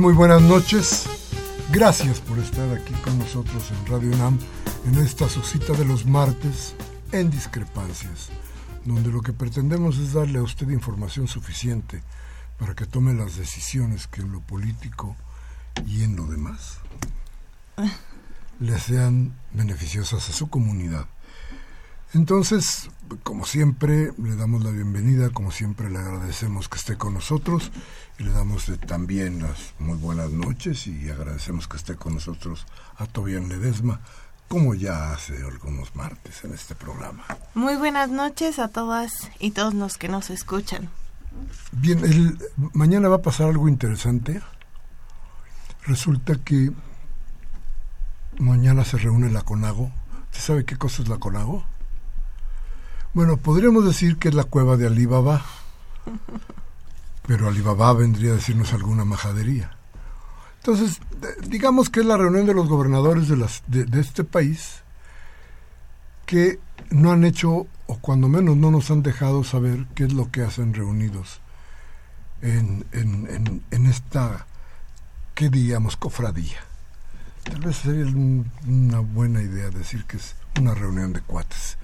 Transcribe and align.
Muy 0.00 0.14
buenas 0.14 0.40
noches. 0.40 1.04
Gracias 1.70 2.20
por 2.20 2.38
estar 2.38 2.74
aquí 2.74 2.94
con 3.04 3.18
nosotros 3.18 3.70
en 3.70 3.86
Radio 3.86 4.10
UNAM 4.12 4.38
en 4.86 4.94
esta 4.94 5.28
su 5.28 5.42
cita 5.42 5.74
de 5.74 5.84
los 5.84 6.06
martes 6.06 6.74
en 7.12 7.28
discrepancias, 7.28 8.30
donde 8.86 9.10
lo 9.10 9.20
que 9.20 9.34
pretendemos 9.34 9.98
es 9.98 10.14
darle 10.14 10.38
a 10.38 10.42
usted 10.42 10.70
información 10.70 11.28
suficiente 11.28 12.02
para 12.58 12.74
que 12.74 12.86
tome 12.86 13.12
las 13.12 13.36
decisiones 13.36 14.06
que 14.06 14.22
en 14.22 14.32
lo 14.32 14.40
político 14.40 15.16
y 15.86 16.02
en 16.02 16.16
lo 16.16 16.24
demás 16.24 16.78
le 18.58 18.78
sean 18.78 19.34
beneficiosas 19.52 20.30
a 20.30 20.32
su 20.32 20.48
comunidad. 20.48 21.08
Entonces, 22.12 22.90
como 23.22 23.46
siempre, 23.46 24.12
le 24.18 24.34
damos 24.34 24.64
la 24.64 24.70
bienvenida, 24.70 25.30
como 25.30 25.52
siempre 25.52 25.88
le 25.90 25.98
agradecemos 25.98 26.68
que 26.68 26.76
esté 26.76 26.96
con 26.96 27.14
nosotros 27.14 27.70
y 28.18 28.24
le 28.24 28.32
damos 28.32 28.70
también 28.86 29.42
las 29.42 29.74
muy 29.78 29.96
buenas 29.96 30.30
noches 30.30 30.88
y 30.88 31.08
agradecemos 31.08 31.68
que 31.68 31.76
esté 31.76 31.94
con 31.94 32.14
nosotros 32.14 32.66
a 32.96 33.06
Tobian 33.06 33.48
Ledesma, 33.48 34.00
como 34.48 34.74
ya 34.74 35.12
hace 35.12 35.36
algunos 35.36 35.94
martes 35.94 36.42
en 36.44 36.52
este 36.52 36.74
programa. 36.74 37.24
Muy 37.54 37.76
buenas 37.76 38.10
noches 38.10 38.58
a 38.58 38.66
todas 38.66 39.12
y 39.38 39.52
todos 39.52 39.74
los 39.74 39.96
que 39.96 40.08
nos 40.08 40.30
escuchan. 40.30 40.90
Bien, 41.70 42.04
el, 42.04 42.38
mañana 42.72 43.08
va 43.08 43.16
a 43.16 43.22
pasar 43.22 43.48
algo 43.48 43.68
interesante. 43.68 44.40
Resulta 45.86 46.34
que 46.44 46.72
mañana 48.38 48.84
se 48.84 48.98
reúne 48.98 49.30
la 49.30 49.42
CONAGO. 49.42 49.92
¿Usted 50.24 50.40
sabe 50.40 50.64
qué 50.64 50.76
cosa 50.76 51.02
es 51.02 51.08
la 51.08 51.18
CONAGO? 51.18 51.69
Bueno, 53.12 53.38
podríamos 53.38 53.84
decir 53.84 54.18
que 54.18 54.28
es 54.28 54.34
la 54.34 54.44
cueva 54.44 54.76
de 54.76 54.86
Alibaba, 54.86 55.44
pero 57.26 57.48
Alibaba 57.48 57.92
vendría 57.92 58.30
a 58.30 58.36
decirnos 58.36 58.72
alguna 58.72 59.04
majadería. 59.04 59.76
Entonces, 60.58 61.00
digamos 61.48 61.90
que 61.90 62.00
es 62.00 62.06
la 62.06 62.16
reunión 62.16 62.46
de 62.46 62.54
los 62.54 62.68
gobernadores 62.68 63.26
de, 63.26 63.36
las, 63.36 63.64
de, 63.66 64.00
este 64.00 64.22
país 64.22 64.82
que 66.24 66.60
no 66.90 67.10
han 67.10 67.24
hecho, 67.24 67.66
o 67.88 67.98
cuando 68.00 68.28
menos 68.28 68.56
no 68.56 68.70
nos 68.70 68.92
han 68.92 69.02
dejado 69.02 69.42
saber 69.42 69.86
qué 69.96 70.04
es 70.04 70.12
lo 70.12 70.30
que 70.30 70.42
hacen 70.42 70.72
reunidos 70.72 71.40
en, 72.42 72.86
en, 72.92 73.64
en, 73.72 73.86
esta, 73.86 74.46
¿qué 75.34 75.48
diríamos?, 75.48 75.96
cofradía. 75.96 76.60
Tal 77.42 77.58
vez 77.58 77.74
sería 77.76 78.06
una 78.68 79.00
buena 79.00 79.42
idea 79.42 79.70
decir 79.70 80.04
que 80.04 80.18
es 80.18 80.36
una 80.60 80.74
reunión 80.74 81.12
de 81.12 81.22
cuates. 81.22 81.76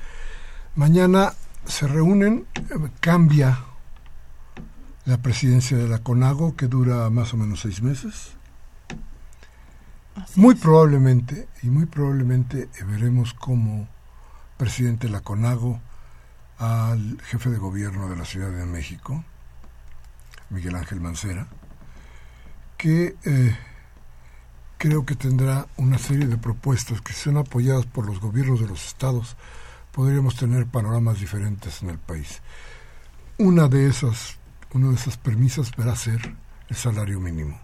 Mañana 0.77 1.33
se 1.65 1.89
reúnen, 1.89 2.47
cambia 3.01 3.65
la 5.07 5.17
presidencia 5.17 5.79
de 5.79 5.89
la 5.89 6.01
CONAGO, 6.01 6.55
que 6.55 6.67
dura 6.67 7.09
más 7.09 7.33
o 7.33 7.39
menos 7.39 7.61
seis 7.61 7.81
meses. 7.81 8.33
muy 10.35 10.55
probablemente, 10.55 11.49
y 11.63 11.71
muy 11.71 11.87
probablemente 11.87 12.69
veremos 12.87 13.33
como 13.33 13.89
presidente 14.59 15.07
de 15.07 15.15
la 15.15 15.23
CONAGO 15.23 15.81
al 16.59 17.23
jefe 17.23 17.49
de 17.49 17.57
gobierno 17.57 18.11
de 18.11 18.17
la 18.17 18.27
Ciudad 18.27 18.51
de 18.51 18.67
México, 18.67 19.25
Miguel 20.51 20.77
Ángel 20.77 21.01
Mancera, 21.01 21.47
que 22.77 23.17
eh, 23.25 23.57
creo 24.77 25.07
que 25.07 25.17
tendrá 25.17 25.69
una 25.79 25.97
serie 25.97 26.27
de 26.27 26.37
propuestas 26.37 27.01
que 27.01 27.15
son 27.15 27.39
apoyadas 27.39 27.87
por 27.87 28.05
los 28.05 28.21
gobiernos 28.21 28.61
de 28.61 28.69
los 28.69 28.87
estados 28.87 29.37
podríamos 29.97 30.37
tener 30.37 30.67
panoramas 30.67 31.21
diferentes 31.21 31.83
en 31.83 31.89
el 31.89 31.99
país. 31.99 32.43
Una 33.39 33.67
de 33.67 33.89
esas, 33.89 34.37
una 34.75 34.91
de 34.91 34.95
esas 34.95 35.17
premisas 35.17 35.73
a 35.79 35.97
ser 35.97 36.37
el 36.69 36.77
salario 36.77 37.19
mínimo. 37.19 37.59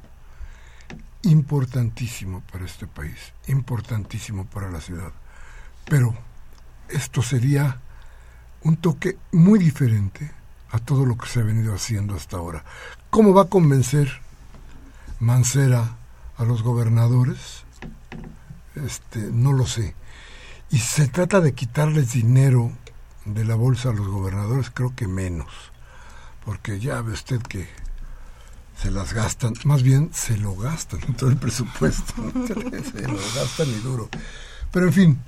Importantísimo 1.25 2.41
para 2.51 2.65
este 2.65 2.87
país, 2.87 3.35
importantísimo 3.49 4.47
para 4.47 4.71
la 4.71 4.81
ciudad. 4.81 5.13
Pero 5.85 6.15
esto 6.89 7.21
sería 7.21 7.83
un 8.63 8.79
toque 8.79 9.19
muy 9.33 9.59
diferente 9.59 10.31
a 10.71 10.79
todo 10.79 11.05
lo 11.05 11.19
que 11.19 11.29
se 11.29 11.41
ha 11.41 11.45
venido 11.45 11.75
haciendo 11.75 12.15
hasta 12.15 12.39
ahora. 12.39 12.65
¿Cómo 13.11 13.35
va 13.35 13.43
a 13.43 13.49
convencer 13.51 14.11
Mancera 15.21 15.97
a 16.39 16.45
los 16.45 16.63
gobernadores? 16.63 17.65
Este, 18.75 19.19
no 19.19 19.53
lo 19.53 19.67
sé. 19.67 19.95
Y 20.73 20.79
se 20.79 21.07
trata 21.07 21.43
de 21.43 21.53
quitarles 21.53 22.15
dinero 22.15 22.73
de 23.27 23.45
la 23.45 23.55
bolsa 23.55 23.91
a 23.91 23.93
los 23.93 24.09
gobernadores, 24.09 24.71
creo 24.71 24.95
que 24.97 25.07
menos, 25.07 25.51
porque 26.47 26.81
ya 26.81 27.03
ve 27.03 27.13
usted 27.13 27.43
que 27.43 27.69
se 28.81 28.91
las 28.91 29.13
gastan, 29.13 29.53
más 29.65 29.83
bien 29.83 30.11
se 30.15 30.39
lo 30.39 30.57
gastan 30.57 31.01
en 31.07 31.15
todo 31.15 31.29
el 31.29 31.37
presupuesto, 31.37 32.15
se 32.47 33.03
lo 33.03 33.19
gastan 33.37 33.69
y 33.69 33.81
duro. 33.81 34.09
Pero 34.71 34.87
en 34.87 34.93
fin, 34.95 35.19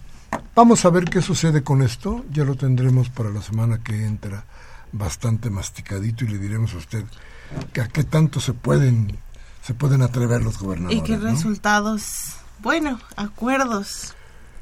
vamos 0.55 0.87
a 0.87 0.91
ver 0.91 1.05
qué 1.05 1.21
sucede 1.21 1.63
con 1.63 1.83
esto, 1.83 2.25
ya 2.33 2.45
lo 2.45 2.55
tendremos 2.55 3.11
para 3.11 3.29
la 3.29 3.43
semana 3.43 3.83
que 3.83 4.07
entra 4.07 4.47
bastante 4.93 5.51
masticadito 5.51 6.25
y 6.25 6.29
le 6.29 6.39
diremos 6.39 6.73
a 6.73 6.79
usted 6.79 7.05
que 7.75 7.83
a 7.83 7.89
qué 7.89 8.05
tanto 8.05 8.41
se 8.41 8.55
pueden 8.55 9.19
se 9.63 9.75
pueden 9.75 10.01
atrever 10.01 10.43
los 10.43 10.59
gobernadores. 10.59 10.99
Y 10.99 11.03
qué 11.03 11.19
resultados, 11.19 12.37
bueno, 12.61 12.99
acuerdos 13.17 14.15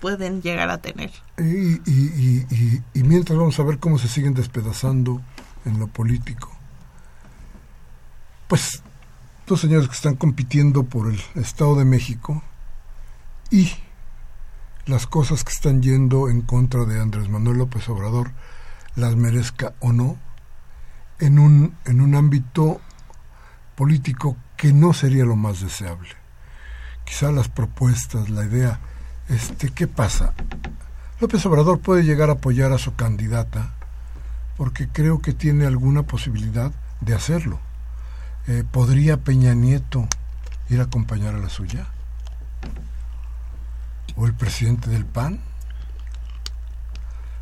pueden 0.02 0.42
llegar 0.42 0.68
a 0.68 0.78
tener. 0.78 1.12
Y, 1.38 1.80
mientras 2.94 3.38
vamos 3.38 3.58
a 3.60 3.62
ver 3.62 3.78
cómo 3.78 3.98
se 3.98 4.08
siguen 4.08 4.34
despedazando 4.34 5.22
en 5.64 5.78
lo 5.78 5.86
político. 5.86 6.50
Pues 8.48 8.82
dos 9.46 9.60
señores 9.60 9.86
que 9.86 9.94
están 9.94 10.16
compitiendo 10.16 10.82
por 10.82 11.08
el 11.08 11.22
Estado 11.36 11.76
de 11.76 11.84
México 11.84 12.42
y 13.48 13.70
las 14.86 15.06
cosas 15.06 15.44
que 15.44 15.52
están 15.52 15.82
yendo 15.82 16.28
en 16.28 16.42
contra 16.42 16.84
de 16.84 17.00
Andrés 17.00 17.28
Manuel 17.28 17.58
López 17.58 17.88
Obrador, 17.88 18.32
las 18.96 19.14
merezca 19.14 19.74
o 19.78 19.92
no, 19.92 20.18
en 21.20 21.38
un, 21.38 21.76
en 21.84 22.00
un 22.00 22.16
ámbito 22.16 22.80
político 23.76 24.36
que 24.56 24.72
no 24.72 24.94
sería 24.94 25.24
lo 25.24 25.36
más 25.36 25.60
deseable. 25.60 26.10
Quizá 27.04 27.30
las 27.30 27.48
propuestas, 27.48 28.30
la 28.30 28.44
idea 28.44 28.80
este, 29.32 29.70
¿qué 29.70 29.86
pasa? 29.86 30.34
López 31.18 31.44
Obrador 31.46 31.80
puede 31.80 32.04
llegar 32.04 32.28
a 32.28 32.34
apoyar 32.34 32.72
a 32.72 32.78
su 32.78 32.94
candidata 32.94 33.72
porque 34.58 34.88
creo 34.88 35.22
que 35.22 35.32
tiene 35.32 35.66
alguna 35.66 36.02
posibilidad 36.02 36.70
de 37.00 37.14
hacerlo. 37.14 37.58
Eh, 38.46 38.62
¿Podría 38.70 39.16
Peña 39.18 39.54
Nieto 39.54 40.06
ir 40.68 40.80
a 40.80 40.84
acompañar 40.84 41.34
a 41.34 41.38
la 41.38 41.48
suya? 41.48 41.86
¿O 44.16 44.26
el 44.26 44.34
presidente 44.34 44.90
del 44.90 45.06
PAN? 45.06 45.40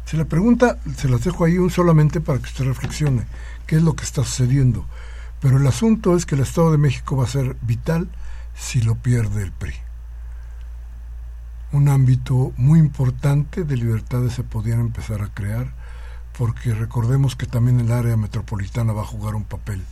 Si 0.05 0.17
la 0.17 0.27
pregunta 0.27 0.79
se 0.97 1.09
las 1.09 1.25
dejo 1.25 1.45
ahí 1.45 1.59
un 1.59 1.71
solamente 1.71 2.21
para 2.21 2.39
que 2.39 2.47
usted 2.47 2.65
reflexione 2.67 3.27
qué 3.67 3.77
es 3.77 3.83
lo 3.83 3.95
que 3.95 4.05
está 4.05 4.23
sucediendo. 4.23 4.87
Pero 5.41 5.57
el 5.57 5.67
asunto 5.67 6.17
es 6.17 6.27
que 6.27 6.37
el 6.37 6.43
Estado 6.43 6.71
de 6.71 6.79
México 6.79 7.17
va 7.17 7.25
a 7.25 7.29
ser 7.29 7.57
vital 7.63 8.09
si 8.55 8.81
lo 8.81 8.95
pierde 8.95 9.43
el 9.43 9.53
PRI 9.53 9.90
un 11.73 11.89
ámbito 11.89 12.53
muy 12.57 12.79
importante 12.79 13.65
de 13.65 13.77
libertades 13.77 14.35
se 14.35 14.43
podían 14.43 14.81
empezar 14.81 15.23
a 15.23 15.33
crear 15.33 15.73
porque 16.37 16.75
recordemos 16.75 17.37
que 17.37 17.47
también 17.47 17.81
el 17.81 17.93
área 17.93 18.17
metropolitana 18.17 18.93
va 18.93 19.03
a 19.03 19.07
jugar 19.07 19.35
un 19.35 19.45
papel 19.45 19.83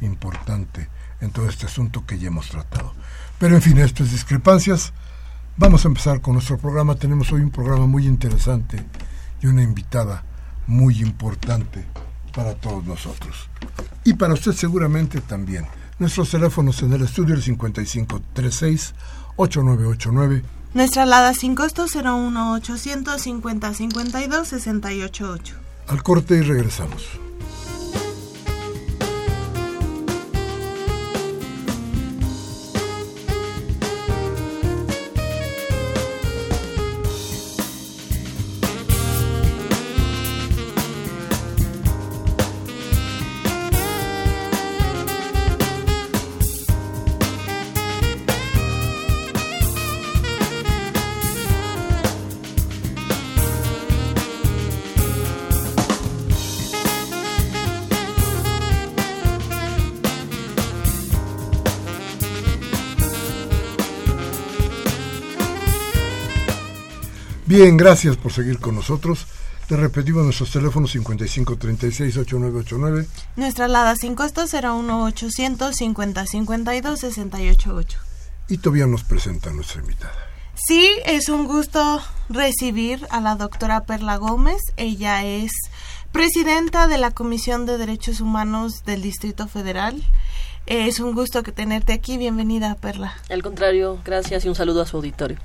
importante 0.00 0.88
en 1.20 1.30
todo 1.30 1.48
este 1.48 1.66
asunto 1.66 2.06
que 2.06 2.18
ya 2.18 2.28
hemos 2.28 2.48
tratado. 2.48 2.94
Pero 3.38 3.56
en 3.56 3.62
fin, 3.62 3.78
estas 3.78 4.10
discrepancias, 4.10 4.92
vamos 5.56 5.84
a 5.84 5.88
empezar 5.88 6.20
con 6.20 6.34
nuestro 6.34 6.58
programa. 6.58 6.94
Tenemos 6.94 7.30
hoy 7.32 7.42
un 7.42 7.50
programa 7.50 7.86
muy 7.86 8.06
interesante 8.06 8.84
y 9.42 9.46
una 9.46 9.62
invitada 9.62 10.24
muy 10.66 11.00
importante 11.00 11.84
para 12.34 12.54
todos 12.54 12.84
nosotros. 12.84 13.48
Y 14.04 14.14
para 14.14 14.34
usted 14.34 14.52
seguramente 14.52 15.20
también. 15.20 15.66
Nuestros 15.98 16.30
teléfonos 16.30 16.82
en 16.82 16.92
el 16.92 17.02
estudio 17.02 17.34
el 17.34 17.42
5536 17.42 18.94
8989 19.36 20.57
Nuestra 20.74 21.04
alada 21.04 21.32
sin 21.34 21.54
costo 21.54 21.86
01800 21.86 23.20
50 23.20 23.74
52 23.74 24.48
688. 24.48 25.54
Al 25.88 26.02
corte 26.02 26.36
y 26.36 26.42
regresamos. 26.42 27.18
Bien, 67.60 67.76
gracias 67.76 68.16
por 68.16 68.32
seguir 68.32 68.60
con 68.60 68.76
nosotros. 68.76 69.26
Le 69.68 69.76
repetimos 69.76 70.22
nuestros 70.22 70.52
teléfonos 70.52 70.94
5536-8989. 70.94 73.08
Nuestra 73.34 73.64
alada 73.64 73.96
sin 73.96 74.14
costo 74.14 74.44
01800 74.46 75.74
50 75.74 76.24
52 76.24 77.00
688. 77.00 77.98
Y 78.46 78.58
todavía 78.58 78.86
nos 78.86 79.02
presenta 79.02 79.50
nuestra 79.50 79.80
invitada. 79.80 80.14
Sí, 80.54 80.88
es 81.04 81.28
un 81.28 81.48
gusto 81.48 82.00
recibir 82.28 83.04
a 83.10 83.20
la 83.20 83.34
doctora 83.34 83.80
Perla 83.80 84.18
Gómez. 84.18 84.62
Ella 84.76 85.24
es 85.24 85.50
presidenta 86.12 86.86
de 86.86 86.98
la 86.98 87.10
Comisión 87.10 87.66
de 87.66 87.76
Derechos 87.76 88.20
Humanos 88.20 88.84
del 88.84 89.02
Distrito 89.02 89.48
Federal. 89.48 90.00
Es 90.66 91.00
un 91.00 91.12
gusto 91.12 91.42
que 91.42 91.50
tenerte 91.50 91.92
aquí. 91.92 92.18
Bienvenida, 92.18 92.76
Perla. 92.76 93.14
Al 93.28 93.42
contrario, 93.42 93.98
gracias 94.04 94.44
y 94.44 94.48
un 94.48 94.54
saludo 94.54 94.82
a 94.82 94.86
su 94.86 94.98
auditorio. 94.98 95.38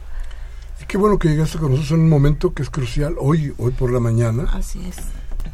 Y 0.81 0.85
qué 0.85 0.97
bueno 0.97 1.17
que 1.19 1.29
llegaste 1.29 1.57
con 1.57 1.71
nosotros 1.71 1.91
en 1.91 2.01
un 2.01 2.09
momento 2.09 2.53
que 2.53 2.63
es 2.63 2.69
crucial, 2.69 3.15
hoy, 3.19 3.53
hoy 3.57 3.71
por 3.71 3.91
la 3.91 3.99
mañana. 3.99 4.49
Así 4.53 4.79
es. 4.87 4.97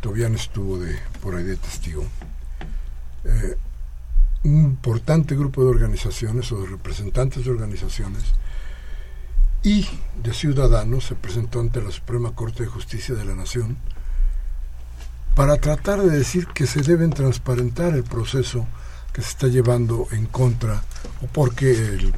Tobián 0.02 0.36
estuvo 0.36 0.78
de, 0.78 0.98
por 1.22 1.36
ahí 1.36 1.44
de 1.44 1.58
testigo. 1.58 2.06
Eh, 3.26 3.58
un 4.44 4.64
importante 4.64 5.36
grupo 5.36 5.64
de 5.64 5.70
organizaciones 5.70 6.52
o 6.52 6.62
de 6.62 6.68
representantes 6.68 7.44
de 7.44 7.52
organizaciones 7.52 8.24
y 9.64 9.86
de 10.24 10.34
ciudadanos 10.34 11.06
se 11.06 11.16
presentó 11.16 11.60
ante 11.60 11.82
la 11.82 11.92
Suprema 11.92 12.32
Corte 12.32 12.64
de 12.64 12.70
Justicia 12.70 13.16
de 13.16 13.26
la 13.26 13.36
Nación 13.36 13.78
para 15.36 15.58
tratar 15.58 16.02
de 16.02 16.18
decir 16.18 16.48
que 16.48 16.66
se 16.66 16.82
deben 16.82 17.10
transparentar 17.12 17.94
el 17.94 18.04
proceso 18.04 18.66
que 19.14 19.22
se 19.22 19.30
está 19.30 19.48
llevando 19.48 20.08
en 20.12 20.26
contra 20.26 20.84
o 21.22 21.28
porque 21.28 21.72
el 21.72 22.14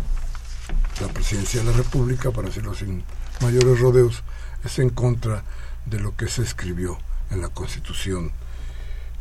la 1.00 1.08
presidencia 1.08 1.62
de 1.62 1.72
la 1.72 1.78
República, 1.78 2.32
para 2.32 2.48
decirlo 2.48 2.76
sin 2.76 3.04
mayores 3.42 3.80
rodeos, 3.80 4.24
es 4.64 4.80
en 4.80 4.90
contra 4.90 5.44
de 5.86 6.00
lo 6.00 6.16
que 6.16 6.28
se 6.28 6.44
escribió 6.44 6.98
en 7.32 7.42
la 7.42 7.50
Constitución 7.50 8.32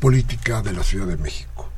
política 0.00 0.62
de 0.62 0.72
la 0.72 0.82
Ciudad 0.82 1.06
de 1.06 1.16
México. 1.16 1.68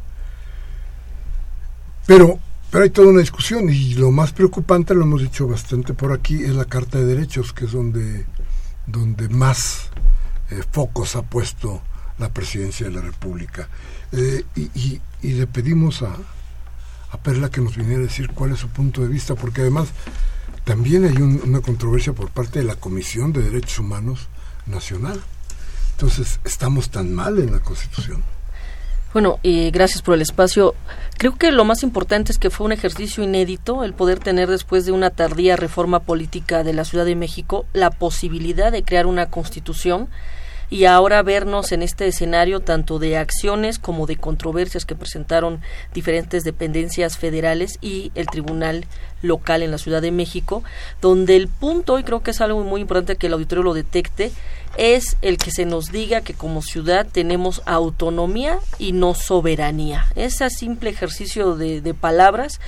Pero, 2.06 2.38
pero 2.70 2.84
hay 2.84 2.90
toda 2.90 3.08
una 3.08 3.20
discusión 3.20 3.68
y 3.68 3.94
lo 3.94 4.10
más 4.10 4.32
preocupante, 4.32 4.94
lo 4.94 5.02
hemos 5.02 5.22
dicho 5.22 5.46
bastante 5.46 5.94
por 5.94 6.12
aquí, 6.12 6.42
es 6.42 6.50
la 6.50 6.64
Carta 6.64 6.98
de 6.98 7.04
Derechos, 7.04 7.52
que 7.52 7.66
es 7.66 7.72
donde, 7.72 8.26
donde 8.86 9.28
más 9.28 9.90
eh, 10.50 10.62
focos 10.72 11.14
ha 11.16 11.22
puesto 11.22 11.82
la 12.18 12.30
presidencia 12.30 12.86
de 12.88 12.92
la 12.92 13.02
República. 13.02 13.68
Eh, 14.12 14.44
y 14.54 15.00
le 15.22 15.46
pedimos 15.46 16.02
a, 16.02 16.16
a 17.12 17.18
Perla 17.18 17.50
que 17.50 17.60
nos 17.60 17.76
viniera 17.76 18.00
a 18.00 18.06
decir 18.06 18.30
cuál 18.32 18.52
es 18.52 18.58
su 18.58 18.68
punto 18.68 19.02
de 19.02 19.08
vista, 19.08 19.34
porque 19.34 19.60
además 19.60 19.88
también 20.64 21.04
hay 21.04 21.16
una 21.16 21.60
controversia 21.60 22.12
por 22.12 22.30
parte 22.30 22.60
de 22.60 22.64
la 22.64 22.76
Comisión 22.76 23.32
de 23.32 23.42
Derechos 23.42 23.78
Humanos 23.78 24.28
Nacional. 24.66 25.20
Entonces, 25.92 26.40
¿estamos 26.44 26.90
tan 26.90 27.12
mal 27.12 27.38
en 27.38 27.52
la 27.52 27.60
Constitución? 27.60 28.22
Bueno, 29.12 29.38
y 29.42 29.70
gracias 29.70 30.00
por 30.00 30.14
el 30.14 30.22
espacio. 30.22 30.74
Creo 31.18 31.36
que 31.36 31.52
lo 31.52 31.66
más 31.66 31.82
importante 31.82 32.32
es 32.32 32.38
que 32.38 32.48
fue 32.48 32.64
un 32.64 32.72
ejercicio 32.72 33.22
inédito 33.22 33.84
el 33.84 33.92
poder 33.92 34.18
tener 34.18 34.48
después 34.48 34.86
de 34.86 34.92
una 34.92 35.10
tardía 35.10 35.56
reforma 35.56 36.00
política 36.00 36.64
de 36.64 36.72
la 36.72 36.84
Ciudad 36.86 37.04
de 37.04 37.14
México 37.14 37.66
la 37.74 37.90
posibilidad 37.90 38.72
de 38.72 38.82
crear 38.82 39.04
una 39.04 39.26
constitución 39.26 40.08
y 40.72 40.86
ahora 40.86 41.22
vernos 41.22 41.70
en 41.72 41.82
este 41.82 42.06
escenario 42.06 42.60
tanto 42.60 42.98
de 42.98 43.18
acciones 43.18 43.78
como 43.78 44.06
de 44.06 44.16
controversias 44.16 44.86
que 44.86 44.94
presentaron 44.94 45.60
diferentes 45.92 46.44
dependencias 46.44 47.18
federales 47.18 47.76
y 47.82 48.10
el 48.14 48.26
Tribunal 48.26 48.86
local 49.20 49.62
en 49.62 49.70
la 49.70 49.76
Ciudad 49.76 50.00
de 50.00 50.12
México, 50.12 50.64
donde 51.02 51.36
el 51.36 51.48
punto, 51.48 51.98
y 51.98 52.04
creo 52.04 52.22
que 52.22 52.30
es 52.30 52.40
algo 52.40 52.64
muy 52.64 52.80
importante 52.80 53.16
que 53.16 53.26
el 53.26 53.34
auditorio 53.34 53.64
lo 53.64 53.74
detecte, 53.74 54.32
es 54.76 55.16
el 55.20 55.36
que 55.36 55.50
se 55.50 55.66
nos 55.66 55.92
diga 55.92 56.22
que 56.22 56.32
como 56.32 56.62
ciudad 56.62 57.06
tenemos 57.10 57.60
autonomía 57.66 58.58
y 58.78 58.92
no 58.92 59.14
soberanía. 59.14 60.06
Ese 60.16 60.48
simple 60.48 60.90
ejercicio 60.90 61.56
de, 61.56 61.92
palabras 61.92 62.60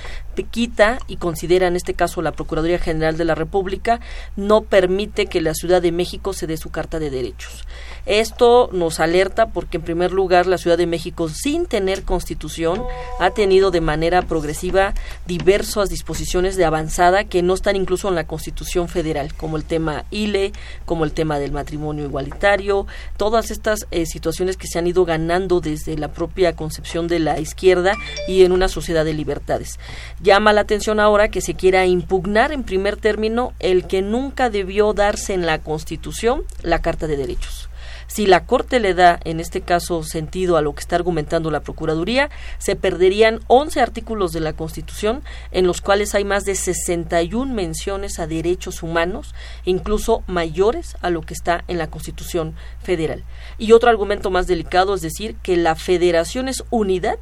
quita 0.43 0.99
y 1.07 1.15
considera 1.15 1.67
en 1.67 1.75
este 1.75 1.93
caso 1.93 2.21
la 2.21 2.33
Procuraduría 2.33 2.77
General 2.77 3.17
de 3.17 3.25
la 3.25 3.35
República 3.35 4.01
no 4.35 4.61
permite 4.61 5.27
que 5.27 5.41
la 5.41 5.53
Ciudad 5.53 5.81
de 5.81 5.93
México 5.93 6.33
se 6.33 6.45
dé 6.45 6.57
su 6.57 6.69
carta 6.69 6.99
de 6.99 7.09
derechos. 7.09 7.65
Esto 8.05 8.69
nos 8.71 8.99
alerta 8.99 9.47
porque 9.47 9.77
en 9.77 9.83
primer 9.83 10.11
lugar 10.11 10.45
la 10.45 10.57
Ciudad 10.57 10.77
de 10.77 10.85
México 10.85 11.27
sin 11.29 11.65
tener 11.65 12.03
constitución 12.03 12.83
ha 13.19 13.31
tenido 13.31 13.71
de 13.71 13.81
manera 13.81 14.21
progresiva 14.21 14.93
diversas 15.25 15.89
disposiciones 15.89 16.55
de 16.55 16.65
avanzada 16.65 17.23
que 17.23 17.41
no 17.41 17.53
están 17.55 17.75
incluso 17.75 18.07
en 18.07 18.15
la 18.15 18.27
Constitución 18.27 18.87
Federal, 18.89 19.33
como 19.33 19.57
el 19.57 19.65
tema 19.65 20.05
ILE, 20.11 20.53
como 20.85 21.03
el 21.03 21.13
tema 21.13 21.39
del 21.39 21.51
matrimonio 21.51 22.05
igualitario, 22.05 22.85
todas 23.17 23.49
estas 23.49 23.87
eh, 23.91 24.05
situaciones 24.05 24.57
que 24.57 24.67
se 24.67 24.77
han 24.77 24.87
ido 24.87 25.05
ganando 25.05 25.59
desde 25.59 25.97
la 25.97 26.09
propia 26.09 26.55
concepción 26.55 27.07
de 27.07 27.19
la 27.19 27.39
izquierda 27.39 27.93
y 28.27 28.43
en 28.43 28.51
una 28.51 28.67
sociedad 28.67 29.05
de 29.05 29.13
libertades. 29.13 29.79
Llama 30.21 30.53
la 30.53 30.61
atención 30.61 30.99
ahora 30.99 31.29
que 31.29 31.41
se 31.41 31.55
quiera 31.55 31.85
impugnar 31.85 32.51
en 32.51 32.63
primer 32.63 32.97
término 32.97 33.53
el 33.59 33.87
que 33.87 34.01
nunca 34.01 34.49
debió 34.49 34.93
darse 34.93 35.33
en 35.33 35.45
la 35.45 35.59
Constitución 35.59 36.43
la 36.61 36.81
Carta 36.81 37.07
de 37.07 37.17
Derechos. 37.17 37.69
Si 38.07 38.25
la 38.25 38.45
Corte 38.45 38.79
le 38.79 38.93
da, 38.93 39.19
en 39.23 39.39
este 39.39 39.61
caso, 39.61 40.03
sentido 40.03 40.57
a 40.57 40.61
lo 40.61 40.73
que 40.73 40.81
está 40.81 40.95
argumentando 40.95 41.51
la 41.51 41.61
Procuraduría, 41.61 42.29
se 42.59 42.75
perderían 42.75 43.39
11 43.47 43.81
artículos 43.81 44.31
de 44.31 44.39
la 44.39 44.53
Constitución 44.53 45.23
en 45.51 45.67
los 45.67 45.81
cuales 45.81 46.15
hay 46.15 46.23
más 46.23 46.45
de 46.45 46.55
61 46.55 47.53
menciones 47.53 48.19
a 48.19 48.27
derechos 48.27 48.83
humanos, 48.83 49.33
incluso 49.65 50.23
mayores 50.27 50.95
a 51.01 51.09
lo 51.09 51.21
que 51.21 51.33
está 51.33 51.63
en 51.67 51.77
la 51.77 51.89
Constitución 51.89 52.55
federal. 52.81 53.23
Y 53.57 53.71
otro 53.71 53.89
argumento 53.89 54.29
más 54.29 54.47
delicado 54.47 54.93
es 54.93 55.01
decir 55.01 55.35
que 55.41 55.57
la 55.57 55.75
federación 55.75 56.47
es 56.47 56.63
unidad 56.69 57.17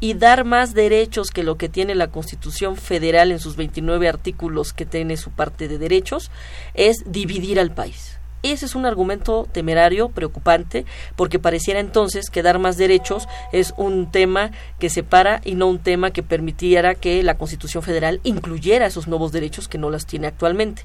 y 0.00 0.14
dar 0.14 0.44
más 0.44 0.74
derechos 0.74 1.30
que 1.30 1.42
lo 1.42 1.56
que 1.56 1.68
tiene 1.68 1.94
la 1.94 2.08
Constitución 2.08 2.76
Federal 2.76 3.32
en 3.32 3.38
sus 3.38 3.56
29 3.56 4.08
artículos 4.08 4.72
que 4.72 4.84
tiene 4.84 5.16
su 5.16 5.30
parte 5.30 5.68
de 5.68 5.78
derechos 5.78 6.30
es 6.74 7.04
dividir 7.06 7.58
al 7.58 7.72
país. 7.72 8.13
Ese 8.44 8.66
es 8.66 8.74
un 8.74 8.84
argumento 8.84 9.48
temerario, 9.50 10.10
preocupante, 10.10 10.84
porque 11.16 11.38
pareciera 11.38 11.80
entonces 11.80 12.28
que 12.28 12.42
dar 12.42 12.58
más 12.58 12.76
derechos 12.76 13.26
es 13.52 13.72
un 13.78 14.12
tema 14.12 14.50
que 14.78 14.90
separa 14.90 15.40
y 15.46 15.54
no 15.54 15.66
un 15.66 15.78
tema 15.78 16.10
que 16.10 16.22
permitiera 16.22 16.94
que 16.94 17.22
la 17.22 17.38
Constitución 17.38 17.82
Federal 17.82 18.20
incluyera 18.22 18.84
esos 18.84 19.08
nuevos 19.08 19.32
derechos 19.32 19.66
que 19.66 19.78
no 19.78 19.88
las 19.88 20.04
tiene 20.04 20.26
actualmente. 20.26 20.82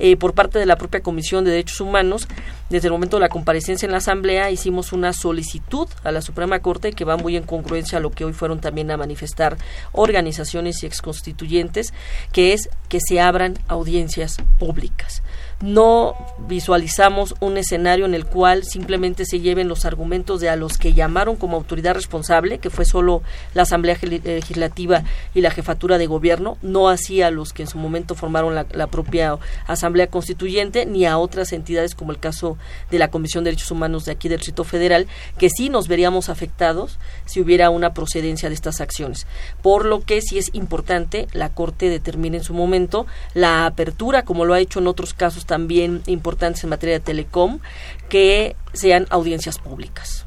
Eh, 0.00 0.16
por 0.16 0.34
parte 0.34 0.58
de 0.58 0.66
la 0.66 0.76
propia 0.76 1.00
Comisión 1.00 1.44
de 1.44 1.52
Derechos 1.52 1.80
Humanos, 1.80 2.26
desde 2.70 2.88
el 2.88 2.92
momento 2.92 3.18
de 3.18 3.20
la 3.20 3.28
comparecencia 3.28 3.86
en 3.86 3.92
la 3.92 3.98
Asamblea, 3.98 4.50
hicimos 4.50 4.92
una 4.92 5.12
solicitud 5.12 5.88
a 6.02 6.10
la 6.10 6.22
Suprema 6.22 6.58
Corte 6.58 6.92
que 6.92 7.04
va 7.04 7.16
muy 7.16 7.36
en 7.36 7.44
congruencia 7.44 7.98
a 7.98 8.00
lo 8.00 8.10
que 8.10 8.24
hoy 8.24 8.32
fueron 8.32 8.60
también 8.60 8.90
a 8.90 8.96
manifestar 8.96 9.56
organizaciones 9.92 10.82
y 10.82 10.86
exconstituyentes, 10.86 11.94
que 12.32 12.52
es 12.52 12.68
que 12.88 12.98
se 13.00 13.20
abran 13.20 13.54
audiencias 13.68 14.38
públicas 14.58 15.22
no 15.60 16.14
visualizamos 16.48 17.34
un 17.40 17.56
escenario 17.56 18.04
en 18.04 18.14
el 18.14 18.26
cual 18.26 18.64
simplemente 18.64 19.24
se 19.24 19.40
lleven 19.40 19.68
los 19.68 19.84
argumentos 19.84 20.40
de 20.40 20.50
a 20.50 20.56
los 20.56 20.76
que 20.76 20.92
llamaron 20.92 21.36
como 21.36 21.56
autoridad 21.56 21.94
responsable, 21.94 22.58
que 22.58 22.70
fue 22.70 22.84
solo 22.84 23.22
la 23.54 23.62
Asamblea 23.62 23.96
Legislativa 24.02 25.02
y 25.34 25.40
la 25.40 25.50
Jefatura 25.50 25.98
de 25.98 26.06
Gobierno, 26.06 26.58
no 26.62 26.88
así 26.88 27.22
a 27.22 27.30
los 27.30 27.52
que 27.52 27.62
en 27.62 27.68
su 27.68 27.78
momento 27.78 28.14
formaron 28.14 28.54
la, 28.54 28.66
la 28.72 28.86
propia 28.88 29.38
Asamblea 29.66 30.08
Constituyente, 30.08 30.84
ni 30.84 31.06
a 31.06 31.18
otras 31.18 31.52
entidades 31.52 31.94
como 31.94 32.12
el 32.12 32.18
caso 32.18 32.58
de 32.90 32.98
la 32.98 33.08
Comisión 33.08 33.44
de 33.44 33.50
Derechos 33.50 33.70
Humanos 33.70 34.04
de 34.04 34.12
aquí 34.12 34.28
del 34.28 34.38
Distrito 34.38 34.64
Federal, 34.64 35.06
que 35.38 35.48
sí 35.48 35.70
nos 35.70 35.88
veríamos 35.88 36.28
afectados 36.28 36.98
si 37.24 37.40
hubiera 37.40 37.70
una 37.70 37.94
procedencia 37.94 38.48
de 38.48 38.54
estas 38.54 38.80
acciones. 38.80 39.26
Por 39.62 39.86
lo 39.86 40.02
que 40.02 40.20
sí 40.20 40.38
es 40.38 40.50
importante 40.52 41.28
la 41.32 41.50
Corte 41.50 41.88
determine 41.88 42.38
en 42.38 42.44
su 42.44 42.52
momento 42.52 43.06
la 43.32 43.66
apertura, 43.66 44.24
como 44.24 44.44
lo 44.44 44.54
ha 44.54 44.60
hecho 44.60 44.80
en 44.80 44.86
otros 44.86 45.14
casos 45.14 45.45
también 45.46 46.02
importantes 46.06 46.64
en 46.64 46.70
materia 46.70 46.96
de 46.96 47.00
telecom, 47.00 47.60
que 48.08 48.56
sean 48.72 49.06
audiencias 49.10 49.58
públicas. 49.58 50.26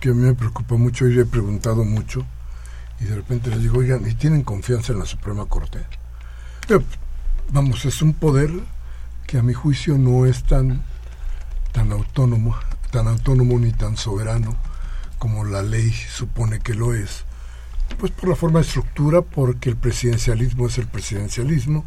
que 0.00 0.10
a 0.10 0.12
mí 0.12 0.22
me 0.22 0.34
preocupa 0.34 0.76
mucho 0.76 1.06
y 1.06 1.14
le 1.14 1.22
he 1.22 1.26
preguntado 1.26 1.84
mucho 1.84 2.24
y 3.00 3.04
de 3.04 3.16
repente 3.16 3.50
les 3.50 3.62
digo, 3.62 3.78
oigan, 3.78 4.06
¿y 4.08 4.14
tienen 4.14 4.42
confianza 4.42 4.92
en 4.92 4.98
la 4.98 5.06
Suprema 5.06 5.46
Corte? 5.46 5.78
vamos, 7.52 7.84
es 7.84 8.00
un 8.00 8.12
poder 8.12 8.50
que 9.26 9.38
a 9.38 9.42
mi 9.42 9.54
juicio 9.54 9.98
no 9.98 10.24
es 10.26 10.44
tan, 10.44 10.84
tan 11.72 11.90
autónomo, 11.90 12.54
tan 12.92 13.08
autónomo 13.08 13.58
ni 13.58 13.72
tan 13.72 13.96
soberano 13.96 14.56
como 15.18 15.44
la 15.44 15.62
ley 15.62 15.92
supone 15.92 16.60
que 16.60 16.74
lo 16.74 16.94
es. 16.94 17.24
Pues 17.98 18.12
por 18.12 18.28
la 18.28 18.36
forma 18.36 18.60
de 18.60 18.66
estructura, 18.66 19.22
porque 19.22 19.68
el 19.68 19.76
presidencialismo 19.76 20.66
es 20.66 20.78
el 20.78 20.86
presidencialismo 20.86 21.84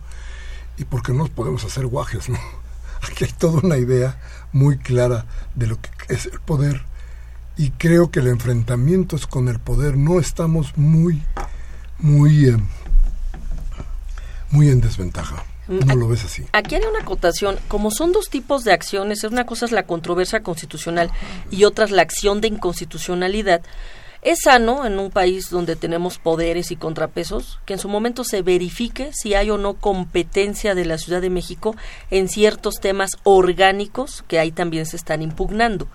y 0.77 0.85
porque 0.85 1.11
no 1.11 1.19
nos 1.19 1.29
podemos 1.29 1.63
hacer 1.63 1.85
guajes, 1.85 2.29
¿no? 2.29 2.39
Aquí 3.01 3.25
hay 3.25 3.31
toda 3.31 3.59
una 3.61 3.77
idea 3.77 4.17
muy 4.51 4.77
clara 4.77 5.25
de 5.55 5.67
lo 5.67 5.79
que 5.79 5.89
es 6.09 6.25
el 6.25 6.39
poder 6.39 6.81
y 7.57 7.71
creo 7.71 8.09
que 8.09 8.19
el 8.19 8.27
enfrentamiento 8.27 9.17
con 9.29 9.47
el 9.47 9.59
poder 9.59 9.97
no 9.97 10.19
estamos 10.19 10.75
muy, 10.77 11.21
muy, 11.99 12.49
eh, 12.49 12.57
muy 14.49 14.69
en 14.69 14.81
desventaja. 14.81 15.43
Mm, 15.67 15.79
no 15.85 15.95
lo 15.95 16.07
ves 16.07 16.25
así. 16.25 16.45
Aquí 16.51 16.75
hay 16.75 16.81
una 16.83 16.99
acotación. 16.99 17.57
Como 17.67 17.91
son 17.91 18.11
dos 18.11 18.29
tipos 18.29 18.63
de 18.63 18.73
acciones, 18.73 19.23
una 19.23 19.45
cosa 19.45 19.65
es 19.65 19.71
la 19.71 19.83
controversia 19.83 20.41
constitucional 20.41 21.11
y 21.51 21.65
otra 21.65 21.85
es 21.85 21.91
la 21.91 22.01
acción 22.01 22.41
de 22.41 22.47
inconstitucionalidad. 22.47 23.61
Es 24.23 24.39
sano 24.45 24.85
en 24.85 24.99
un 24.99 25.11
país 25.11 25.49
donde 25.49 25.75
tenemos 25.75 26.17
poderes 26.17 26.71
y 26.71 26.77
contrapesos 26.77 27.59
que 27.65 27.73
en 27.73 27.79
su 27.79 27.89
momento 27.89 28.23
se 28.23 28.41
verifique 28.41 29.11
si 29.13 29.33
hay 29.33 29.49
o 29.49 29.57
no 29.57 29.73
competencia 29.73 30.75
de 30.75 30.85
la 30.85 30.97
Ciudad 30.97 31.21
de 31.21 31.29
México 31.29 31.75
en 32.09 32.29
ciertos 32.29 32.75
temas 32.75 33.11
orgánicos 33.23 34.23
que 34.29 34.39
ahí 34.39 34.51
también 34.51 34.85
se 34.85 34.95
están 34.95 35.21
impugnando 35.21 35.89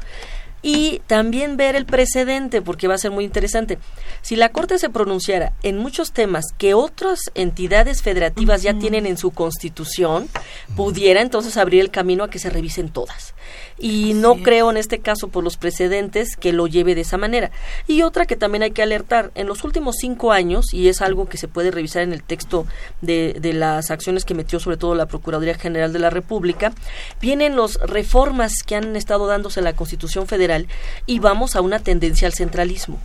y 0.61 1.01
también 1.07 1.57
ver 1.57 1.77
el 1.77 1.87
precedente, 1.87 2.63
porque 2.63 2.89
va 2.89 2.95
a 2.95 2.99
ser 2.99 3.11
muy 3.11 3.25
interesante. 3.25 3.79
Si 4.23 4.37
la 4.37 4.51
Corte 4.51 4.79
se 4.79 4.91
pronunciara 4.91 5.53
en 5.63 5.79
muchos 5.79 6.13
temas 6.13 6.47
que 6.57 6.75
otras 6.75 7.21
entidades 7.35 8.03
federativas 8.03 8.63
ya 8.63 8.75
tienen 8.75 9.07
en 9.07 9.17
su 9.17 9.31
constitución, 9.31 10.29
pudiera 10.77 11.23
entonces 11.23 11.57
abrir 11.57 11.81
el 11.81 11.91
camino 11.91 12.25
a 12.25 12.31
que 12.31 12.39
se 12.39 12.51
revisen 12.51 12.91
todas. 12.91 13.35
Y 13.79 14.15
no 14.15 14.37
creo 14.37 14.71
en 14.71 14.77
este 14.77 14.99
caso 14.99 15.29
por 15.29 15.45
los 15.45 15.57
precedentes 15.57 16.37
que 16.37 16.53
lo 16.53 16.67
lleve 16.67 16.95
de 16.95 17.03
esa 17.03 17.17
manera. 17.17 17.51
Y 17.87 18.03
otra 18.03 18.27
que 18.27 18.37
también 18.37 18.63
hay 18.63 18.73
que 18.73 18.83
alertar, 18.83 19.31
en 19.35 19.47
los 19.47 19.65
últimos 19.65 19.97
cinco 20.01 20.33
años, 20.33 20.73
y 20.73 20.89
es 20.89 21.01
algo 21.01 21.29
que 21.29 21.39
se 21.39 21.49
puede 21.49 21.71
revisar 21.71 22.03
en 22.03 22.13
el 22.13 22.23
texto 22.23 22.67
de, 23.01 23.37
de 23.41 23.53
las 23.53 23.91
acciones 23.91 24.25
que 24.25 24.35
metió 24.35 24.61
sobre 24.61 24.77
todo 24.77 24.95
la 24.95 25.07
Procuraduría 25.07 25.55
General 25.55 25.93
de 25.93 25.99
la 25.99 26.11
República, 26.11 26.73
vienen 27.21 27.57
las 27.57 27.75
reformas 27.77 28.63
que 28.67 28.77
han 28.77 28.97
estado 28.97 29.27
dándose 29.27 29.61
a 29.61 29.63
la 29.63 29.77
Constitución 29.77 30.27
Federal 30.27 30.67
y 31.07 31.19
vamos 31.19 31.57
a 31.57 31.61
una 31.61 31.79
tendencia 31.79 32.27
al 32.27 32.35
centralismo. 32.35 32.99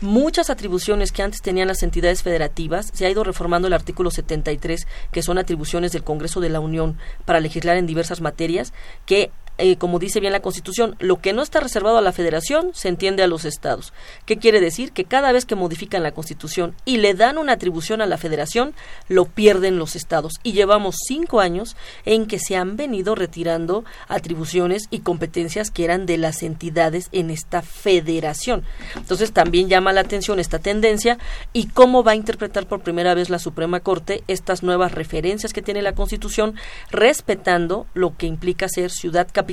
Muchas 0.00 0.48
atribuciones 0.48 1.10
que 1.10 1.22
antes 1.22 1.42
tenían 1.42 1.68
las 1.68 1.82
entidades 1.82 2.22
federativas, 2.22 2.90
se 2.92 3.04
ha 3.04 3.10
ido 3.10 3.24
reformando 3.24 3.66
el 3.66 3.74
artículo 3.74 4.10
73, 4.10 4.86
que 5.10 5.22
son 5.22 5.38
atribuciones 5.38 5.92
del 5.92 6.04
Congreso 6.04 6.40
de 6.40 6.50
la 6.50 6.60
Unión 6.60 6.96
para 7.24 7.40
legislar 7.40 7.76
en 7.76 7.86
diversas 7.86 8.20
materias, 8.20 8.72
que 9.06 9.30
eh, 9.58 9.76
como 9.76 9.98
dice 9.98 10.20
bien 10.20 10.32
la 10.32 10.40
Constitución, 10.40 10.94
lo 11.00 11.20
que 11.20 11.32
no 11.32 11.42
está 11.42 11.58
reservado 11.58 11.98
a 11.98 12.02
la 12.02 12.12
Federación 12.12 12.70
se 12.74 12.88
entiende 12.88 13.24
a 13.24 13.26
los 13.26 13.44
estados. 13.44 13.92
¿Qué 14.24 14.36
quiere 14.36 14.60
decir? 14.60 14.92
Que 14.92 15.04
cada 15.04 15.32
vez 15.32 15.44
que 15.44 15.56
modifican 15.56 16.04
la 16.04 16.12
Constitución 16.12 16.76
y 16.84 16.98
le 16.98 17.14
dan 17.14 17.38
una 17.38 17.54
atribución 17.54 18.00
a 18.00 18.06
la 18.06 18.18
Federación, 18.18 18.72
lo 19.08 19.24
pierden 19.24 19.78
los 19.78 19.96
estados. 19.96 20.34
Y 20.44 20.52
llevamos 20.52 20.94
cinco 21.04 21.40
años 21.40 21.76
en 22.04 22.26
que 22.26 22.38
se 22.38 22.54
han 22.56 22.76
venido 22.76 23.16
retirando 23.16 23.84
atribuciones 24.06 24.86
y 24.90 25.00
competencias 25.00 25.72
que 25.72 25.84
eran 25.84 26.06
de 26.06 26.18
las 26.18 26.44
entidades 26.44 27.08
en 27.10 27.30
esta 27.30 27.60
federación. 27.62 28.62
Entonces 28.94 29.32
también 29.32 29.68
llama 29.68 29.92
la 29.92 30.02
atención 30.02 30.38
esta 30.38 30.60
tendencia 30.60 31.18
y 31.52 31.66
cómo 31.66 32.04
va 32.04 32.12
a 32.12 32.16
interpretar 32.16 32.66
por 32.66 32.82
primera 32.82 33.14
vez 33.14 33.28
la 33.28 33.40
Suprema 33.40 33.80
Corte 33.80 34.22
estas 34.28 34.62
nuevas 34.62 34.92
referencias 34.92 35.52
que 35.52 35.62
tiene 35.62 35.82
la 35.82 35.96
Constitución, 35.96 36.54
respetando 36.92 37.86
lo 37.94 38.16
que 38.16 38.26
implica 38.26 38.68
ser 38.68 38.92
ciudad 38.92 39.26
capital 39.32 39.47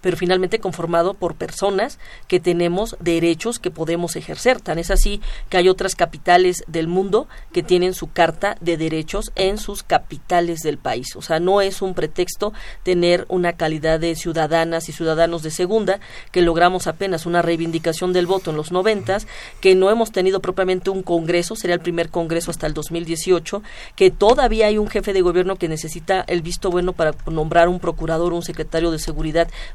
pero 0.00 0.16
finalmente 0.16 0.58
conformado 0.58 1.14
por 1.14 1.36
personas 1.36 1.98
que 2.26 2.40
tenemos 2.40 2.96
derechos 3.00 3.58
que 3.58 3.70
podemos 3.70 4.16
ejercer. 4.16 4.60
Tan 4.60 4.78
es 4.78 4.90
así 4.90 5.20
que 5.48 5.56
hay 5.56 5.68
otras 5.68 5.94
capitales 5.94 6.64
del 6.66 6.88
mundo 6.88 7.28
que 7.52 7.62
tienen 7.62 7.94
su 7.94 8.10
carta 8.10 8.56
de 8.60 8.76
derechos 8.76 9.32
en 9.34 9.58
sus 9.58 9.82
capitales 9.82 10.60
del 10.60 10.78
país. 10.78 11.16
O 11.16 11.22
sea, 11.22 11.40
no 11.40 11.60
es 11.60 11.82
un 11.82 11.94
pretexto 11.94 12.52
tener 12.82 13.26
una 13.28 13.54
calidad 13.54 14.00
de 14.00 14.14
ciudadanas 14.14 14.88
y 14.88 14.92
ciudadanos 14.92 15.42
de 15.42 15.50
segunda, 15.50 16.00
que 16.32 16.42
logramos 16.42 16.86
apenas 16.86 17.26
una 17.26 17.42
reivindicación 17.42 18.12
del 18.12 18.26
voto 18.26 18.50
en 18.50 18.56
los 18.56 18.72
noventas, 18.72 19.26
que 19.60 19.74
no 19.74 19.90
hemos 19.90 20.12
tenido 20.12 20.40
propiamente 20.40 20.90
un 20.90 21.02
congreso, 21.02 21.56
sería 21.56 21.74
el 21.74 21.80
primer 21.80 22.10
congreso 22.10 22.50
hasta 22.50 22.66
el 22.66 22.74
2018, 22.74 23.62
que 23.96 24.10
todavía 24.10 24.66
hay 24.66 24.78
un 24.78 24.88
jefe 24.88 25.12
de 25.12 25.22
gobierno 25.22 25.56
que 25.56 25.68
necesita 25.68 26.24
el 26.26 26.42
visto 26.42 26.70
bueno 26.70 26.92
para 26.92 27.14
nombrar 27.26 27.68
un 27.68 27.80
procurador, 27.80 28.32
un 28.32 28.42
secretario 28.42 28.90
de 28.90 28.98
seguridad 28.98 29.27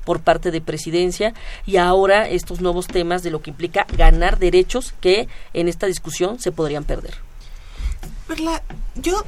por 0.06 0.22
parte 0.22 0.52
de 0.52 0.62
presidencia 0.62 1.34
y 1.66 1.78
ahora 1.78 2.28
estos 2.28 2.62
nuevos 2.62 2.88
temas 2.88 3.24
de 3.24 3.32
lo 3.32 3.42
que 3.42 3.52
implica 3.52 3.86
ganar 3.98 4.40
derechos 4.40 4.94
que 5.00 5.28
en 5.54 5.68
esta 5.68 5.88
discusión 5.88 6.40
se 6.40 6.52
podrían 6.52 6.84
perder. 6.84 7.16
yo 8.96 9.24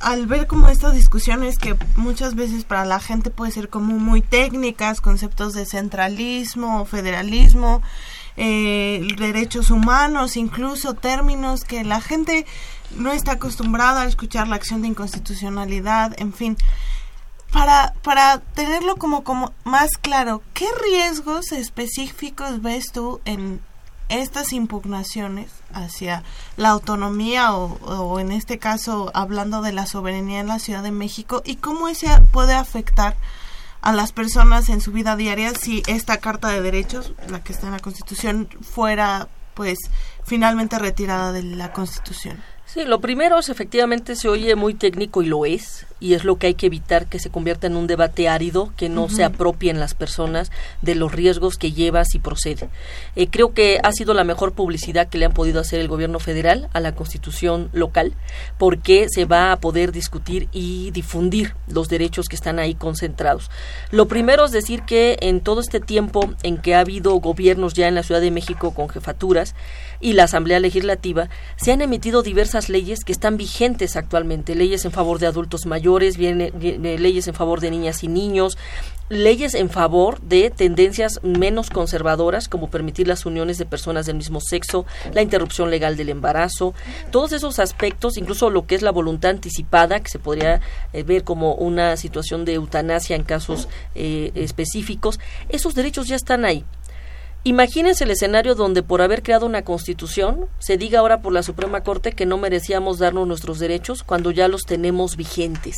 al 0.00 0.26
ver 0.26 0.46
como 0.46 0.68
estas 0.68 0.94
discusiones 0.94 1.58
que 1.58 1.76
muchas 1.96 2.34
veces 2.34 2.64
para 2.64 2.84
la 2.84 3.00
gente 3.00 3.30
puede 3.30 3.52
ser 3.52 3.68
como 3.68 3.98
muy 3.98 4.20
técnicas, 4.20 5.00
conceptos 5.00 5.54
de 5.54 5.66
centralismo, 5.66 6.84
federalismo, 6.84 7.82
eh, 8.36 9.06
derechos 9.16 9.70
humanos, 9.70 10.36
incluso 10.36 10.94
términos 10.94 11.64
que 11.64 11.84
la 11.84 12.00
gente 12.00 12.46
no 12.96 13.12
está 13.12 13.32
acostumbrada 13.32 14.02
a 14.02 14.06
escuchar 14.06 14.48
la 14.48 14.56
acción 14.56 14.82
de 14.82 14.88
inconstitucionalidad, 14.88 16.14
en 16.20 16.32
fin 16.32 16.56
para, 17.52 17.94
para 18.02 18.38
tenerlo 18.38 18.96
como, 18.96 19.24
como 19.24 19.52
más 19.64 19.90
claro, 20.00 20.42
¿qué 20.54 20.66
riesgos 20.82 21.52
específicos 21.52 22.62
ves 22.62 22.92
tú 22.92 23.20
en 23.24 23.60
estas 24.08 24.52
impugnaciones 24.52 25.50
hacia 25.72 26.22
la 26.56 26.70
autonomía 26.70 27.54
o, 27.54 28.20
en 28.20 28.32
este 28.32 28.58
caso 28.58 29.10
hablando 29.14 29.62
de 29.62 29.72
la 29.72 29.86
soberanía 29.86 30.40
en 30.40 30.48
la 30.48 30.58
Ciudad 30.58 30.82
de 30.82 30.90
México 30.90 31.42
y 31.44 31.56
cómo 31.56 31.88
eso 31.88 32.06
puede 32.32 32.54
afectar 32.54 33.16
a 33.80 33.92
las 33.92 34.12
personas 34.12 34.68
en 34.68 34.80
su 34.80 34.92
vida 34.92 35.16
diaria 35.16 35.54
si 35.54 35.82
esta 35.86 36.18
Carta 36.18 36.48
de 36.48 36.62
Derechos, 36.62 37.12
la 37.28 37.42
que 37.42 37.52
está 37.52 37.66
en 37.66 37.72
la 37.72 37.80
Constitución, 37.80 38.48
fuera 38.62 39.28
pues 39.54 39.78
finalmente 40.24 40.78
retirada 40.78 41.32
de 41.32 41.42
la 41.42 41.72
Constitución? 41.72 42.42
Sí, 42.66 42.84
lo 42.84 43.00
primero 43.00 43.38
es 43.38 43.50
efectivamente 43.50 44.16
se 44.16 44.28
oye 44.28 44.56
muy 44.56 44.74
técnico 44.74 45.22
y 45.22 45.26
lo 45.26 45.44
es, 45.44 45.86
y 46.04 46.12
es 46.12 46.24
lo 46.24 46.36
que 46.36 46.48
hay 46.48 46.54
que 46.54 46.66
evitar 46.66 47.06
que 47.06 47.18
se 47.18 47.30
convierta 47.30 47.66
en 47.66 47.76
un 47.76 47.86
debate 47.86 48.28
árido, 48.28 48.74
que 48.76 48.90
no 48.90 49.08
se 49.08 49.24
apropien 49.24 49.80
las 49.80 49.94
personas 49.94 50.52
de 50.82 50.94
los 50.94 51.10
riesgos 51.10 51.56
que 51.56 51.72
lleva 51.72 52.04
si 52.04 52.18
procede. 52.18 52.68
Eh, 53.16 53.28
creo 53.28 53.54
que 53.54 53.80
ha 53.82 53.90
sido 53.90 54.12
la 54.12 54.22
mejor 54.22 54.52
publicidad 54.52 55.08
que 55.08 55.16
le 55.16 55.24
han 55.24 55.32
podido 55.32 55.60
hacer 55.60 55.80
el 55.80 55.88
gobierno 55.88 56.18
federal 56.18 56.68
a 56.74 56.80
la 56.80 56.94
constitución 56.94 57.70
local, 57.72 58.12
porque 58.58 59.06
se 59.08 59.24
va 59.24 59.50
a 59.50 59.60
poder 59.60 59.92
discutir 59.92 60.48
y 60.52 60.90
difundir 60.90 61.54
los 61.68 61.88
derechos 61.88 62.26
que 62.28 62.36
están 62.36 62.58
ahí 62.58 62.74
concentrados. 62.74 63.50
Lo 63.90 64.06
primero 64.06 64.44
es 64.44 64.52
decir 64.52 64.82
que 64.82 65.16
en 65.22 65.40
todo 65.40 65.62
este 65.62 65.80
tiempo 65.80 66.34
en 66.42 66.58
que 66.58 66.74
ha 66.74 66.80
habido 66.80 67.14
gobiernos 67.14 67.72
ya 67.72 67.88
en 67.88 67.94
la 67.94 68.02
Ciudad 68.02 68.20
de 68.20 68.30
México 68.30 68.74
con 68.74 68.90
jefaturas, 68.90 69.54
y 70.04 70.12
la 70.12 70.24
Asamblea 70.24 70.60
Legislativa, 70.60 71.30
se 71.56 71.72
han 71.72 71.80
emitido 71.80 72.22
diversas 72.22 72.68
leyes 72.68 73.04
que 73.04 73.12
están 73.12 73.38
vigentes 73.38 73.96
actualmente, 73.96 74.54
leyes 74.54 74.84
en 74.84 74.92
favor 74.92 75.18
de 75.18 75.26
adultos 75.26 75.64
mayores, 75.64 75.93
viene, 76.16 76.52
leyes 76.98 77.28
en 77.28 77.34
favor 77.34 77.60
de 77.60 77.70
niñas 77.70 78.02
y 78.02 78.08
niños, 78.08 78.58
leyes 79.08 79.54
en 79.54 79.68
favor 79.68 80.20
de 80.20 80.50
tendencias 80.50 81.20
menos 81.22 81.70
conservadoras, 81.70 82.48
como 82.48 82.70
permitir 82.70 83.06
las 83.06 83.26
uniones 83.26 83.58
de 83.58 83.66
personas 83.66 84.06
del 84.06 84.16
mismo 84.16 84.40
sexo, 84.40 84.86
la 85.12 85.22
interrupción 85.22 85.70
legal 85.70 85.96
del 85.96 86.08
embarazo, 86.08 86.74
todos 87.10 87.32
esos 87.32 87.58
aspectos, 87.58 88.16
incluso 88.16 88.50
lo 88.50 88.66
que 88.66 88.74
es 88.74 88.82
la 88.82 88.92
voluntad 88.92 89.32
anticipada, 89.32 90.00
que 90.00 90.08
se 90.08 90.18
podría 90.18 90.60
eh, 90.92 91.02
ver 91.02 91.24
como 91.24 91.54
una 91.54 91.96
situación 91.96 92.44
de 92.44 92.54
eutanasia 92.54 93.16
en 93.16 93.24
casos 93.24 93.68
eh, 93.94 94.32
específicos, 94.34 95.20
esos 95.48 95.74
derechos 95.74 96.08
ya 96.08 96.16
están 96.16 96.44
ahí. 96.44 96.64
Imagínense 97.46 98.04
el 98.04 98.10
escenario 98.10 98.54
donde 98.54 98.82
por 98.82 99.02
haber 99.02 99.22
creado 99.22 99.44
una 99.44 99.60
constitución 99.60 100.46
se 100.60 100.78
diga 100.78 101.00
ahora 101.00 101.20
por 101.20 101.34
la 101.34 101.42
Suprema 101.42 101.82
Corte 101.82 102.12
que 102.12 102.24
no 102.24 102.38
merecíamos 102.38 102.98
darnos 102.98 103.28
nuestros 103.28 103.58
derechos 103.58 104.02
cuando 104.02 104.30
ya 104.30 104.48
los 104.48 104.62
tenemos 104.62 105.18
vigentes. 105.18 105.76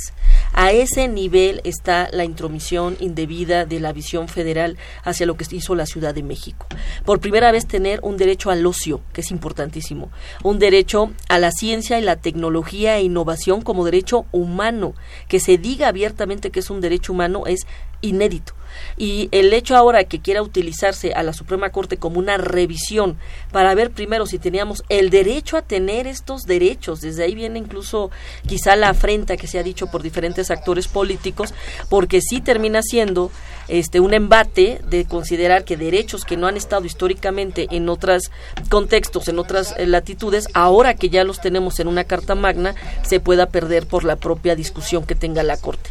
A 0.52 0.70
ese 0.70 1.08
nivel 1.08 1.60
está 1.64 2.08
la 2.12 2.22
intromisión 2.22 2.96
indebida 3.00 3.64
de 3.64 3.80
la 3.80 3.92
visión 3.92 4.28
federal 4.28 4.78
hacia 5.02 5.26
lo 5.26 5.36
que 5.36 5.44
hizo 5.50 5.74
la 5.74 5.86
Ciudad 5.86 6.14
de 6.14 6.22
México. 6.22 6.68
Por 7.04 7.18
primera 7.18 7.50
vez 7.50 7.66
tener 7.66 7.98
un 8.04 8.16
derecho 8.16 8.52
al 8.52 8.64
ocio, 8.64 9.00
que 9.12 9.22
es 9.22 9.32
importantísimo, 9.32 10.12
un 10.44 10.60
derecho 10.60 11.10
a 11.28 11.40
la 11.40 11.50
ciencia 11.50 11.98
y 11.98 12.02
la 12.02 12.14
tecnología 12.14 12.96
e 12.96 13.02
innovación 13.02 13.60
como 13.60 13.84
derecho 13.84 14.26
humano, 14.30 14.94
que 15.26 15.40
se 15.40 15.58
diga 15.58 15.88
abiertamente 15.88 16.52
que 16.52 16.60
es 16.60 16.70
un 16.70 16.80
derecho 16.80 17.12
humano 17.12 17.42
es 17.48 17.66
inédito. 18.06 18.54
Y 18.96 19.28
el 19.32 19.52
hecho 19.52 19.76
ahora 19.76 20.04
que 20.04 20.20
quiera 20.20 20.42
utilizarse 20.42 21.12
a 21.12 21.22
la 21.22 21.32
Suprema 21.32 21.70
Corte 21.70 21.96
como 21.96 22.18
una 22.18 22.38
revisión 22.38 23.18
para 23.52 23.74
ver 23.74 23.90
primero 23.90 24.26
si 24.26 24.38
teníamos 24.38 24.84
el 24.88 25.10
derecho 25.10 25.56
a 25.56 25.62
tener 25.62 26.06
estos 26.06 26.44
derechos, 26.44 27.00
desde 27.00 27.24
ahí 27.24 27.34
viene 27.34 27.58
incluso 27.58 28.10
quizá 28.46 28.76
la 28.76 28.90
afrenta 28.90 29.36
que 29.36 29.46
se 29.46 29.58
ha 29.58 29.62
dicho 29.62 29.88
por 29.88 30.02
diferentes 30.02 30.50
actores 30.50 30.88
políticos, 30.88 31.54
porque 31.88 32.20
sí 32.20 32.40
termina 32.40 32.82
siendo 32.82 33.30
este 33.68 34.00
un 34.00 34.14
embate 34.14 34.80
de 34.88 35.04
considerar 35.06 35.64
que 35.64 35.76
derechos 35.76 36.24
que 36.24 36.36
no 36.36 36.46
han 36.46 36.56
estado 36.56 36.84
históricamente 36.84 37.66
en 37.70 37.88
otros 37.88 38.30
contextos, 38.70 39.28
en 39.28 39.38
otras 39.38 39.74
eh, 39.76 39.86
latitudes, 39.86 40.48
ahora 40.54 40.94
que 40.94 41.08
ya 41.08 41.24
los 41.24 41.40
tenemos 41.40 41.80
en 41.80 41.88
una 41.88 42.04
Carta 42.04 42.34
Magna, 42.34 42.74
se 43.02 43.20
pueda 43.20 43.46
perder 43.46 43.86
por 43.86 44.04
la 44.04 44.16
propia 44.16 44.54
discusión 44.54 45.04
que 45.04 45.14
tenga 45.14 45.42
la 45.42 45.56
Corte 45.56 45.90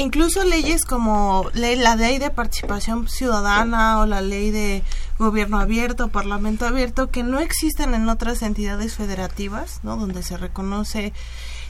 incluso 0.00 0.44
leyes 0.44 0.84
como 0.84 1.50
la 1.54 1.94
ley 1.96 2.18
de 2.18 2.30
participación 2.30 3.08
ciudadana 3.08 4.00
o 4.00 4.06
la 4.06 4.20
ley 4.20 4.50
de 4.50 4.82
gobierno 5.18 5.60
abierto, 5.60 6.08
parlamento 6.08 6.66
abierto, 6.66 7.10
que 7.10 7.22
no 7.22 7.38
existen 7.38 7.94
en 7.94 8.08
otras 8.08 8.42
entidades 8.42 8.94
federativas, 8.94 9.80
¿no? 9.82 9.96
Donde 9.96 10.22
se 10.22 10.36
reconoce 10.36 11.12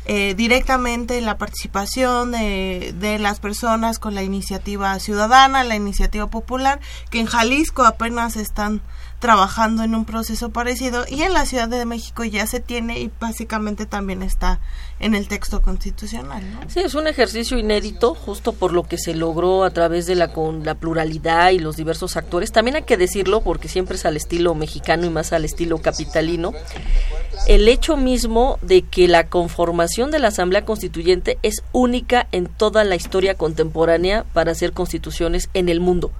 eh, 0.06 0.34
directamente 0.34 1.20
la 1.20 1.36
participación 1.36 2.32
de, 2.32 2.94
de 2.98 3.18
las 3.18 3.38
personas 3.38 3.98
con 3.98 4.14
la 4.14 4.22
iniciativa 4.22 4.98
ciudadana, 4.98 5.62
la 5.62 5.76
iniciativa 5.76 6.28
popular, 6.28 6.80
que 7.10 7.20
en 7.20 7.26
Jalisco 7.26 7.84
apenas 7.84 8.36
están 8.36 8.80
trabajando 9.20 9.84
en 9.84 9.94
un 9.94 10.06
proceso 10.06 10.50
parecido 10.50 11.04
y 11.08 11.22
en 11.22 11.34
la 11.34 11.44
Ciudad 11.44 11.68
de 11.68 11.84
México 11.84 12.24
ya 12.24 12.46
se 12.46 12.58
tiene 12.58 12.98
y 12.98 13.10
básicamente 13.20 13.84
también 13.86 14.22
está 14.22 14.60
en 14.98 15.14
el 15.14 15.28
texto 15.28 15.60
constitucional. 15.60 16.42
Sí, 16.68 16.80
es 16.80 16.94
un 16.94 17.06
ejercicio 17.06 17.58
inédito 17.58 18.14
justo 18.14 18.54
por 18.54 18.72
lo 18.72 18.82
que 18.82 18.96
se 18.98 19.14
logró 19.14 19.64
a 19.64 19.70
través 19.70 20.06
de 20.06 20.14
la, 20.14 20.32
con 20.32 20.64
la 20.64 20.74
pluralidad 20.74 21.50
y 21.50 21.58
los 21.58 21.76
diversos 21.76 22.16
actores. 22.16 22.50
También 22.50 22.76
hay 22.76 22.82
que 22.82 22.96
decirlo 22.96 23.42
porque 23.42 23.68
siempre 23.68 23.96
es 23.96 24.06
al 24.06 24.16
estilo 24.16 24.54
mexicano 24.54 25.04
y 25.06 25.10
más 25.10 25.32
al 25.32 25.44
estilo 25.44 25.78
capitalino. 25.78 26.52
El 27.46 27.68
hecho 27.68 27.96
mismo 27.96 28.58
de 28.62 28.82
que 28.82 29.06
la 29.06 29.28
conformación 29.28 30.10
de 30.10 30.18
la 30.18 30.28
Asamblea 30.28 30.64
Constituyente 30.64 31.38
es 31.42 31.62
única 31.72 32.26
en 32.32 32.46
toda 32.46 32.84
la 32.84 32.96
historia 32.96 33.34
contemporánea 33.34 34.24
para 34.32 34.52
hacer 34.52 34.72
constituciones 34.72 35.50
en 35.52 35.68
el 35.68 35.80
mundo. 35.80 36.10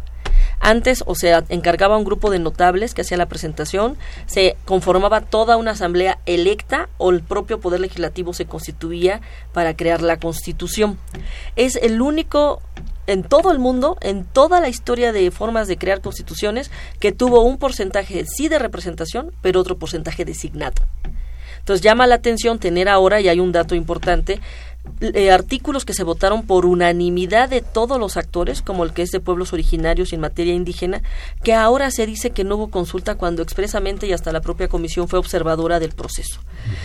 Antes, 0.60 1.02
o 1.06 1.14
sea, 1.14 1.44
encargaba 1.48 1.96
un 1.96 2.04
grupo 2.04 2.30
de 2.30 2.38
notables 2.38 2.92
que 2.92 3.00
hacía 3.00 3.16
la 3.16 3.26
presentación, 3.26 3.96
se 4.26 4.56
conformaba 4.66 5.22
toda 5.22 5.56
una 5.56 5.70
asamblea 5.72 6.18
electa 6.26 6.88
o 6.98 7.10
el 7.10 7.22
propio 7.22 7.60
poder 7.60 7.80
legislativo 7.80 8.34
se 8.34 8.44
constituía 8.44 9.22
para 9.52 9.74
crear 9.74 10.02
la 10.02 10.18
constitución. 10.18 10.98
Es 11.56 11.76
el 11.76 12.02
único 12.02 12.60
en 13.06 13.22
todo 13.24 13.50
el 13.50 13.58
mundo, 13.58 13.96
en 14.02 14.24
toda 14.24 14.60
la 14.60 14.68
historia 14.68 15.12
de 15.12 15.30
formas 15.30 15.66
de 15.66 15.78
crear 15.78 16.00
constituciones, 16.00 16.70
que 17.00 17.10
tuvo 17.10 17.42
un 17.42 17.58
porcentaje 17.58 18.24
sí 18.26 18.48
de 18.48 18.58
representación, 18.58 19.32
pero 19.40 19.60
otro 19.60 19.78
porcentaje 19.78 20.24
designado. 20.24 20.82
Entonces 21.58 21.82
llama 21.82 22.06
la 22.06 22.16
atención 22.16 22.58
tener 22.58 22.88
ahora, 22.88 23.20
y 23.20 23.28
hay 23.28 23.40
un 23.40 23.52
dato 23.52 23.74
importante, 23.74 24.40
eh, 25.00 25.30
artículos 25.30 25.84
que 25.84 25.94
se 25.94 26.04
votaron 26.04 26.44
por 26.44 26.66
unanimidad 26.66 27.48
de 27.48 27.60
todos 27.60 27.98
los 27.98 28.16
actores, 28.16 28.62
como 28.62 28.84
el 28.84 28.92
que 28.92 29.02
es 29.02 29.10
de 29.10 29.20
pueblos 29.20 29.52
originarios 29.52 30.12
y 30.12 30.14
en 30.14 30.20
materia 30.20 30.54
indígena, 30.54 31.02
que 31.42 31.54
ahora 31.54 31.90
se 31.90 32.06
dice 32.06 32.30
que 32.30 32.44
no 32.44 32.56
hubo 32.56 32.70
consulta 32.70 33.14
cuando 33.16 33.42
expresamente 33.42 34.06
y 34.06 34.12
hasta 34.12 34.32
la 34.32 34.40
propia 34.40 34.68
comisión 34.68 35.08
fue 35.08 35.18
observadora 35.18 35.80
del 35.80 35.92
proceso. 35.92 36.40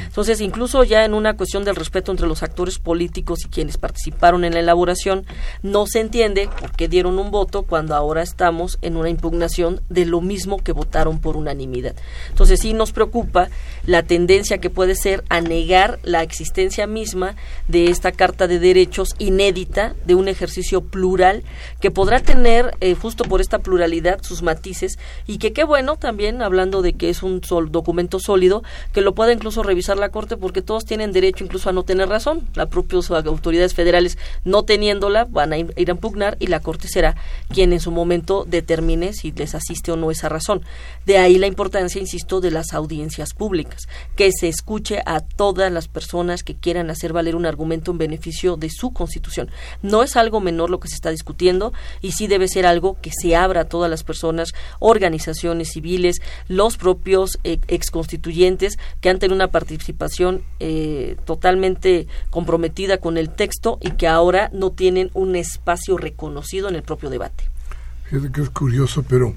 Entonces, 0.05 0.41
incluso 0.41 0.83
ya 0.83 1.03
en 1.03 1.13
una 1.13 1.35
cuestión 1.35 1.63
del 1.63 1.75
respeto 1.75 2.11
entre 2.11 2.27
los 2.27 2.43
actores 2.43 2.79
políticos 2.79 3.39
y 3.45 3.49
quienes 3.49 3.77
participaron 3.77 4.45
en 4.45 4.53
la 4.53 4.59
elaboración, 4.59 5.25
no 5.61 5.87
se 5.87 5.99
entiende 5.99 6.49
por 6.59 6.71
qué 6.71 6.87
dieron 6.87 7.19
un 7.19 7.31
voto 7.31 7.63
cuando 7.63 7.95
ahora 7.95 8.21
estamos 8.21 8.77
en 8.81 8.97
una 8.97 9.09
impugnación 9.09 9.81
de 9.89 10.05
lo 10.05 10.21
mismo 10.21 10.57
que 10.57 10.71
votaron 10.71 11.19
por 11.19 11.37
unanimidad. 11.37 11.95
Entonces, 12.29 12.59
sí 12.61 12.73
nos 12.73 12.91
preocupa 12.91 13.49
la 13.85 14.03
tendencia 14.03 14.59
que 14.59 14.69
puede 14.69 14.95
ser 14.95 15.23
a 15.29 15.41
negar 15.41 15.99
la 16.03 16.23
existencia 16.23 16.87
misma 16.87 17.35
de 17.67 17.89
esta 17.95 18.11
Carta 18.11 18.47
de 18.47 18.59
Derechos 18.59 19.15
inédita, 19.17 19.95
de 20.05 20.15
un 20.15 20.27
ejercicio 20.27 20.81
plural, 20.81 21.43
que 21.79 21.91
podrá 21.91 22.19
tener, 22.19 22.75
eh, 22.81 22.93
justo 22.93 23.23
por 23.23 23.41
esta 23.41 23.59
pluralidad, 23.59 24.21
sus 24.21 24.41
matices, 24.41 24.99
y 25.25 25.37
que 25.37 25.53
qué 25.53 25.63
bueno 25.63 25.95
también, 25.95 26.41
hablando 26.41 26.81
de 26.81 26.93
que 26.93 27.09
es 27.09 27.23
un 27.23 27.43
sol, 27.43 27.71
documento 27.71 28.19
sólido, 28.19 28.63
que 28.93 29.01
lo 29.01 29.15
pueda 29.15 29.31
incluso 29.31 29.63
revisar 29.63 29.97
la 29.97 30.09
Corte, 30.09 30.35
porque 30.35 30.61
todos 30.61 30.85
tienen 30.85 31.13
derecho 31.13 31.43
incluso 31.45 31.69
a 31.69 31.73
no 31.73 31.83
tener 31.83 32.09
razón. 32.09 32.47
Las 32.53 32.67
propias 32.67 33.09
autoridades 33.09 33.73
federales, 33.73 34.17
no 34.43 34.63
teniéndola, 34.63 35.25
van 35.25 35.53
a 35.53 35.57
ir, 35.57 35.73
a 35.77 35.91
impugnar, 35.91 36.35
y 36.39 36.47
la 36.47 36.59
Corte 36.59 36.87
será 36.87 37.15
quien 37.49 37.71
en 37.71 37.79
su 37.79 37.91
momento 37.91 38.45
determine 38.45 39.13
si 39.13 39.31
les 39.31 39.55
asiste 39.55 39.91
o 39.91 39.95
no 39.95 40.11
esa 40.11 40.27
razón. 40.27 40.61
De 41.05 41.17
ahí 41.17 41.37
la 41.37 41.47
importancia, 41.47 42.01
insisto, 42.01 42.41
de 42.41 42.51
las 42.51 42.73
audiencias 42.73 43.33
públicas, 43.33 43.87
que 44.17 44.31
se 44.31 44.49
escuche 44.49 45.01
a 45.05 45.21
todas 45.21 45.71
las 45.71 45.87
personas 45.87 46.43
que 46.43 46.55
quieran 46.55 46.89
hacer 46.89 47.13
valer 47.13 47.35
un 47.35 47.45
argumento 47.45 47.74
en 47.75 47.97
beneficio 47.97 48.57
de 48.57 48.69
su 48.69 48.91
constitución. 48.91 49.49
No 49.81 50.03
es 50.03 50.15
algo 50.15 50.41
menor 50.41 50.69
lo 50.69 50.79
que 50.79 50.87
se 50.87 50.95
está 50.95 51.09
discutiendo 51.09 51.73
y 52.01 52.11
sí 52.11 52.27
debe 52.27 52.47
ser 52.47 52.65
algo 52.65 52.97
que 53.01 53.11
se 53.11 53.35
abra 53.35 53.61
a 53.61 53.65
todas 53.65 53.89
las 53.89 54.03
personas, 54.03 54.53
organizaciones 54.79 55.69
civiles, 55.71 56.21
los 56.47 56.77
propios 56.77 57.37
eh, 57.43 57.59
exconstituyentes 57.67 58.77
que 59.01 59.09
han 59.09 59.19
tenido 59.19 59.35
una 59.35 59.49
participación 59.49 60.43
eh, 60.59 61.17
totalmente 61.25 62.07
comprometida 62.29 62.97
con 62.97 63.17
el 63.17 63.29
texto 63.29 63.77
y 63.81 63.91
que 63.91 64.07
ahora 64.07 64.49
no 64.53 64.71
tienen 64.71 65.11
un 65.13 65.35
espacio 65.35 65.97
reconocido 65.97 66.69
en 66.69 66.75
el 66.75 66.83
propio 66.83 67.09
debate. 67.09 67.49
Fíjate 68.05 68.31
que 68.31 68.41
es 68.41 68.49
curioso, 68.49 69.03
pero 69.07 69.33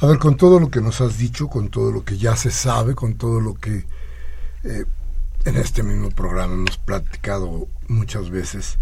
a 0.00 0.06
ver, 0.06 0.18
con 0.18 0.36
todo 0.36 0.60
lo 0.60 0.70
que 0.70 0.80
nos 0.80 1.00
has 1.00 1.18
dicho, 1.18 1.48
con 1.48 1.70
todo 1.70 1.90
lo 1.90 2.04
que 2.04 2.18
ya 2.18 2.36
se 2.36 2.50
sabe, 2.50 2.94
con 2.94 3.14
todo 3.14 3.40
lo 3.40 3.54
que 3.54 3.84
eh, 4.64 4.84
en 5.44 5.56
este 5.56 5.82
mismo 5.82 6.10
programa 6.10 6.54
hemos 6.54 6.76
platicado 6.78 7.68
muchas 7.88 8.30
veces 8.30 8.78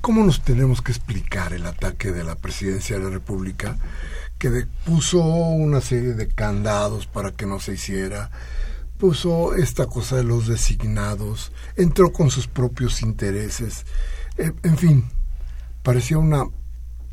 cómo 0.00 0.24
nos 0.24 0.42
tenemos 0.42 0.82
que 0.82 0.92
explicar 0.92 1.52
el 1.52 1.66
ataque 1.66 2.12
de 2.12 2.24
la 2.24 2.34
presidencia 2.34 2.98
de 2.98 3.04
la 3.04 3.10
República 3.10 3.78
que 4.38 4.66
puso 4.84 5.22
una 5.22 5.80
serie 5.80 6.12
de 6.12 6.28
candados 6.28 7.06
para 7.06 7.32
que 7.32 7.46
no 7.46 7.60
se 7.60 7.74
hiciera, 7.74 8.30
puso 8.98 9.54
esta 9.54 9.86
cosa 9.86 10.16
de 10.16 10.24
los 10.24 10.46
designados, 10.46 11.52
entró 11.76 12.12
con 12.12 12.30
sus 12.30 12.46
propios 12.46 13.00
intereses, 13.00 13.86
eh, 14.36 14.52
en 14.62 14.76
fin, 14.76 15.08
parecía 15.82 16.18
una 16.18 16.44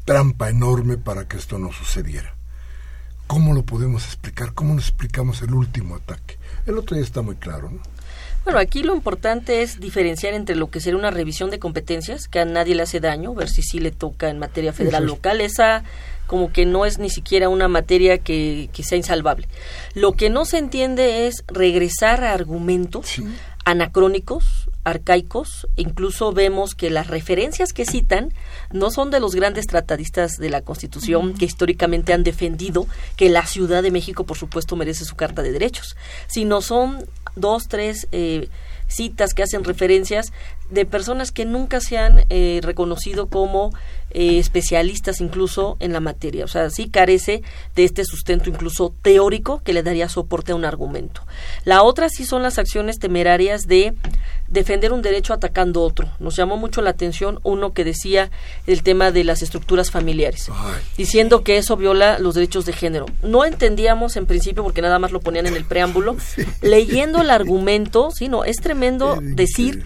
trampa 0.04 0.50
enorme 0.50 0.98
para 0.98 1.28
que 1.28 1.38
esto 1.38 1.60
no 1.60 1.72
sucediera. 1.72 2.36
¿Cómo 3.28 3.54
lo 3.54 3.64
podemos 3.64 4.04
explicar? 4.06 4.54
¿Cómo 4.54 4.74
nos 4.74 4.90
explicamos 4.90 5.42
el 5.42 5.54
último 5.54 5.96
ataque? 5.96 6.38
El 6.66 6.78
otro 6.78 6.98
ya 6.98 7.04
está 7.04 7.22
muy 7.22 7.36
claro, 7.36 7.70
¿no? 7.70 7.80
Bueno, 8.44 8.60
aquí 8.60 8.82
lo 8.82 8.96
importante 8.96 9.62
es 9.62 9.80
diferenciar 9.80 10.34
entre 10.34 10.56
lo 10.56 10.72
que 10.72 10.80
sería 10.80 10.98
una 10.98 11.12
revisión 11.12 11.52
de 11.52 11.60
competencias, 11.60 12.28
que 12.28 12.40
a 12.40 12.46
nadie 12.46 12.74
le 12.74 12.84
hace 12.84 13.00
daño, 13.00 13.36
ver 13.36 13.50
si 13.50 13.62
sí 13.62 13.80
le 13.80 13.92
toca 13.92 14.30
en 14.30 14.40
materia 14.40 14.74
federal 14.74 15.06
local. 15.06 15.42
Esa 15.42 15.84
como 16.26 16.52
que 16.52 16.66
no 16.66 16.86
es 16.86 16.98
ni 16.98 17.10
siquiera 17.10 17.50
una 17.50 17.68
materia 17.68 18.18
que, 18.18 18.70
que 18.72 18.84
sea 18.84 18.98
insalvable. 18.98 19.48
Lo 19.94 20.14
que 20.14 20.30
no 20.30 20.46
se 20.46 20.58
entiende 20.58 21.28
es 21.28 21.44
regresar 21.48 22.24
a 22.24 22.34
argumentos 22.34 23.22
anacrónicos, 23.66 24.70
arcaicos, 24.84 25.68
incluso 25.76 26.34
vemos 26.34 26.76
que 26.76 26.90
las 26.90 27.08
referencias 27.08 27.74
que 27.74 27.86
citan 27.86 28.34
no 28.72 28.92
son 28.92 29.12
de 29.12 29.20
los 29.20 29.36
grandes 29.36 29.68
tratadistas 29.68 30.38
de 30.38 30.50
la 30.50 30.62
Constitución 30.62 31.34
que 31.34 31.46
históricamente 31.46 32.14
han 32.14 32.24
defendido 32.24 32.88
que 33.16 33.30
la 33.30 33.46
Ciudad 33.46 33.84
de 33.84 33.92
México, 33.92 34.26
por 34.26 34.38
supuesto, 34.38 34.76
merece 34.76 35.06
su 35.06 35.16
Carta 35.16 35.42
de 35.42 35.52
Derechos, 35.52 35.96
sino 36.28 36.62
son 36.62 37.06
dos, 37.36 37.68
tres 37.68 38.08
eh, 38.12 38.50
citas 38.88 39.34
que 39.34 39.44
hacen 39.44 39.64
referencias 39.64 40.32
de 40.70 40.86
personas 40.86 41.32
que 41.32 41.46
nunca 41.46 41.82
se 41.82 41.98
han 41.98 42.26
eh, 42.30 42.60
reconocido 42.64 43.28
como 43.28 43.74
eh, 44.12 44.40
especialistas 44.40 45.22
incluso 45.22 45.78
en 45.80 45.94
la 45.94 46.00
materia. 46.00 46.46
O 46.46 46.48
sea, 46.48 46.70
sí 46.70 46.90
carece 46.90 47.42
de 47.76 47.84
este 47.84 48.06
sustento 48.06 48.50
incluso 48.50 48.94
teórico 49.02 49.62
que 49.64 49.74
le 49.74 49.84
daría 49.84 50.10
soporte 50.10 50.52
a 50.52 50.56
un 50.56 50.66
argumento. 50.66 51.24
La 51.66 51.84
otra 51.84 52.10
sí 52.10 52.26
son 52.26 52.42
las 52.42 52.58
acciones 52.58 53.00
temerarias 53.00 53.68
de 53.68 53.94
defender 54.52 54.92
un 54.92 55.02
derecho 55.02 55.34
atacando 55.34 55.82
otro. 55.82 56.10
Nos 56.20 56.36
llamó 56.36 56.58
mucho 56.58 56.82
la 56.82 56.92
atención 56.92 57.40
uno 57.44 57.74
que 57.74 57.84
decía 57.84 58.30
el 58.68 58.84
tema 58.84 59.12
de 59.12 59.24
las 59.24 59.42
estructuras 59.42 59.90
familiares, 59.90 60.50
diciendo 60.98 61.44
que 61.44 61.58
eso 61.58 61.78
viola 61.78 62.20
los 62.20 62.36
derechos 62.36 62.66
de 62.66 62.74
género. 62.74 63.06
No 63.24 63.46
entendíamos 63.46 64.18
en 64.18 64.26
principio 64.26 64.64
porque 64.64 64.82
nada 64.82 65.00
más 65.00 65.12
lo 65.12 65.22
ponían 65.22 65.48
en 65.48 65.56
el 65.56 65.66
preámbulo. 65.66 66.18
Leyendo 66.62 67.22
el 67.22 67.32
argumento, 67.32 68.12
sí, 68.12 68.28
no, 68.28 68.44
es 68.44 68.58
tremendo 68.58 69.18
decir 69.22 69.86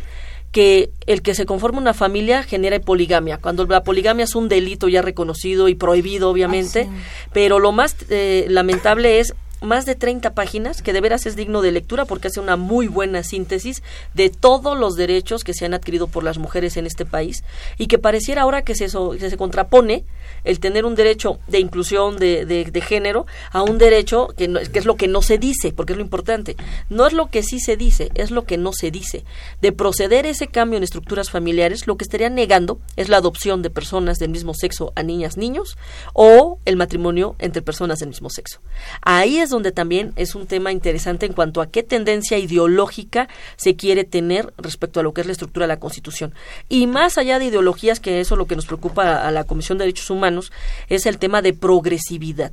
que 0.51 0.89
el 1.05 1.21
que 1.21 1.35
se 1.35 1.45
conforma 1.45 1.79
una 1.79 1.93
familia 1.93 2.41
genera 2.41 2.79
poligamia, 2.79 3.39
cuando 3.39 3.65
la 3.65 3.83
poligamia 3.83 4.23
es 4.23 4.35
un 4.35 4.47
delito 4.47 4.87
ya 4.87 5.01
reconocido 5.01 5.67
y 5.67 5.75
prohibido, 5.75 6.29
obviamente, 6.29 6.87
pero 7.33 7.59
lo 7.59 7.73
más 7.73 7.97
eh, 8.09 8.45
lamentable 8.47 9.19
es 9.19 9.35
más 9.65 9.85
de 9.85 9.95
30 9.95 10.33
páginas, 10.33 10.81
que 10.81 10.93
de 10.93 11.01
veras 11.01 11.25
es 11.25 11.35
digno 11.35 11.61
de 11.61 11.71
lectura 11.71 12.05
porque 12.05 12.27
hace 12.27 12.39
una 12.39 12.55
muy 12.55 12.87
buena 12.87 13.23
síntesis 13.23 13.83
de 14.13 14.29
todos 14.29 14.77
los 14.77 14.95
derechos 14.95 15.43
que 15.43 15.53
se 15.53 15.65
han 15.65 15.73
adquirido 15.73 16.07
por 16.07 16.23
las 16.23 16.37
mujeres 16.37 16.77
en 16.77 16.85
este 16.85 17.05
país 17.05 17.43
y 17.77 17.87
que 17.87 17.97
pareciera 17.97 18.43
ahora 18.43 18.63
que 18.63 18.75
se, 18.75 18.85
que 18.85 19.29
se 19.29 19.37
contrapone 19.37 20.05
el 20.43 20.59
tener 20.59 20.85
un 20.85 20.95
derecho 20.95 21.39
de 21.47 21.59
inclusión 21.59 22.17
de, 22.17 22.45
de, 22.45 22.81
género 22.81 23.25
a 23.51 23.63
un 23.63 23.77
derecho 23.77 24.27
que, 24.37 24.51
que 24.71 24.79
es 24.79 24.85
lo 24.85 24.95
que 24.95 25.07
no 25.07 25.21
se 25.21 25.37
dice, 25.37 25.71
porque 25.71 25.93
es 25.93 25.97
lo 25.97 26.03
importante. 26.03 26.55
No 26.89 27.07
es 27.07 27.13
lo 27.13 27.27
que 27.27 27.41
sí 27.41 27.59
se 27.59 27.77
dice, 27.77 28.11
es 28.13 28.31
lo 28.31 28.45
que 28.45 28.57
no 28.57 28.71
se 28.73 28.91
dice. 28.91 29.23
De 29.61 29.71
proceder 29.71 30.25
ese 30.25 30.47
cambio 30.47 30.77
en 30.77 30.83
estructuras 30.83 31.31
familiares, 31.31 31.87
lo 31.87 31.97
que 31.97 32.03
estarían 32.03 32.35
negando 32.35 32.79
es 32.95 33.09
la 33.09 33.17
adopción 33.17 33.61
de 33.61 33.69
personas 33.69 34.19
del 34.19 34.29
mismo 34.29 34.53
sexo 34.53 34.93
a 34.95 35.03
niñas, 35.03 35.37
niños 35.37 35.77
o 36.13 36.59
el 36.65 36.75
matrimonio 36.75 37.35
entre 37.39 37.61
personas 37.61 37.99
del 37.99 38.09
mismo 38.09 38.29
sexo. 38.29 38.59
Ahí 39.01 39.37
es 39.37 39.49
también 39.63 40.13
es 40.15 40.35
un 40.35 40.47
tema 40.47 40.71
interesante 40.71 41.25
en 41.25 41.33
cuanto 41.33 41.61
a 41.61 41.67
qué 41.67 41.83
tendencia 41.83 42.37
ideológica 42.37 43.27
se 43.55 43.75
quiere 43.75 44.03
tener 44.03 44.53
respecto 44.57 44.99
a 44.99 45.03
lo 45.03 45.13
que 45.13 45.21
es 45.21 45.27
la 45.27 45.33
estructura 45.33 45.65
de 45.65 45.73
la 45.73 45.79
Constitución. 45.79 46.33
Y 46.69 46.87
más 46.87 47.17
allá 47.17 47.39
de 47.39 47.45
ideologías, 47.45 47.99
que 47.99 48.19
eso 48.19 48.35
es 48.35 48.39
lo 48.39 48.47
que 48.47 48.55
nos 48.55 48.65
preocupa 48.65 49.25
a 49.25 49.31
la 49.31 49.43
Comisión 49.43 49.77
de 49.77 49.85
Derechos 49.85 50.09
Humanos, 50.09 50.51
es 50.89 51.05
el 51.05 51.17
tema 51.17 51.41
de 51.41 51.53
progresividad. 51.53 52.51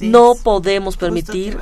no 0.00 0.34
podemos 0.42 0.96
permitir 0.96 1.58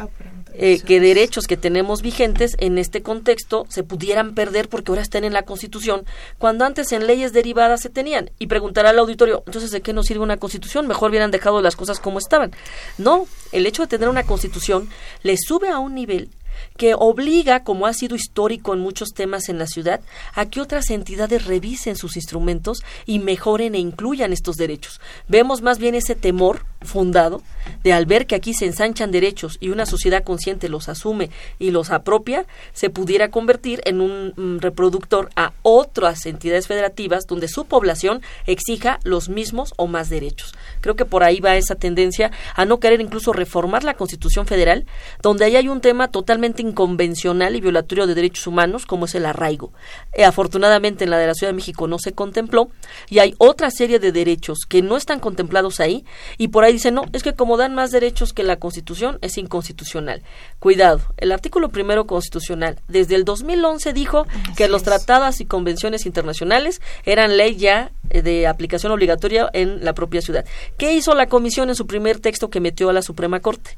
eh, 0.59 0.81
que 0.81 1.01
derechos 1.01 1.47
que 1.47 1.57
tenemos 1.57 2.03
vigentes 2.03 2.57
en 2.59 2.79
este 2.79 3.03
contexto 3.03 3.67
se 3.69 3.83
pudieran 3.83 4.35
perder 4.35 4.69
porque 4.69 4.91
ahora 4.91 5.03
están 5.03 5.25
en 5.25 5.33
la 5.33 5.43
Constitución, 5.43 6.07
cuando 6.39 6.65
antes 6.65 6.93
en 6.93 7.07
leyes 7.07 7.33
derivadas 7.33 7.83
se 7.83 7.91
tenían. 7.91 8.31
Y 8.39 8.47
preguntará 8.47 8.91
al 8.91 8.99
auditorio, 8.99 9.43
entonces, 9.47 9.71
¿de 9.71 9.83
qué 9.83 9.93
nos 9.93 10.07
sirve 10.07 10.23
una 10.23 10.39
Constitución? 10.39 10.87
Mejor 10.87 11.11
hubieran 11.11 11.31
dejado 11.31 11.61
las 11.61 11.77
cosas 11.77 12.01
como 12.01 12.19
estaban. 12.19 12.53
No, 12.99 13.27
el 13.53 13.67
hecho 13.67 13.83
de 13.83 13.89
tener 13.89 14.09
una 14.09 14.25
Constitución 14.25 14.89
le 15.23 15.37
sube 15.37 15.69
a 15.69 15.79
un 15.79 15.95
nivel 15.95 16.31
que 16.77 16.95
obliga, 16.95 17.63
como 17.65 17.87
ha 17.87 17.93
sido 17.93 18.17
histórico 18.17 18.75
en 18.75 18.81
muchos 18.81 19.11
temas 19.11 19.49
en 19.49 19.59
la 19.59 19.67
ciudad, 19.67 20.01
a 20.35 20.47
que 20.47 20.61
otras 20.61 20.91
entidades 20.91 21.45
revisen 21.45 21.97
sus 21.97 22.17
instrumentos 22.17 22.79
y 23.05 23.19
mejoren 23.19 23.75
e 23.75 23.79
incluyan 23.79 24.33
estos 24.33 24.57
derechos. 24.57 25.01
Vemos 25.29 25.63
más 25.63 25.79
bien 25.79 25.95
ese 25.95 26.15
temor 26.15 26.65
fundado 26.87 27.43
de 27.83 27.93
al 27.93 28.07
ver 28.07 28.27
que 28.27 28.35
aquí 28.35 28.55
se 28.55 28.67
ensanchan 28.67 29.11
derechos 29.11 29.59
y 29.61 29.71
una 29.71 29.87
sociedad 29.87 30.23
consciente 30.25 30.69
los 30.69 30.89
asume 30.89 31.31
y 31.59 31.71
los 31.71 31.91
apropia, 31.91 32.47
se 32.73 32.91
pudiera 32.91 33.31
convertir 33.31 33.81
en 33.85 34.01
un 34.01 34.33
mm, 34.37 34.59
reproductor 34.59 35.31
a 35.37 35.53
otras 35.63 36.27
entidades 36.27 36.67
federativas 36.67 37.27
donde 37.27 37.49
su 37.49 37.65
población 37.65 38.23
exija 38.47 38.99
los 39.05 39.29
mismos 39.29 39.75
o 39.77 39.87
más 39.87 40.09
derechos. 40.09 40.55
Creo 40.81 40.97
que 40.97 41.05
por 41.05 41.25
ahí 41.25 41.41
va 41.41 41.57
esa 41.57 41.75
tendencia 41.75 42.31
a 42.55 42.65
no 42.65 42.81
querer 42.81 43.01
incluso 43.01 43.33
reformar 43.33 43.85
la 43.85 43.95
Constitución 43.95 44.47
Federal, 44.47 44.87
donde 45.23 45.45
ahí 45.45 45.57
hay 45.57 45.69
un 45.69 45.81
tema 45.81 46.09
totalmente 46.09 46.63
inconvencional 46.63 47.57
y 47.57 47.61
violatorio 47.61 48.07
de 48.07 48.15
derechos 48.15 48.47
humanos, 48.47 48.87
como 48.87 49.07
es 49.07 49.15
el 49.15 49.27
arraigo. 49.27 49.73
Eh, 50.13 50.25
afortunadamente 50.25 51.05
en 51.05 51.11
la 51.11 51.19
de 51.19 51.27
la 51.27 51.35
Ciudad 51.35 51.53
de 51.53 51.57
México 51.57 51.87
no 51.89 51.99
se 51.99 52.13
contempló 52.13 52.71
y 53.09 53.19
hay 53.19 53.35
otra 53.39 53.71
serie 53.71 53.99
de 53.99 54.13
derechos 54.13 54.61
que 54.69 54.83
no 54.83 54.97
están 54.97 55.21
contemplados 55.21 55.81
ahí 55.81 56.05
y 56.39 56.49
por 56.49 56.65
ahí 56.65 56.76
dicen, 56.77 56.95
no, 56.95 57.05
es 57.13 57.23
que 57.23 57.35
como 57.35 57.57
dan 57.57 57.75
más 57.75 57.91
derechos 57.91 58.33
que 58.33 58.43
la 58.43 58.57
Constitución, 58.57 59.19
es 59.23 59.39
inconstitucional. 59.39 60.23
Cuidado, 60.59 61.01
el 61.17 61.33
artículo 61.33 61.69
primero 61.71 62.07
constitucional 62.07 62.79
desde 62.89 63.15
el 63.15 63.25
2011 63.25 63.93
dijo 63.93 64.27
que 64.57 64.69
los 64.69 64.83
tratados 64.83 65.41
y 65.41 65.47
convenciones 65.47 66.07
internacionales 66.07 66.81
eran 67.05 67.37
ley 67.37 67.57
ya 67.57 67.91
eh, 68.11 68.23
de 68.23 68.47
aplicación 68.47 68.93
obligatoria 68.93 69.49
en 69.53 69.85
la 69.85 69.95
propia 69.95 70.21
ciudad. 70.21 70.45
¿Qué 70.79 70.95
hizo 70.95 71.15
la 71.15 71.27
Comisión 71.27 71.69
en 71.69 71.75
su 71.75 71.87
primer 71.87 72.21
texto 72.21 72.51
que 72.51 72.61
metió 72.61 72.89
a 72.91 72.93
la 72.93 73.03
Suprema 73.03 73.41
Corte? 73.41 73.77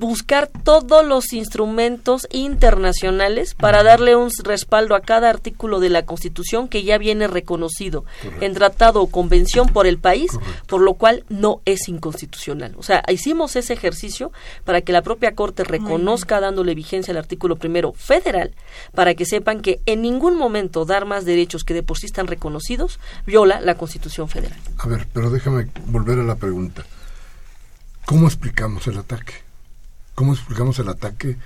Buscar 0.00 0.50
todos 0.64 1.06
los 1.06 1.32
instrumentos 1.34 2.26
internacionales 2.32 3.54
para 3.54 3.82
darle 3.82 4.16
un 4.16 4.30
respaldo 4.42 4.94
a 4.94 5.02
cada 5.02 5.28
artículo 5.28 5.78
de 5.78 5.90
la 5.90 6.06
Constitución 6.06 6.68
que 6.68 6.82
ya 6.82 6.96
viene 6.96 7.28
reconocido 7.28 8.04
en 8.40 8.54
tratado 8.54 9.02
o 9.02 9.10
convención 9.10 9.68
por 9.68 9.86
el 9.86 9.98
país, 9.98 10.32
por 10.66 10.80
lo 10.80 10.94
cual 10.94 11.24
no 11.28 11.60
es 11.66 11.86
inconstitucional. 11.88 12.74
O 12.78 12.82
sea, 12.82 13.02
hicimos 13.12 13.56
ese 13.56 13.74
ejercicio 13.74 14.32
para 14.64 14.80
que 14.80 14.92
la 14.92 15.02
propia 15.02 15.34
Corte 15.34 15.64
reconozca 15.64 16.40
dándole 16.40 16.74
vigencia 16.74 17.12
al 17.12 17.18
artículo 17.18 17.56
primero 17.56 17.92
federal, 17.92 18.54
para 18.94 19.14
que 19.14 19.26
sepan 19.26 19.60
que 19.60 19.80
en 19.84 20.00
ningún 20.00 20.36
momento 20.36 20.86
dar 20.86 21.04
más 21.04 21.26
derechos 21.26 21.62
que 21.62 21.74
de 21.74 21.82
por 21.82 21.98
sí 21.98 22.06
están 22.06 22.26
reconocidos 22.26 22.98
viola 23.26 23.60
la 23.60 23.74
Constitución 23.74 24.30
federal. 24.30 24.58
A 24.78 24.88
ver, 24.88 25.06
pero 25.12 25.28
déjame 25.28 25.68
volver 25.86 26.18
a 26.18 26.24
la 26.24 26.36
pregunta. 26.36 26.86
¿Cómo 28.06 28.26
explicamos 28.26 28.86
el 28.86 28.96
ataque? 28.96 29.49
¿Cómo 30.20 30.34
explicamos 30.34 30.78
el 30.78 30.90
ataque 30.90 31.38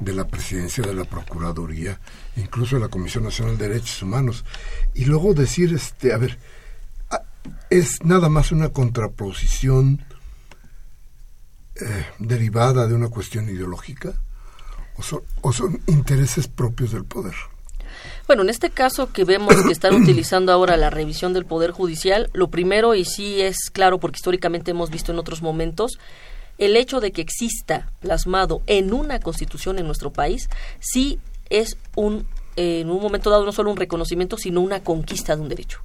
de 0.00 0.12
la 0.12 0.26
presidencia 0.28 0.84
de 0.84 0.92
la 0.92 1.04
Procuraduría, 1.04 1.98
incluso 2.36 2.76
de 2.76 2.82
la 2.82 2.88
Comisión 2.88 3.24
Nacional 3.24 3.56
de 3.56 3.68
Derechos 3.70 4.02
Humanos? 4.02 4.44
Y 4.92 5.06
luego 5.06 5.32
decir, 5.32 5.72
este, 5.72 6.12
a 6.12 6.18
ver, 6.18 6.38
es 7.70 8.04
nada 8.04 8.28
más 8.28 8.52
una 8.52 8.68
contraposición 8.68 10.04
eh, 11.76 12.06
derivada 12.18 12.86
de 12.86 12.92
una 12.92 13.08
cuestión 13.08 13.48
ideológica 13.48 14.12
o 14.98 15.02
son, 15.02 15.22
o 15.40 15.50
son 15.50 15.80
intereses 15.86 16.48
propios 16.48 16.92
del 16.92 17.06
poder. 17.06 17.34
Bueno, 18.26 18.42
en 18.42 18.50
este 18.50 18.68
caso 18.68 19.10
que 19.10 19.24
vemos 19.24 19.54
que 19.62 19.72
están 19.72 19.94
utilizando 20.02 20.52
ahora 20.52 20.76
la 20.76 20.90
revisión 20.90 21.32
del 21.32 21.46
Poder 21.46 21.70
Judicial, 21.70 22.28
lo 22.34 22.50
primero, 22.50 22.94
y 22.94 23.06
sí 23.06 23.40
es 23.40 23.70
claro 23.72 23.98
porque 23.98 24.16
históricamente 24.16 24.72
hemos 24.72 24.90
visto 24.90 25.12
en 25.12 25.18
otros 25.18 25.40
momentos, 25.40 25.98
el 26.58 26.76
hecho 26.76 27.00
de 27.00 27.12
que 27.12 27.22
exista 27.22 27.90
plasmado 28.00 28.62
en 28.66 28.92
una 28.92 29.20
constitución 29.20 29.78
en 29.78 29.86
nuestro 29.86 30.12
país 30.12 30.48
sí 30.80 31.18
es 31.50 31.76
un 31.96 32.26
en 32.56 32.90
un 32.90 33.00
momento 33.00 33.30
dado 33.30 33.44
no 33.44 33.52
solo 33.52 33.70
un 33.70 33.76
reconocimiento 33.76 34.36
sino 34.36 34.60
una 34.60 34.82
conquista 34.82 35.36
de 35.36 35.42
un 35.42 35.48
derecho 35.48 35.80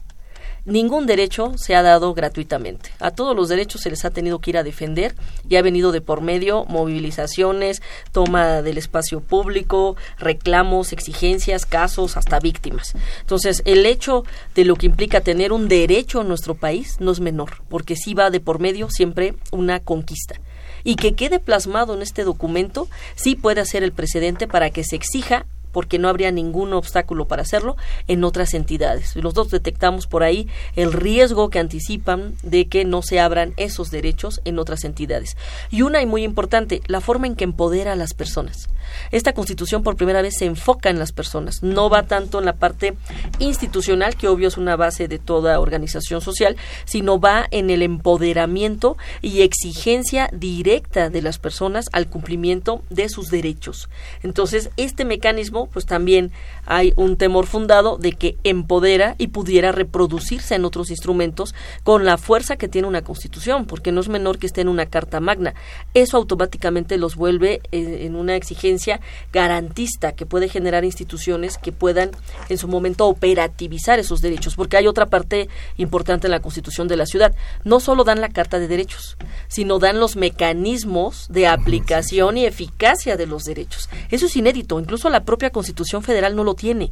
ningún 0.65 1.05
derecho 1.05 1.53
se 1.57 1.75
ha 1.75 1.81
dado 1.81 2.13
gratuitamente. 2.13 2.91
A 2.99 3.11
todos 3.11 3.35
los 3.35 3.49
derechos 3.49 3.81
se 3.81 3.89
les 3.89 4.05
ha 4.05 4.11
tenido 4.11 4.39
que 4.39 4.51
ir 4.51 4.57
a 4.57 4.63
defender 4.63 5.15
y 5.47 5.57
ha 5.57 5.61
venido 5.61 5.91
de 5.91 6.01
por 6.01 6.21
medio 6.21 6.65
movilizaciones, 6.65 7.81
toma 8.11 8.61
del 8.61 8.77
espacio 8.77 9.19
público, 9.19 9.97
reclamos, 10.17 10.93
exigencias, 10.93 11.65
casos, 11.65 12.17
hasta 12.17 12.39
víctimas. 12.39 12.93
Entonces, 13.19 13.61
el 13.65 13.85
hecho 13.85 14.23
de 14.55 14.65
lo 14.65 14.75
que 14.75 14.85
implica 14.85 15.21
tener 15.21 15.51
un 15.51 15.67
derecho 15.67 16.21
en 16.21 16.29
nuestro 16.29 16.55
país 16.55 16.97
no 16.99 17.11
es 17.11 17.19
menor, 17.19 17.61
porque 17.69 17.95
sí 17.95 18.13
va 18.13 18.29
de 18.29 18.39
por 18.39 18.59
medio 18.59 18.89
siempre 18.89 19.35
una 19.51 19.79
conquista 19.79 20.39
y 20.83 20.95
que 20.95 21.13
quede 21.13 21.39
plasmado 21.39 21.93
en 21.93 22.01
este 22.01 22.23
documento 22.23 22.87
sí 23.15 23.35
puede 23.35 23.65
ser 23.65 23.83
el 23.83 23.91
precedente 23.91 24.47
para 24.47 24.69
que 24.69 24.83
se 24.83 24.95
exija 24.95 25.45
porque 25.73 25.99
no 25.99 26.07
habría 26.07 26.31
ningún 26.31 26.71
obstáculo 26.71 27.25
para 27.27 27.41
hacerlo 27.41 27.75
en 28.07 28.23
otras 28.23 28.53
entidades. 28.53 29.17
Los 29.17 29.33
dos 29.33 29.49
detectamos 29.49 30.07
por 30.07 30.23
ahí 30.23 30.47
el 30.77 30.93
riesgo 30.93 31.49
que 31.49 31.59
anticipan 31.59 32.35
de 32.43 32.67
que 32.67 32.85
no 32.85 33.01
se 33.01 33.19
abran 33.19 33.53
esos 33.57 33.91
derechos 33.91 34.39
en 34.45 34.59
otras 34.59 34.85
entidades. 34.85 35.35
Y 35.69 35.81
una 35.81 36.01
y 36.01 36.05
muy 36.05 36.23
importante, 36.23 36.81
la 36.87 37.01
forma 37.01 37.27
en 37.27 37.35
que 37.35 37.43
empodera 37.43 37.93
a 37.93 37.97
las 37.97 38.13
personas. 38.13 38.69
Esta 39.11 39.33
constitución 39.33 39.83
por 39.83 39.95
primera 39.95 40.21
vez 40.21 40.35
se 40.37 40.45
enfoca 40.45 40.89
en 40.89 40.99
las 40.99 41.11
personas, 41.11 41.63
no 41.63 41.89
va 41.89 42.03
tanto 42.03 42.39
en 42.39 42.45
la 42.45 42.53
parte 42.53 42.95
institucional, 43.39 44.15
que 44.15 44.27
obvio 44.27 44.47
es 44.47 44.57
una 44.57 44.75
base 44.75 45.07
de 45.07 45.19
toda 45.19 45.59
organización 45.59 46.21
social, 46.21 46.55
sino 46.85 47.19
va 47.19 47.47
en 47.51 47.69
el 47.69 47.81
empoderamiento 47.81 48.97
y 49.21 49.41
exigencia 49.41 50.29
directa 50.31 51.09
de 51.09 51.21
las 51.21 51.39
personas 51.39 51.89
al 51.91 52.07
cumplimiento 52.07 52.83
de 52.89 53.09
sus 53.09 53.29
derechos. 53.29 53.89
Entonces, 54.21 54.69
este 54.77 55.05
mecanismo 55.05 55.62
mismo, 55.63 55.69
pues 55.71 55.85
también 55.85 56.31
hay 56.65 56.93
un 56.95 57.17
temor 57.17 57.45
fundado 57.45 57.97
de 57.97 58.13
que 58.13 58.37
empodera 58.43 59.15
y 59.17 59.27
pudiera 59.27 59.71
reproducirse 59.71 60.55
en 60.55 60.65
otros 60.65 60.89
instrumentos 60.89 61.53
con 61.83 62.05
la 62.05 62.17
fuerza 62.17 62.55
que 62.55 62.67
tiene 62.67 62.87
una 62.87 63.01
constitución, 63.01 63.65
porque 63.65 63.91
no 63.91 64.01
es 64.01 64.09
menor 64.09 64.37
que 64.37 64.47
esté 64.47 64.61
en 64.61 64.69
una 64.69 64.85
carta 64.85 65.19
magna. 65.19 65.53
Eso 65.93 66.17
automáticamente 66.17 66.97
los 66.97 67.15
vuelve 67.15 67.61
eh, 67.71 68.05
en 68.05 68.15
una 68.15 68.35
exigencia 68.35 69.01
garantista 69.31 70.13
que 70.13 70.25
puede 70.25 70.47
generar 70.47 70.85
instituciones 70.85 71.57
que 71.57 71.71
puedan 71.71 72.11
en 72.49 72.57
su 72.57 72.67
momento 72.67 73.07
operativizar 73.07 73.99
esos 73.99 74.21
derechos, 74.21 74.55
porque 74.55 74.77
hay 74.77 74.87
otra 74.87 75.07
parte 75.07 75.49
importante 75.77 76.27
en 76.27 76.31
la 76.31 76.41
constitución 76.41 76.87
de 76.87 76.97
la 76.97 77.05
ciudad. 77.05 77.35
No 77.63 77.79
solo 77.79 78.03
dan 78.03 78.21
la 78.21 78.29
carta 78.29 78.59
de 78.59 78.67
derechos, 78.67 79.17
sino 79.47 79.79
dan 79.79 79.99
los 79.99 80.15
mecanismos 80.15 81.27
de 81.29 81.47
aplicación 81.47 82.37
y 82.37 82.45
eficacia 82.45 83.17
de 83.17 83.27
los 83.27 83.43
derechos. 83.43 83.89
Eso 84.09 84.27
es 84.27 84.35
inédito, 84.35 84.79
incluso 84.79 85.09
la 85.09 85.25
propia 85.25 85.49
constitución 85.53 86.03
federal 86.03 86.35
no 86.35 86.43
lo 86.43 86.55
tiene. 86.55 86.91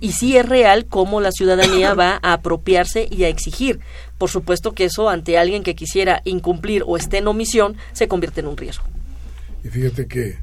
Y 0.00 0.12
sí 0.12 0.36
es 0.36 0.48
real 0.48 0.86
cómo 0.86 1.20
la 1.20 1.30
ciudadanía 1.30 1.94
va 1.94 2.18
a 2.22 2.32
apropiarse 2.32 3.06
y 3.08 3.22
a 3.22 3.28
exigir. 3.28 3.78
Por 4.18 4.30
supuesto 4.30 4.72
que 4.72 4.86
eso 4.86 5.08
ante 5.08 5.38
alguien 5.38 5.62
que 5.62 5.76
quisiera 5.76 6.22
incumplir 6.24 6.82
o 6.84 6.96
esté 6.96 7.18
en 7.18 7.28
omisión 7.28 7.76
se 7.92 8.08
convierte 8.08 8.40
en 8.40 8.48
un 8.48 8.56
riesgo. 8.56 8.84
Y 9.62 9.68
fíjate 9.68 10.06
que, 10.08 10.38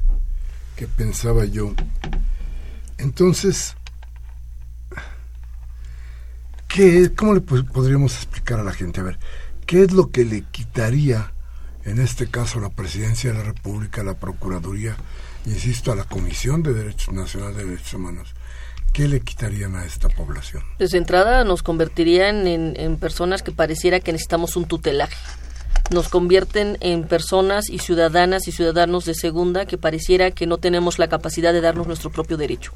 que 0.76 0.86
pensaba 0.86 1.44
yo, 1.44 1.74
entonces, 2.98 3.74
¿qué, 6.68 7.12
¿cómo 7.14 7.34
le 7.34 7.40
podríamos 7.40 8.14
explicar 8.14 8.60
a 8.60 8.64
la 8.64 8.72
gente? 8.72 9.00
A 9.00 9.04
ver, 9.04 9.18
¿qué 9.66 9.82
es 9.82 9.92
lo 9.92 10.10
que 10.10 10.24
le 10.24 10.42
quitaría, 10.50 11.32
en 11.84 12.00
este 12.00 12.28
caso, 12.28 12.60
la 12.60 12.70
presidencia 12.70 13.32
de 13.32 13.38
la 13.38 13.44
República, 13.44 14.02
la 14.02 14.14
Procuraduría, 14.14 14.96
insisto, 15.48 15.92
a 15.92 15.96
la 15.96 16.04
Comisión 16.04 16.62
de 16.62 16.74
Derechos 16.74 17.14
Nacionales 17.14 17.56
de 17.56 17.64
Derechos 17.64 17.94
Humanos? 17.94 18.34
¿Qué 18.92 19.06
le 19.06 19.20
quitarían 19.20 19.76
a 19.76 19.84
esta 19.84 20.08
población? 20.08 20.62
Desde 20.78 20.98
entrada 20.98 21.44
nos 21.44 21.62
convertirían 21.62 22.46
en, 22.46 22.96
personas 22.96 23.42
que 23.42 23.52
pareciera 23.52 24.00
que 24.00 24.12
necesitamos 24.12 24.56
un 24.56 24.66
tutelaje. 24.66 25.16
Nos 25.90 26.08
convierten 26.08 26.76
en 26.80 27.06
personas 27.06 27.70
y 27.70 27.78
ciudadanas 27.78 28.48
y 28.48 28.52
ciudadanos 28.52 29.04
de 29.04 29.14
segunda 29.14 29.66
que 29.66 29.78
pareciera 29.78 30.30
que 30.30 30.46
no 30.46 30.58
tenemos 30.58 30.98
la 30.98 31.08
capacidad 31.08 31.52
de 31.52 31.60
darnos 31.60 31.86
nuestro 31.86 32.10
propio 32.10 32.36
derecho 32.36 32.72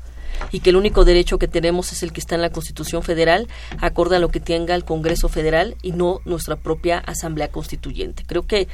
y 0.51 0.61
que 0.61 0.71
el 0.71 0.77
único 0.77 1.05
derecho 1.05 1.39
que 1.39 1.49
tenemos 1.49 1.93
es 1.93 2.03
el 2.03 2.13
que 2.13 2.21
está 2.21 2.35
en 2.35 2.43
la 2.43 2.51
Constitución 2.51 3.03
Federal, 3.03 3.49
acorde 3.79 4.17
a 4.17 4.19
lo 4.19 4.31
que 4.31 4.41
tenga 4.41 4.75
el 4.75 4.85
Congreso 4.85 5.29
Federal 5.29 5.77
y 5.83 5.93
no 5.93 6.21
nuestra 6.25 6.57
propia 6.57 6.99
Asamblea 6.99 7.49
Constituyente. 7.49 8.25
Creo 8.27 8.47
que 8.47 8.69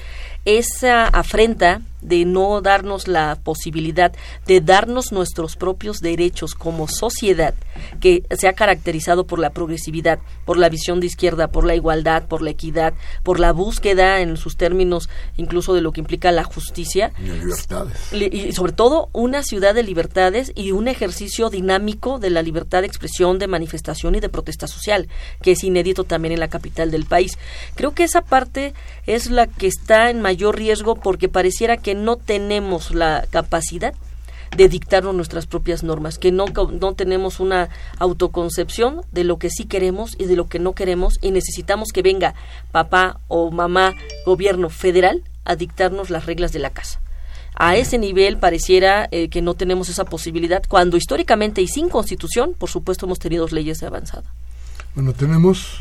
esa 0.44 1.06
afrenta 1.06 1.82
de 2.00 2.24
no 2.24 2.60
darnos 2.60 3.08
la 3.08 3.38
posibilidad 3.42 4.12
de 4.46 4.60
darnos 4.60 5.12
nuestros 5.12 5.56
propios 5.56 5.98
derechos 5.98 6.54
como 6.54 6.86
sociedad 6.86 7.54
que 8.00 8.22
se 8.30 8.48
ha 8.48 8.52
caracterizado 8.52 9.26
por 9.26 9.38
la 9.38 9.50
progresividad, 9.50 10.20
por 10.44 10.58
la 10.58 10.68
visión 10.68 11.00
de 11.00 11.06
izquierda, 11.06 11.48
por 11.48 11.64
la 11.64 11.74
igualdad, 11.74 12.26
por 12.26 12.42
la 12.42 12.50
equidad, 12.50 12.94
por 13.22 13.40
la 13.40 13.52
búsqueda 13.52 14.20
en 14.20 14.36
sus 14.36 14.56
términos 14.56 15.08
incluso 15.36 15.74
de 15.74 15.80
lo 15.80 15.92
que 15.92 16.00
implica 16.00 16.30
la 16.32 16.44
justicia. 16.44 17.12
Y 17.18 17.30
libertades. 17.30 18.12
Y 18.12 18.52
sobre 18.52 18.72
todo 18.72 19.08
una 19.12 19.42
ciudad 19.42 19.74
de 19.74 19.82
libertades 19.82 20.52
y 20.54 20.72
un 20.72 20.88
ejercicio 20.88 21.50
dinámico 21.58 22.18
de 22.20 22.30
la 22.30 22.42
libertad 22.42 22.82
de 22.82 22.86
expresión, 22.86 23.38
de 23.38 23.48
manifestación 23.48 24.14
y 24.14 24.20
de 24.20 24.28
protesta 24.28 24.68
social, 24.68 25.08
que 25.42 25.52
es 25.52 25.64
inédito 25.64 26.04
también 26.04 26.32
en 26.32 26.40
la 26.40 26.48
capital 26.48 26.90
del 26.90 27.04
país. 27.04 27.32
Creo 27.74 27.92
que 27.94 28.04
esa 28.04 28.22
parte 28.22 28.74
es 29.06 29.30
la 29.30 29.46
que 29.46 29.66
está 29.66 30.10
en 30.10 30.22
mayor 30.22 30.56
riesgo 30.56 30.94
porque 30.94 31.28
pareciera 31.28 31.76
que 31.76 31.94
no 31.94 32.16
tenemos 32.16 32.94
la 32.94 33.26
capacidad 33.30 33.92
de 34.56 34.68
dictarnos 34.68 35.14
nuestras 35.14 35.46
propias 35.46 35.82
normas, 35.82 36.18
que 36.18 36.32
no, 36.32 36.46
no 36.46 36.94
tenemos 36.94 37.40
una 37.40 37.68
autoconcepción 37.98 39.02
de 39.12 39.24
lo 39.24 39.38
que 39.38 39.50
sí 39.50 39.64
queremos 39.64 40.14
y 40.16 40.24
de 40.24 40.36
lo 40.36 40.48
que 40.48 40.58
no 40.58 40.72
queremos 40.74 41.18
y 41.20 41.32
necesitamos 41.32 41.88
que 41.92 42.02
venga 42.02 42.34
papá 42.70 43.20
o 43.28 43.50
mamá, 43.50 43.94
gobierno 44.24 44.70
federal 44.70 45.22
a 45.44 45.56
dictarnos 45.56 46.08
las 46.08 46.24
reglas 46.24 46.52
de 46.52 46.60
la 46.60 46.70
casa. 46.70 47.00
A 47.60 47.74
ese 47.74 47.98
nivel 47.98 48.38
pareciera 48.38 49.08
eh, 49.10 49.28
que 49.30 49.42
no 49.42 49.54
tenemos 49.54 49.88
esa 49.88 50.04
posibilidad, 50.04 50.62
cuando 50.68 50.96
históricamente 50.96 51.60
y 51.60 51.66
sin 51.66 51.88
constitución, 51.88 52.54
por 52.56 52.70
supuesto, 52.70 53.06
hemos 53.06 53.18
tenido 53.18 53.48
leyes 53.48 53.80
de 53.80 53.88
avanzada. 53.88 54.32
Bueno, 54.94 55.12
tenemos, 55.12 55.80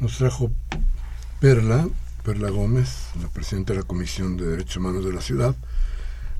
nos 0.00 0.18
trajo 0.18 0.50
Perla, 1.38 1.88
Perla 2.24 2.50
Gómez, 2.50 2.88
la 3.22 3.28
presidenta 3.28 3.72
de 3.72 3.78
la 3.78 3.86
Comisión 3.86 4.36
de 4.36 4.46
Derechos 4.46 4.78
Humanos 4.78 5.04
de 5.04 5.12
la 5.12 5.20
ciudad, 5.20 5.54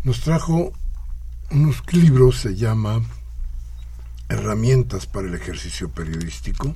nos 0.03 0.21
trajo 0.21 0.73
unos 1.53 1.81
libros, 1.93 2.41
se 2.41 2.57
llama 2.57 3.03
Herramientas 4.29 5.07
para 5.07 5.29
el 5.29 5.35
ejercicio 5.35 5.91
periodístico. 5.91 6.75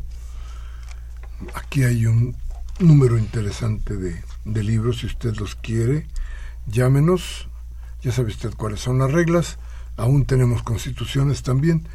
Aquí 1.55 1.83
hay 1.83 2.07
un 2.07 2.37
número 2.79 3.19
interesante 3.19 3.97
de, 3.97 4.23
de 4.45 4.63
libros, 4.63 4.99
si 4.99 5.07
usted 5.07 5.35
los 5.39 5.57
quiere, 5.57 6.07
llámenos, 6.67 7.49
ya 8.05 8.13
sabe 8.13 8.29
usted 8.29 8.55
cuáles 8.55 8.81
son 8.81 8.99
las 8.99 9.11
reglas, 9.11 9.59
aún 9.97 10.27
tenemos 10.27 10.63
constituciones 10.63 11.43
también, 11.43 11.89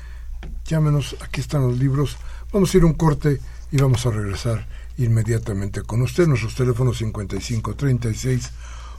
llámenos, 0.65 1.15
aquí 1.21 1.39
están 1.39 1.61
los 1.61 1.77
libros, 1.77 2.17
vamos 2.51 2.73
a 2.73 2.77
ir 2.77 2.83
un 2.83 2.93
corte 2.93 3.39
y 3.71 3.77
vamos 3.77 4.05
a 4.05 4.09
regresar 4.09 4.67
inmediatamente 4.97 5.83
con 5.83 6.01
usted. 6.01 6.27
Nuestros 6.27 6.55
teléfonos 6.55 6.97
5536 6.97 8.51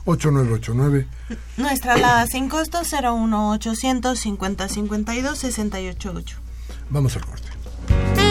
8989. 0.06 1.06
Nuestra 1.56 1.94
alada 1.94 2.26
sin 2.26 2.48
costo 2.48 2.80
01800 2.82 4.18
5052 4.18 5.38
688. 5.38 6.36
Vamos 6.90 7.16
al 7.16 7.26
corte. 7.26 8.29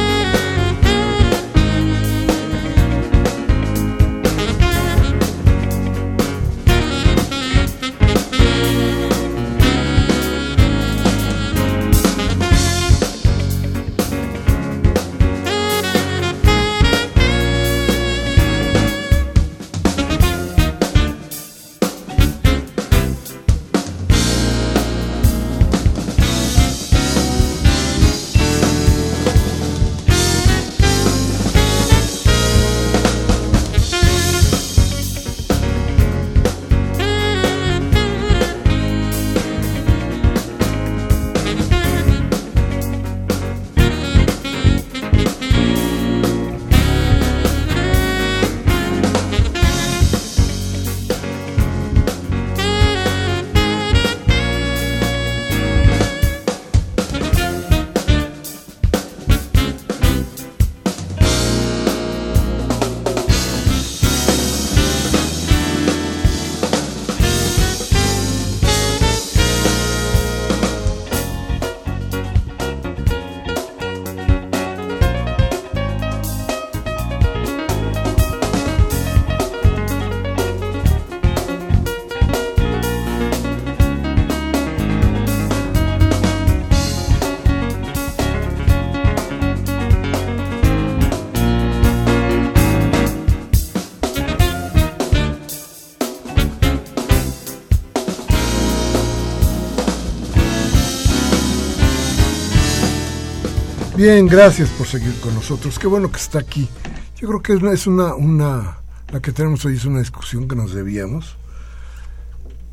Bien, 104.00 104.28
gracias 104.28 104.70
por 104.70 104.88
seguir 104.88 105.14
con 105.20 105.36
nosotros. 105.36 105.78
Qué 105.78 105.86
bueno 105.86 106.10
que 106.10 106.22
está 106.22 106.40
aquí. 106.40 106.70
Yo 107.18 107.28
creo 107.28 107.42
que 107.42 107.74
es 107.74 107.86
una, 107.86 108.16
una, 108.16 108.78
la 109.12 109.20
que 109.20 109.34
tenemos 109.34 109.66
hoy 109.66 109.76
es 109.76 109.84
una 109.84 110.00
discusión 110.00 110.48
que 110.48 110.56
nos 110.56 110.74
debíamos 110.74 111.36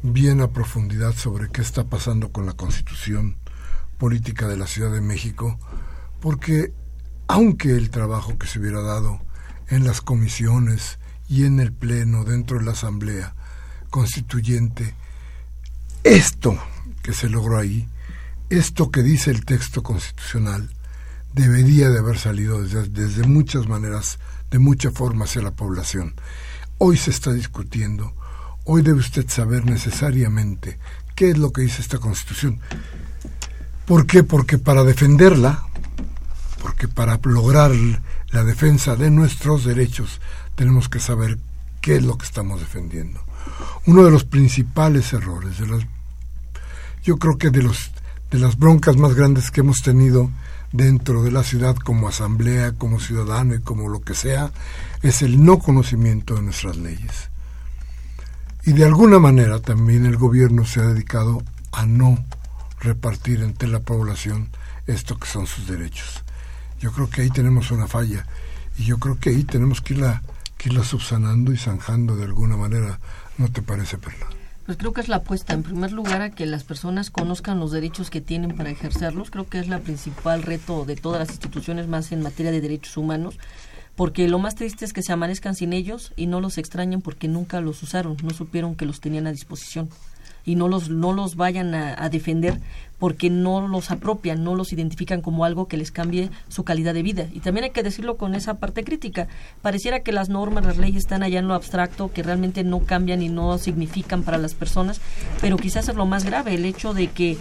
bien 0.04 0.40
a 0.40 0.52
profundidad 0.52 1.16
sobre 1.16 1.48
qué 1.48 1.62
está 1.62 1.82
pasando 1.82 2.30
con 2.30 2.46
la 2.46 2.52
Constitución 2.52 3.38
política 3.98 4.46
de 4.46 4.56
la 4.56 4.68
Ciudad 4.68 4.92
de 4.92 5.00
México, 5.00 5.58
porque 6.20 6.72
aunque 7.26 7.72
el 7.72 7.90
trabajo 7.90 8.38
que 8.38 8.46
se 8.46 8.60
hubiera 8.60 8.82
dado 8.82 9.20
en 9.66 9.84
las 9.84 10.02
comisiones 10.02 11.00
y 11.26 11.42
en 11.42 11.58
el 11.58 11.72
Pleno, 11.72 12.22
dentro 12.22 12.60
de 12.60 12.66
la 12.66 12.70
Asamblea 12.70 13.34
Constituyente, 13.90 14.94
esto 16.04 16.56
que 17.02 17.12
se 17.12 17.28
logró 17.28 17.58
ahí, 17.58 17.88
esto 18.48 18.92
que 18.92 19.02
dice 19.02 19.32
el 19.32 19.44
texto 19.44 19.82
constitucional, 19.82 20.70
debería 21.36 21.90
de 21.90 21.98
haber 21.98 22.18
salido 22.18 22.62
desde, 22.62 23.22
muchas 23.24 23.68
maneras, 23.68 24.18
de 24.50 24.58
mucha 24.58 24.90
forma 24.90 25.26
hacia 25.26 25.42
la 25.42 25.50
población. 25.50 26.14
Hoy 26.78 26.96
se 26.96 27.10
está 27.10 27.30
discutiendo, 27.30 28.14
hoy 28.64 28.80
debe 28.80 29.00
usted 29.00 29.28
saber 29.28 29.66
necesariamente 29.66 30.78
qué 31.14 31.30
es 31.30 31.38
lo 31.38 31.52
que 31.52 31.60
dice 31.60 31.82
esta 31.82 31.98
constitución. 31.98 32.58
¿Por 33.84 34.06
qué? 34.06 34.22
Porque 34.22 34.56
para 34.56 34.82
defenderla, 34.82 35.66
porque 36.62 36.88
para 36.88 37.20
lograr 37.22 37.70
la 38.30 38.42
defensa 38.42 38.96
de 38.96 39.10
nuestros 39.10 39.64
derechos 39.64 40.22
tenemos 40.54 40.88
que 40.88 41.00
saber 41.00 41.38
qué 41.82 41.96
es 41.96 42.02
lo 42.02 42.16
que 42.16 42.24
estamos 42.24 42.60
defendiendo. 42.60 43.20
Uno 43.84 44.04
de 44.04 44.10
los 44.10 44.24
principales 44.24 45.12
errores, 45.12 45.58
de 45.58 45.66
los, 45.66 45.84
yo 47.02 47.18
creo 47.18 47.36
que 47.36 47.50
de, 47.50 47.62
los, 47.62 47.90
de 48.30 48.38
las 48.38 48.58
broncas 48.58 48.96
más 48.96 49.14
grandes 49.14 49.50
que 49.50 49.60
hemos 49.60 49.82
tenido 49.82 50.30
dentro 50.72 51.22
de 51.22 51.30
la 51.30 51.42
ciudad 51.42 51.76
como 51.76 52.08
asamblea, 52.08 52.72
como 52.72 53.00
ciudadano 53.00 53.54
y 53.54 53.60
como 53.60 53.88
lo 53.88 54.00
que 54.00 54.14
sea, 54.14 54.52
es 55.02 55.22
el 55.22 55.44
no 55.44 55.58
conocimiento 55.58 56.34
de 56.34 56.42
nuestras 56.42 56.76
leyes. 56.76 57.30
Y 58.64 58.72
de 58.72 58.84
alguna 58.84 59.18
manera 59.18 59.60
también 59.60 60.06
el 60.06 60.16
gobierno 60.16 60.64
se 60.64 60.80
ha 60.80 60.86
dedicado 60.86 61.42
a 61.72 61.86
no 61.86 62.18
repartir 62.80 63.42
entre 63.42 63.68
la 63.68 63.80
población 63.80 64.50
esto 64.86 65.18
que 65.18 65.28
son 65.28 65.46
sus 65.46 65.66
derechos. 65.68 66.22
Yo 66.80 66.92
creo 66.92 67.08
que 67.08 67.22
ahí 67.22 67.30
tenemos 67.30 67.70
una 67.70 67.86
falla 67.86 68.26
y 68.76 68.84
yo 68.84 68.98
creo 68.98 69.18
que 69.18 69.30
ahí 69.30 69.44
tenemos 69.44 69.80
que 69.80 69.94
irla, 69.94 70.22
que 70.58 70.68
irla 70.68 70.84
subsanando 70.84 71.52
y 71.52 71.56
zanjando 71.56 72.16
de 72.16 72.24
alguna 72.24 72.56
manera. 72.56 72.98
¿No 73.38 73.50
te 73.50 73.62
parece, 73.62 73.98
Perla? 73.98 74.35
Pues 74.66 74.78
creo 74.78 74.92
que 74.92 75.00
es 75.00 75.08
la 75.08 75.16
apuesta, 75.16 75.54
en 75.54 75.62
primer 75.62 75.92
lugar, 75.92 76.22
a 76.22 76.30
que 76.30 76.44
las 76.44 76.64
personas 76.64 77.10
conozcan 77.10 77.60
los 77.60 77.70
derechos 77.70 78.10
que 78.10 78.20
tienen 78.20 78.56
para 78.56 78.70
ejercerlos. 78.70 79.30
Creo 79.30 79.48
que 79.48 79.60
es 79.60 79.68
la 79.68 79.78
principal 79.78 80.42
reto 80.42 80.84
de 80.84 80.96
todas 80.96 81.20
las 81.20 81.30
instituciones, 81.30 81.86
más 81.86 82.10
en 82.10 82.20
materia 82.20 82.50
de 82.50 82.60
derechos 82.60 82.96
humanos, 82.96 83.38
porque 83.94 84.26
lo 84.26 84.40
más 84.40 84.56
triste 84.56 84.84
es 84.84 84.92
que 84.92 85.04
se 85.04 85.12
amanezcan 85.12 85.54
sin 85.54 85.72
ellos 85.72 86.12
y 86.16 86.26
no 86.26 86.40
los 86.40 86.58
extrañen 86.58 87.00
porque 87.00 87.28
nunca 87.28 87.60
los 87.60 87.80
usaron, 87.84 88.16
no 88.24 88.30
supieron 88.30 88.74
que 88.74 88.86
los 88.86 89.00
tenían 89.00 89.28
a 89.28 89.32
disposición 89.32 89.88
y 90.44 90.56
no 90.56 90.68
los, 90.68 90.90
no 90.90 91.12
los 91.12 91.36
vayan 91.36 91.74
a, 91.74 92.08
defender 92.08 92.60
porque 92.98 93.28
no 93.30 93.66
los 93.68 93.90
apropian, 93.90 94.42
no 94.42 94.54
los 94.54 94.72
identifican 94.72 95.20
como 95.20 95.44
algo 95.44 95.68
que 95.68 95.76
les 95.76 95.90
cambie 95.90 96.30
su 96.48 96.64
calidad 96.64 96.94
de 96.94 97.02
vida. 97.02 97.26
Y 97.32 97.40
también 97.40 97.64
hay 97.64 97.70
que 97.70 97.82
decirlo 97.82 98.16
con 98.16 98.34
esa 98.34 98.54
parte 98.54 98.84
crítica. 98.84 99.28
Pareciera 99.62 100.00
que 100.00 100.12
las 100.12 100.28
normas, 100.28 100.64
las 100.64 100.78
leyes 100.78 101.04
están 101.04 101.22
allá 101.22 101.38
en 101.38 101.48
lo 101.48 101.54
abstracto, 101.54 102.12
que 102.12 102.22
realmente 102.22 102.64
no 102.64 102.80
cambian 102.80 103.22
y 103.22 103.28
no 103.28 103.58
significan 103.58 104.22
para 104.22 104.38
las 104.38 104.54
personas, 104.54 105.00
pero 105.40 105.56
quizás 105.56 105.88
es 105.88 105.94
lo 105.94 106.06
más 106.06 106.24
grave, 106.24 106.54
el 106.54 106.64
hecho 106.64 106.94
de 106.94 107.08
que 107.08 107.36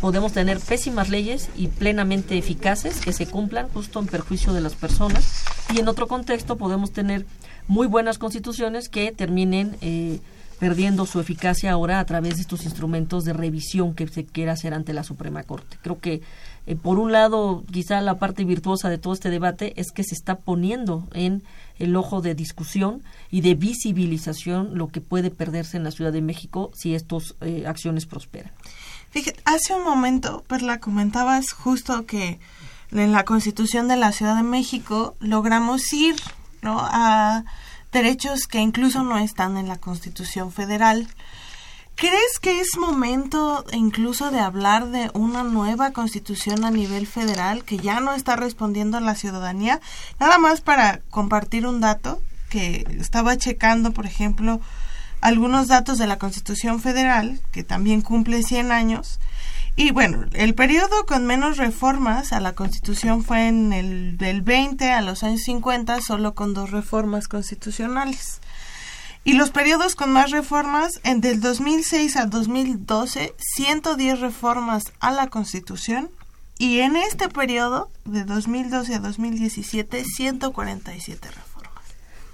podemos 0.00 0.32
tener 0.32 0.60
pésimas 0.60 1.08
leyes 1.08 1.50
y 1.56 1.68
plenamente 1.68 2.38
eficaces 2.38 3.00
que 3.00 3.12
se 3.12 3.26
cumplan 3.26 3.68
justo 3.68 3.98
en 3.98 4.06
perjuicio 4.06 4.52
de 4.52 4.60
las 4.60 4.74
personas. 4.74 5.44
Y 5.74 5.80
en 5.80 5.88
otro 5.88 6.06
contexto 6.06 6.56
podemos 6.56 6.92
tener 6.92 7.26
muy 7.66 7.86
buenas 7.86 8.18
constituciones 8.18 8.88
que 8.88 9.12
terminen... 9.12 9.76
Eh, 9.80 10.20
perdiendo 10.60 11.06
su 11.06 11.18
eficacia 11.20 11.72
ahora 11.72 11.98
a 11.98 12.04
través 12.04 12.36
de 12.36 12.42
estos 12.42 12.64
instrumentos 12.64 13.24
de 13.24 13.32
revisión 13.32 13.94
que 13.94 14.06
se 14.06 14.26
quiere 14.26 14.50
hacer 14.50 14.74
ante 14.74 14.92
la 14.92 15.02
Suprema 15.02 15.42
Corte. 15.42 15.78
Creo 15.80 15.98
que, 15.98 16.20
eh, 16.66 16.76
por 16.76 16.98
un 16.98 17.12
lado, 17.12 17.64
quizá 17.72 18.00
la 18.02 18.18
parte 18.18 18.44
virtuosa 18.44 18.90
de 18.90 18.98
todo 18.98 19.14
este 19.14 19.30
debate 19.30 19.72
es 19.80 19.90
que 19.90 20.04
se 20.04 20.14
está 20.14 20.36
poniendo 20.36 21.08
en 21.14 21.42
el 21.78 21.96
ojo 21.96 22.20
de 22.20 22.34
discusión 22.34 23.02
y 23.30 23.40
de 23.40 23.54
visibilización 23.54 24.76
lo 24.76 24.88
que 24.88 25.00
puede 25.00 25.30
perderse 25.30 25.78
en 25.78 25.84
la 25.84 25.92
Ciudad 25.92 26.12
de 26.12 26.20
México 26.20 26.70
si 26.74 26.94
estas 26.94 27.34
eh, 27.40 27.64
acciones 27.66 28.04
prosperan. 28.04 28.52
Fíjate, 29.12 29.40
hace 29.46 29.74
un 29.74 29.82
momento, 29.82 30.44
Perla, 30.46 30.78
comentabas 30.78 31.52
justo 31.52 32.04
que 32.04 32.38
en 32.92 33.12
la 33.12 33.24
Constitución 33.24 33.88
de 33.88 33.96
la 33.96 34.12
Ciudad 34.12 34.36
de 34.36 34.42
México 34.42 35.16
logramos 35.20 35.90
ir 35.94 36.16
¿no? 36.60 36.78
a 36.80 37.44
derechos 37.92 38.46
que 38.46 38.58
incluso 38.58 39.02
no 39.02 39.18
están 39.18 39.56
en 39.56 39.68
la 39.68 39.76
Constitución 39.76 40.52
Federal. 40.52 41.08
¿Crees 41.96 42.38
que 42.40 42.60
es 42.60 42.78
momento 42.78 43.64
incluso 43.72 44.30
de 44.30 44.40
hablar 44.40 44.88
de 44.88 45.10
una 45.12 45.42
nueva 45.42 45.90
constitución 45.92 46.64
a 46.64 46.70
nivel 46.70 47.06
federal 47.06 47.62
que 47.64 47.76
ya 47.76 48.00
no 48.00 48.14
está 48.14 48.36
respondiendo 48.36 48.96
a 48.96 49.02
la 49.02 49.14
ciudadanía? 49.14 49.80
Nada 50.18 50.38
más 50.38 50.62
para 50.62 51.00
compartir 51.10 51.66
un 51.66 51.80
dato 51.80 52.22
que 52.48 52.86
estaba 52.98 53.36
checando, 53.36 53.92
por 53.92 54.06
ejemplo, 54.06 54.60
algunos 55.20 55.68
datos 55.68 55.98
de 55.98 56.06
la 56.06 56.18
Constitución 56.18 56.80
Federal, 56.80 57.40
que 57.52 57.64
también 57.64 58.00
cumple 58.00 58.42
100 58.42 58.72
años, 58.72 59.20
y 59.80 59.92
bueno, 59.92 60.26
el 60.34 60.54
periodo 60.54 61.06
con 61.06 61.24
menos 61.24 61.56
reformas 61.56 62.34
a 62.34 62.40
la 62.40 62.52
Constitución 62.52 63.24
fue 63.24 63.48
en 63.48 63.72
el 63.72 64.18
del 64.18 64.42
20 64.42 64.90
a 64.90 65.00
los 65.00 65.22
años 65.22 65.40
50, 65.44 66.02
solo 66.02 66.34
con 66.34 66.52
dos 66.52 66.70
reformas 66.70 67.28
constitucionales. 67.28 68.42
Y 69.24 69.32
los 69.32 69.48
periodos 69.48 69.94
con 69.94 70.12
más 70.12 70.32
reformas, 70.32 71.00
en 71.02 71.22
del 71.22 71.40
2006 71.40 72.16
al 72.16 72.28
2012, 72.28 73.34
110 73.38 74.20
reformas 74.20 74.92
a 75.00 75.12
la 75.12 75.28
Constitución. 75.28 76.10
Y 76.58 76.80
en 76.80 76.96
este 76.96 77.30
periodo, 77.30 77.90
de 78.04 78.24
2012 78.24 78.96
a 78.96 78.98
2017, 78.98 80.04
147 80.04 81.26
reformas. 81.26 81.50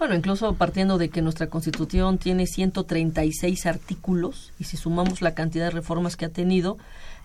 Bueno, 0.00 0.16
incluso 0.16 0.52
partiendo 0.56 0.98
de 0.98 1.10
que 1.10 1.22
nuestra 1.22 1.46
Constitución 1.46 2.18
tiene 2.18 2.48
136 2.48 3.66
artículos, 3.66 4.52
y 4.58 4.64
si 4.64 4.76
sumamos 4.76 5.22
la 5.22 5.34
cantidad 5.34 5.66
de 5.66 5.70
reformas 5.70 6.16
que 6.16 6.24
ha 6.24 6.30
tenido, 6.30 6.76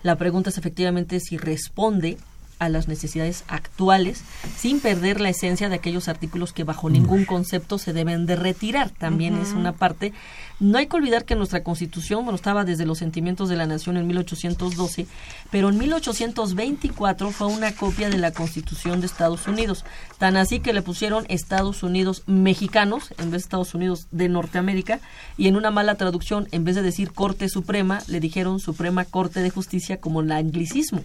la 0.02 0.16
pregunta 0.16 0.50
es 0.50 0.58
efectivamente 0.58 1.20
si 1.20 1.36
responde 1.36 2.18
a 2.62 2.68
las 2.68 2.86
necesidades 2.86 3.42
actuales 3.48 4.22
sin 4.56 4.78
perder 4.78 5.20
la 5.20 5.30
esencia 5.30 5.68
de 5.68 5.74
aquellos 5.74 6.06
artículos 6.06 6.52
que 6.52 6.62
bajo 6.62 6.90
ningún 6.90 7.24
concepto 7.24 7.76
se 7.76 7.92
deben 7.92 8.24
de 8.24 8.36
retirar. 8.36 8.90
También 8.90 9.36
es 9.36 9.50
una 9.50 9.72
parte. 9.72 10.12
No 10.60 10.78
hay 10.78 10.86
que 10.86 10.94
olvidar 10.94 11.24
que 11.24 11.34
nuestra 11.34 11.64
constitución, 11.64 12.22
bueno, 12.22 12.36
estaba 12.36 12.64
desde 12.64 12.86
los 12.86 12.98
sentimientos 12.98 13.48
de 13.48 13.56
la 13.56 13.66
nación 13.66 13.96
en 13.96 14.06
1812, 14.06 15.08
pero 15.50 15.70
en 15.70 15.78
1824 15.78 17.32
fue 17.32 17.48
una 17.48 17.74
copia 17.74 18.08
de 18.08 18.18
la 18.18 18.30
constitución 18.30 19.00
de 19.00 19.06
Estados 19.06 19.48
Unidos. 19.48 19.84
Tan 20.18 20.36
así 20.36 20.60
que 20.60 20.72
le 20.72 20.82
pusieron 20.82 21.26
Estados 21.28 21.82
Unidos 21.82 22.22
mexicanos 22.26 23.12
en 23.18 23.32
vez 23.32 23.42
de 23.42 23.46
Estados 23.46 23.74
Unidos 23.74 24.06
de 24.12 24.28
Norteamérica 24.28 25.00
y 25.36 25.48
en 25.48 25.56
una 25.56 25.72
mala 25.72 25.96
traducción, 25.96 26.46
en 26.52 26.62
vez 26.62 26.76
de 26.76 26.82
decir 26.82 27.10
Corte 27.10 27.48
Suprema, 27.48 28.02
le 28.06 28.20
dijeron 28.20 28.60
Suprema 28.60 29.04
Corte 29.04 29.40
de 29.40 29.50
Justicia 29.50 29.96
como 29.96 30.20
el 30.20 30.30
anglicismo. 30.30 31.02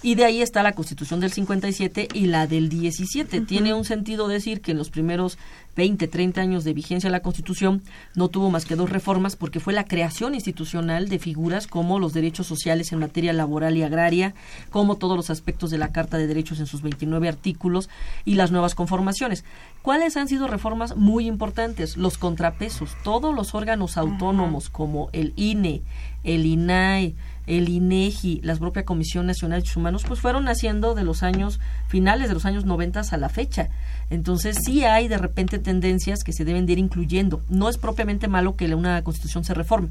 Y 0.00 0.14
de 0.14 0.24
ahí 0.24 0.42
está 0.42 0.62
la 0.62 0.72
Constitución 0.72 1.18
del 1.18 1.32
57 1.32 2.08
y 2.14 2.26
la 2.26 2.46
del 2.46 2.68
17. 2.68 3.40
Tiene 3.40 3.74
un 3.74 3.84
sentido 3.84 4.28
decir 4.28 4.60
que 4.60 4.70
en 4.70 4.78
los 4.78 4.90
primeros 4.90 5.38
20, 5.74 6.06
30 6.06 6.40
años 6.40 6.62
de 6.62 6.72
vigencia 6.72 7.08
de 7.08 7.12
la 7.12 7.22
Constitución 7.22 7.82
no 8.14 8.28
tuvo 8.28 8.48
más 8.48 8.64
que 8.64 8.76
dos 8.76 8.90
reformas 8.90 9.34
porque 9.34 9.58
fue 9.58 9.72
la 9.72 9.84
creación 9.84 10.34
institucional 10.34 11.08
de 11.08 11.18
figuras 11.18 11.66
como 11.66 11.98
los 11.98 12.12
derechos 12.12 12.46
sociales 12.46 12.92
en 12.92 13.00
materia 13.00 13.32
laboral 13.32 13.76
y 13.76 13.82
agraria, 13.82 14.34
como 14.70 14.98
todos 14.98 15.16
los 15.16 15.30
aspectos 15.30 15.70
de 15.70 15.78
la 15.78 15.90
Carta 15.90 16.16
de 16.16 16.28
Derechos 16.28 16.60
en 16.60 16.66
sus 16.66 16.82
29 16.82 17.28
artículos 17.28 17.88
y 18.24 18.34
las 18.34 18.52
nuevas 18.52 18.76
conformaciones. 18.76 19.44
¿Cuáles 19.82 20.16
han 20.16 20.28
sido 20.28 20.46
reformas 20.46 20.96
muy 20.96 21.26
importantes? 21.26 21.96
Los 21.96 22.18
contrapesos, 22.18 22.90
todos 23.02 23.34
los 23.34 23.54
órganos 23.54 23.96
autónomos 23.96 24.70
como 24.70 25.10
el 25.12 25.32
INE, 25.36 25.82
el 26.22 26.46
INAI, 26.46 27.16
el 27.48 27.68
INEGI, 27.68 28.40
la 28.42 28.54
propia 28.56 28.84
Comisión 28.84 29.26
Nacional 29.26 29.56
de 29.56 29.62
Derechos 29.62 29.76
Humanos, 29.76 30.04
pues 30.06 30.20
fueron 30.20 30.44
naciendo 30.44 30.94
de 30.94 31.02
los 31.02 31.22
años 31.22 31.58
finales 31.88 32.28
de 32.28 32.34
los 32.34 32.44
años 32.44 32.64
90 32.64 32.98
a 33.10 33.16
la 33.16 33.28
fecha. 33.28 33.68
Entonces 34.10 34.58
sí 34.64 34.84
hay 34.84 35.08
de 35.08 35.18
repente 35.18 35.58
tendencias 35.58 36.24
que 36.24 36.32
se 36.32 36.44
deben 36.44 36.66
de 36.66 36.72
ir 36.72 36.78
incluyendo. 36.78 37.40
No 37.48 37.68
es 37.68 37.78
propiamente 37.78 38.28
malo 38.28 38.56
que 38.56 38.74
una 38.74 39.02
constitución 39.02 39.44
se 39.44 39.54
reforme. 39.54 39.88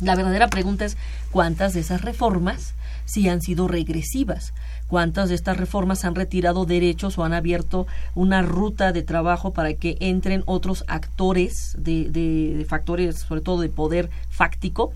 La 0.00 0.16
verdadera 0.16 0.48
pregunta 0.48 0.84
es 0.84 0.96
cuántas 1.30 1.74
de 1.74 1.80
esas 1.80 2.02
reformas 2.02 2.74
sí 3.04 3.28
han 3.28 3.40
sido 3.40 3.68
regresivas, 3.68 4.52
cuántas 4.88 5.28
de 5.28 5.34
estas 5.34 5.56
reformas 5.56 6.04
han 6.04 6.14
retirado 6.14 6.64
derechos 6.64 7.18
o 7.18 7.24
han 7.24 7.32
abierto 7.32 7.86
una 8.14 8.42
ruta 8.42 8.92
de 8.92 9.02
trabajo 9.02 9.52
para 9.52 9.74
que 9.74 9.96
entren 10.00 10.42
otros 10.46 10.84
actores 10.88 11.76
de, 11.78 12.10
de 12.10 12.64
factores, 12.68 13.18
sobre 13.18 13.40
todo 13.42 13.60
de 13.60 13.68
poder 13.68 14.10
fáctico, 14.30 14.92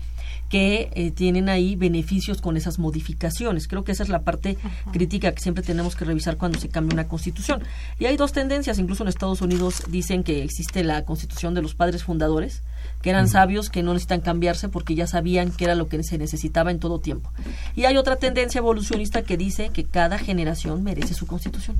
que 0.49 0.89
eh, 0.93 1.11
tienen 1.11 1.49
ahí 1.49 1.75
beneficios 1.75 2.41
con 2.41 2.57
esas 2.57 2.79
modificaciones. 2.79 3.67
Creo 3.67 3.83
que 3.83 3.91
esa 3.91 4.03
es 4.03 4.09
la 4.09 4.21
parte 4.21 4.57
crítica 4.91 5.31
que 5.33 5.41
siempre 5.41 5.63
tenemos 5.63 5.95
que 5.95 6.05
revisar 6.05 6.37
cuando 6.37 6.59
se 6.59 6.69
cambia 6.69 6.93
una 6.93 7.07
constitución. 7.07 7.63
Y 7.99 8.05
hay 8.05 8.17
dos 8.17 8.31
tendencias, 8.31 8.79
incluso 8.79 9.03
en 9.03 9.09
Estados 9.09 9.41
Unidos 9.41 9.83
dicen 9.89 10.23
que 10.23 10.43
existe 10.43 10.83
la 10.83 11.03
constitución 11.03 11.53
de 11.53 11.61
los 11.61 11.75
padres 11.75 12.03
fundadores, 12.03 12.61
que 13.01 13.09
eran 13.09 13.27
sabios 13.27 13.69
que 13.69 13.83
no 13.83 13.93
necesitan 13.93 14.21
cambiarse 14.21 14.69
porque 14.69 14.95
ya 14.95 15.07
sabían 15.07 15.51
que 15.51 15.65
era 15.65 15.75
lo 15.75 15.87
que 15.87 16.03
se 16.03 16.17
necesitaba 16.17 16.71
en 16.71 16.79
todo 16.79 16.99
tiempo. 16.99 17.31
Y 17.75 17.85
hay 17.85 17.97
otra 17.97 18.15
tendencia 18.15 18.59
evolucionista 18.59 19.21
que 19.23 19.37
dice 19.37 19.69
que 19.69 19.83
cada 19.83 20.17
generación 20.17 20.83
merece 20.83 21.13
su 21.13 21.27
constitución. 21.27 21.77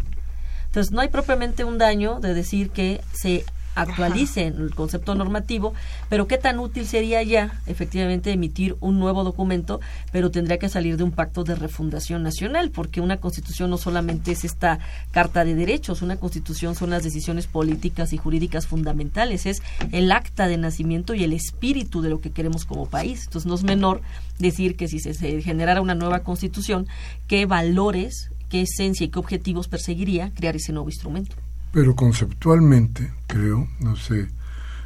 Entonces, 0.67 0.91
no 0.91 1.01
hay 1.01 1.07
propiamente 1.07 1.63
un 1.63 1.77
daño 1.77 2.19
de 2.19 2.33
decir 2.33 2.69
que 2.69 3.01
se 3.13 3.45
actualice 3.77 4.47
el 4.47 4.73
concepto 4.73 5.15
normativo, 5.15 5.73
pero 6.09 6.27
qué 6.27 6.37
tan 6.37 6.59
útil 6.59 6.85
sería 6.85 7.21
ya 7.23 7.61
efectivamente 7.65 8.31
emitir 8.31 8.75
un 8.79 8.99
nuevo 8.99 9.23
documento, 9.23 9.79
pero 10.11 10.31
tendría 10.31 10.57
que 10.57 10.69
salir 10.69 10.97
de 10.97 11.03
un 11.03 11.11
pacto 11.11 11.43
de 11.43 11.55
refundación 11.55 12.23
nacional, 12.23 12.71
porque 12.71 13.01
una 13.01 13.17
constitución 13.17 13.69
no 13.69 13.77
solamente 13.77 14.31
es 14.31 14.43
esta 14.43 14.79
carta 15.11 15.45
de 15.45 15.55
derechos, 15.55 16.01
una 16.01 16.17
constitución 16.17 16.75
son 16.75 16.89
las 16.89 17.03
decisiones 17.03 17.47
políticas 17.47 18.13
y 18.13 18.17
jurídicas 18.17 18.67
fundamentales, 18.67 19.45
es 19.45 19.61
el 19.91 20.11
acta 20.11 20.47
de 20.47 20.57
nacimiento 20.57 21.13
y 21.13 21.23
el 21.23 21.33
espíritu 21.33 22.01
de 22.01 22.09
lo 22.09 22.19
que 22.19 22.31
queremos 22.31 22.65
como 22.65 22.87
país. 22.87 23.25
Entonces 23.25 23.47
no 23.47 23.55
es 23.55 23.63
menor 23.63 24.01
decir 24.39 24.75
que 24.75 24.87
si 24.87 24.99
se, 24.99 25.13
se 25.13 25.41
generara 25.41 25.81
una 25.81 25.95
nueva 25.95 26.19
constitución, 26.19 26.87
qué 27.27 27.45
valores, 27.45 28.29
qué 28.49 28.61
esencia 28.61 29.05
y 29.05 29.09
qué 29.09 29.19
objetivos 29.19 29.67
perseguiría 29.67 30.31
crear 30.33 30.55
ese 30.55 30.73
nuevo 30.73 30.89
instrumento. 30.89 31.35
Pero 31.77 31.95
conceptualmente, 31.95 33.13
creo, 33.27 33.67
no 33.79 33.95
sé 33.95 34.29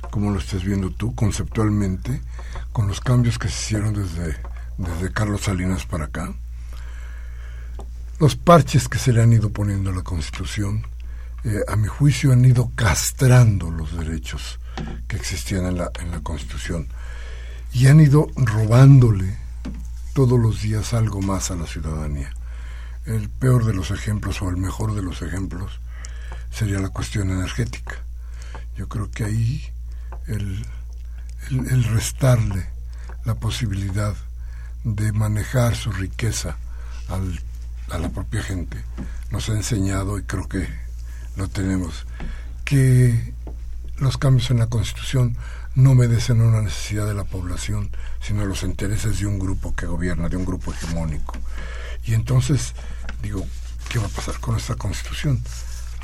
cómo 0.09 0.29
lo 0.29 0.39
estés 0.39 0.65
viendo 0.65 0.89
tú, 0.91 1.15
conceptualmente, 1.15 2.21
con 2.73 2.89
los 2.89 2.99
cambios 2.99 3.39
que 3.39 3.47
se 3.47 3.63
hicieron 3.63 3.93
desde, 3.93 4.35
desde 4.77 5.13
Carlos 5.13 5.43
Salinas 5.43 5.85
para 5.85 6.07
acá, 6.07 6.33
los 8.19 8.35
parches 8.35 8.89
que 8.89 8.97
se 8.97 9.13
le 9.13 9.21
han 9.21 9.31
ido 9.31 9.51
poniendo 9.51 9.91
a 9.91 9.93
la 9.93 10.01
Constitución, 10.01 10.85
eh, 11.45 11.61
a 11.65 11.77
mi 11.77 11.87
juicio 11.87 12.33
han 12.33 12.43
ido 12.43 12.69
castrando 12.75 13.71
los 13.71 13.97
derechos 13.97 14.59
que 15.07 15.15
existían 15.15 15.67
en 15.67 15.77
la, 15.77 15.91
en 15.97 16.11
la 16.11 16.19
Constitución 16.19 16.89
y 17.71 17.87
han 17.87 18.01
ido 18.01 18.27
robándole 18.35 19.37
todos 20.13 20.37
los 20.37 20.61
días 20.61 20.93
algo 20.93 21.21
más 21.21 21.51
a 21.51 21.55
la 21.55 21.67
ciudadanía. 21.67 22.33
El 23.05 23.29
peor 23.29 23.63
de 23.63 23.73
los 23.73 23.91
ejemplos 23.91 24.41
o 24.41 24.49
el 24.49 24.57
mejor 24.57 24.93
de 24.93 25.03
los 25.03 25.21
ejemplos 25.21 25.79
sería 26.51 26.79
la 26.79 26.89
cuestión 26.89 27.29
energética. 27.31 27.95
Yo 28.75 28.87
creo 28.87 29.09
que 29.09 29.23
ahí 29.25 29.69
el, 30.27 30.65
restarle 31.85 32.67
la 33.25 33.35
posibilidad 33.35 34.15
de 34.83 35.11
manejar 35.11 35.75
su 35.75 35.91
riqueza 35.91 36.57
al, 37.09 37.39
a 37.89 37.97
la 37.97 38.09
propia 38.09 38.41
gente 38.41 38.83
nos 39.31 39.49
ha 39.49 39.53
enseñado, 39.53 40.17
y 40.17 40.23
creo 40.23 40.47
que 40.47 40.67
lo 41.35 41.47
tenemos, 41.47 42.05
que 42.65 43.33
los 43.97 44.17
cambios 44.17 44.51
en 44.51 44.59
la 44.59 44.67
Constitución 44.67 45.37
no 45.75 45.91
obedecen 45.91 46.41
a 46.41 46.45
una 46.45 46.61
necesidad 46.61 47.05
de 47.05 47.13
la 47.13 47.23
población, 47.23 47.91
sino 48.21 48.41
a 48.41 48.45
los 48.45 48.63
intereses 48.63 49.19
de 49.19 49.25
un 49.25 49.39
grupo 49.39 49.75
que 49.75 49.85
gobierna, 49.85 50.27
de 50.27 50.37
un 50.37 50.45
grupo 50.45 50.73
hegemónico. 50.73 51.37
Y 52.03 52.13
entonces, 52.13 52.73
digo, 53.21 53.45
¿qué 53.89 53.99
va 53.99 54.07
a 54.07 54.09
pasar 54.09 54.39
con 54.39 54.57
esta 54.57 54.75
Constitución? 54.75 55.41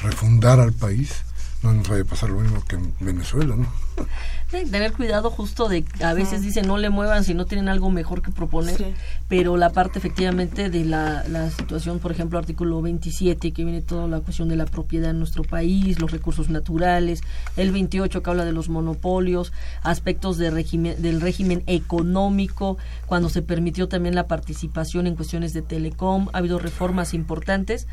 Refundar 0.02 0.60
al 0.60 0.74
país, 0.74 1.24
no 1.64 1.74
nos 1.74 1.88
vaya 1.88 2.04
a 2.04 2.06
pasar 2.06 2.30
lo 2.30 2.40
mismo 2.40 2.64
que 2.66 2.76
en 2.76 2.94
Venezuela, 3.00 3.56
¿no? 3.56 3.72
tener 4.48 4.94
cuidado 4.94 5.30
justo 5.30 5.68
de, 5.68 5.84
a 6.02 6.14
veces 6.14 6.42
dicen 6.42 6.68
no 6.68 6.78
le 6.78 6.90
muevan 6.90 7.24
si 7.24 7.34
no 7.34 7.46
tienen 7.46 7.68
algo 7.68 7.90
mejor 7.90 8.22
que 8.22 8.32
proponer, 8.32 8.94
pero 9.28 9.58
la 9.58 9.72
parte 9.72 10.00
efectivamente 10.00 10.70
de 10.70 10.86
la, 10.86 11.24
la 11.28 11.50
situación, 11.52 12.00
por 12.00 12.12
ejemplo, 12.12 12.40
artículo 12.40 12.82
27, 12.82 13.52
que 13.52 13.64
viene 13.64 13.82
toda 13.82 14.08
la 14.08 14.22
cuestión 14.22 14.48
de 14.48 14.56
la 14.56 14.66
propiedad 14.66 15.12
en 15.12 15.20
nuestro 15.20 15.44
país, 15.44 16.00
los 16.00 16.12
recursos 16.12 16.50
naturales, 16.50 17.22
el 17.58 17.72
28 17.72 18.24
que 18.24 18.30
habla 18.30 18.46
de 18.46 18.54
los 18.54 18.70
monopolios, 18.70 19.52
aspectos 19.84 20.38
de 20.38 20.50
régimen, 20.50 21.02
del 21.02 21.20
régimen 21.20 21.64
económico, 21.68 22.78
cuando 23.06 23.30
se 23.30 23.42
permitió 23.42 23.88
también 23.88 24.16
la 24.16 24.28
participación 24.28 25.08
en 25.08 25.16
cuestiones 25.16 25.54
de 25.54 25.62
telecom, 25.62 26.30
ha 26.32 26.38
habido 26.38 26.58
reformas 26.58 27.14
importantes 27.14 27.88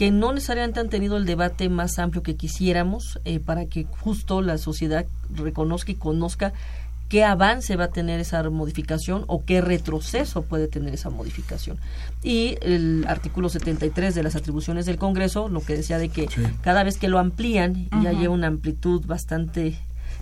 que 0.00 0.10
no 0.10 0.32
necesariamente 0.32 0.80
han 0.80 0.88
tenido 0.88 1.18
el 1.18 1.26
debate 1.26 1.68
más 1.68 1.98
amplio 1.98 2.22
que 2.22 2.34
quisiéramos 2.34 3.20
eh, 3.26 3.38
para 3.38 3.66
que 3.66 3.84
justo 3.84 4.40
la 4.40 4.56
sociedad 4.56 5.04
reconozca 5.28 5.92
y 5.92 5.96
conozca 6.00 6.52
qué 7.08 7.24
avance 7.24 7.76
va 7.76 7.84
a 7.84 7.90
tener 7.90 8.20
esa 8.20 8.48
modificación 8.50 9.24
o 9.26 9.44
qué 9.44 9.60
retroceso 9.60 10.42
puede 10.42 10.68
tener 10.68 10.94
esa 10.94 11.10
modificación. 11.10 11.76
Y 12.22 12.56
el 12.62 13.04
artículo 13.08 13.48
73 13.48 14.14
de 14.14 14.22
las 14.22 14.36
atribuciones 14.36 14.86
del 14.86 14.96
Congreso, 14.96 15.48
lo 15.48 15.60
que 15.60 15.76
decía 15.76 15.98
de 15.98 16.08
que 16.08 16.28
cada 16.62 16.84
vez 16.84 16.98
que 16.98 17.08
lo 17.08 17.18
amplían, 17.18 17.76
y 17.76 18.04
ya 18.04 18.12
lleva 18.12 18.32
una 18.32 18.46
amplitud 18.46 19.04
bastante 19.06 19.76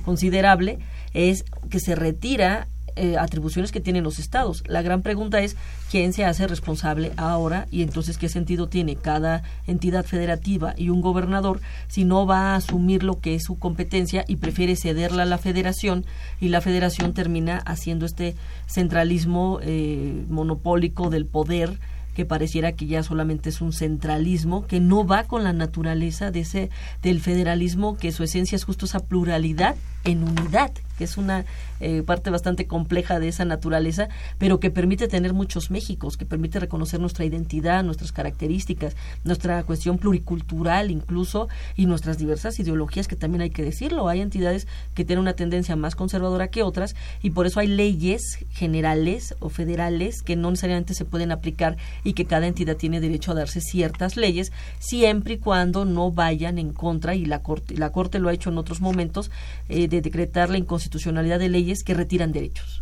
considerable, 0.05 0.79
es 1.13 1.45
que 1.69 1.79
se 1.79 1.95
retira 1.95 2.69
eh, 2.99 3.17
atribuciones 3.17 3.73
que 3.73 3.81
tienen 3.81 4.05
los 4.05 4.19
estados. 4.19 4.65
La 4.67 4.83
gran 4.83 5.03
pregunta 5.03 5.41
es 5.41 5.57
quién 5.91 6.13
se 6.13 6.25
hace 6.25 6.47
responsable 6.47 7.13
ahora 7.17 7.67
y 7.71 7.83
entonces 7.83 8.19
qué 8.19 8.29
sentido 8.29 8.69
tiene 8.69 8.97
cada 8.97 9.43
entidad 9.67 10.05
federativa 10.05 10.75
y 10.77 10.91
un 10.91 11.01
gobernador 11.01 11.61
si 11.87 12.05
no 12.05 12.27
va 12.27 12.53
a 12.53 12.57
asumir 12.57 13.05
lo 13.05 13.21
que 13.21 13.35
es 13.35 13.45
su 13.45 13.59
competencia 13.59 14.25
y 14.27 14.37
prefiere 14.37 14.77
cederla 14.77 15.23
a 15.23 15.27
la 15.27 15.39
federación 15.39 16.05
y 16.41 16.49
la 16.49 16.61
federación 16.61 17.15
termina 17.15 17.59
haciendo 17.59 18.05
este 18.05 18.35
centralismo 18.67 19.61
eh, 19.63 20.25
monopólico 20.29 21.09
del 21.09 21.27
poder 21.27 21.79
que 22.15 22.25
pareciera 22.25 22.73
que 22.73 22.87
ya 22.87 23.05
solamente 23.05 23.49
es 23.49 23.61
un 23.61 23.73
centralismo 23.73 24.67
que 24.67 24.81
no 24.81 25.07
va 25.07 25.23
con 25.23 25.45
la 25.45 25.53
naturaleza 25.53 26.33
de 26.33 26.41
ese 26.41 26.71
del 27.01 27.21
federalismo 27.21 27.97
que 27.97 28.11
su 28.11 28.25
esencia 28.25 28.57
es 28.57 28.65
justo 28.65 28.87
esa 28.87 28.99
pluralidad 28.99 29.77
en 30.05 30.25
unidad 30.25 30.73
que 30.99 31.05
es 31.05 31.17
una 31.17 31.45
eh, 31.81 32.03
parte 32.03 32.29
bastante 32.29 32.67
compleja 32.67 33.21
de 33.21 33.29
esa 33.29 33.45
naturaleza, 33.45 34.09
pero 34.37 34.59
que 34.59 34.71
permite 34.71 35.07
tener 35.07 35.33
muchos 35.33 35.71
Méxicos, 35.71 36.17
que 36.17 36.25
permite 36.25 36.59
reconocer 36.59 36.99
nuestra 36.99 37.25
identidad, 37.25 37.85
nuestras 37.85 38.11
características, 38.11 38.97
nuestra 39.23 39.63
cuestión 39.63 39.99
pluricultural 39.99 40.91
incluso, 40.91 41.49
y 41.77 41.87
nuestras 41.87 42.19
diversas 42.19 42.59
ideologías, 42.59 43.07
que 43.07 43.17
también 43.17 43.43
hay 43.43 43.51
que 43.51 43.63
decirlo. 43.63 44.09
Hay 44.09 44.21
entidades 44.21 44.67
que 44.95 45.05
tienen 45.05 45.23
una 45.23 45.35
tendencia 45.35 45.77
más 45.77 45.95
conservadora 45.95 46.49
que 46.49 46.63
otras, 46.63 46.97
y 47.23 47.31
por 47.31 47.47
eso 47.47 47.61
hay 47.61 47.69
leyes 47.69 48.39
generales 48.51 49.35
o 49.39 49.49
federales 49.49 50.23
que 50.23 50.37
no 50.37 50.51
necesariamente 50.51 50.95
se 50.95 51.05
pueden 51.05 51.31
aplicar 51.31 51.77
y 52.03 52.15
que 52.15 52.25
cada 52.25 52.47
entidad 52.49 52.77
tiene 52.77 53.01
derecho 53.01 53.33
a 53.33 53.37
darse 53.37 53.61
ciertas 53.61 54.17
leyes, 54.17 54.53
siempre 54.81 55.35
y 55.35 55.39
cuando 55.39 55.85
no 55.85 56.11
vayan 56.11 56.59
en 56.59 56.73
contra, 56.73 57.15
y 57.15 57.25
la 57.25 57.39
Corte, 57.41 57.77
la 57.77 57.91
corte 57.91 58.19
lo 58.19 58.29
ha 58.29 58.33
hecho 58.33 58.51
en 58.51 58.59
otros 58.59 58.81
momentos, 58.81 59.31
eh, 59.69 59.87
de 59.87 60.01
decretar 60.01 60.51
la 60.51 60.59
inconstitucionalidad 60.59 60.88
constitucionalidad 60.89 61.39
de 61.39 61.51
leyes 61.51 61.85
que 61.85 61.93
retiran 61.93 62.33
derechos. 62.33 62.81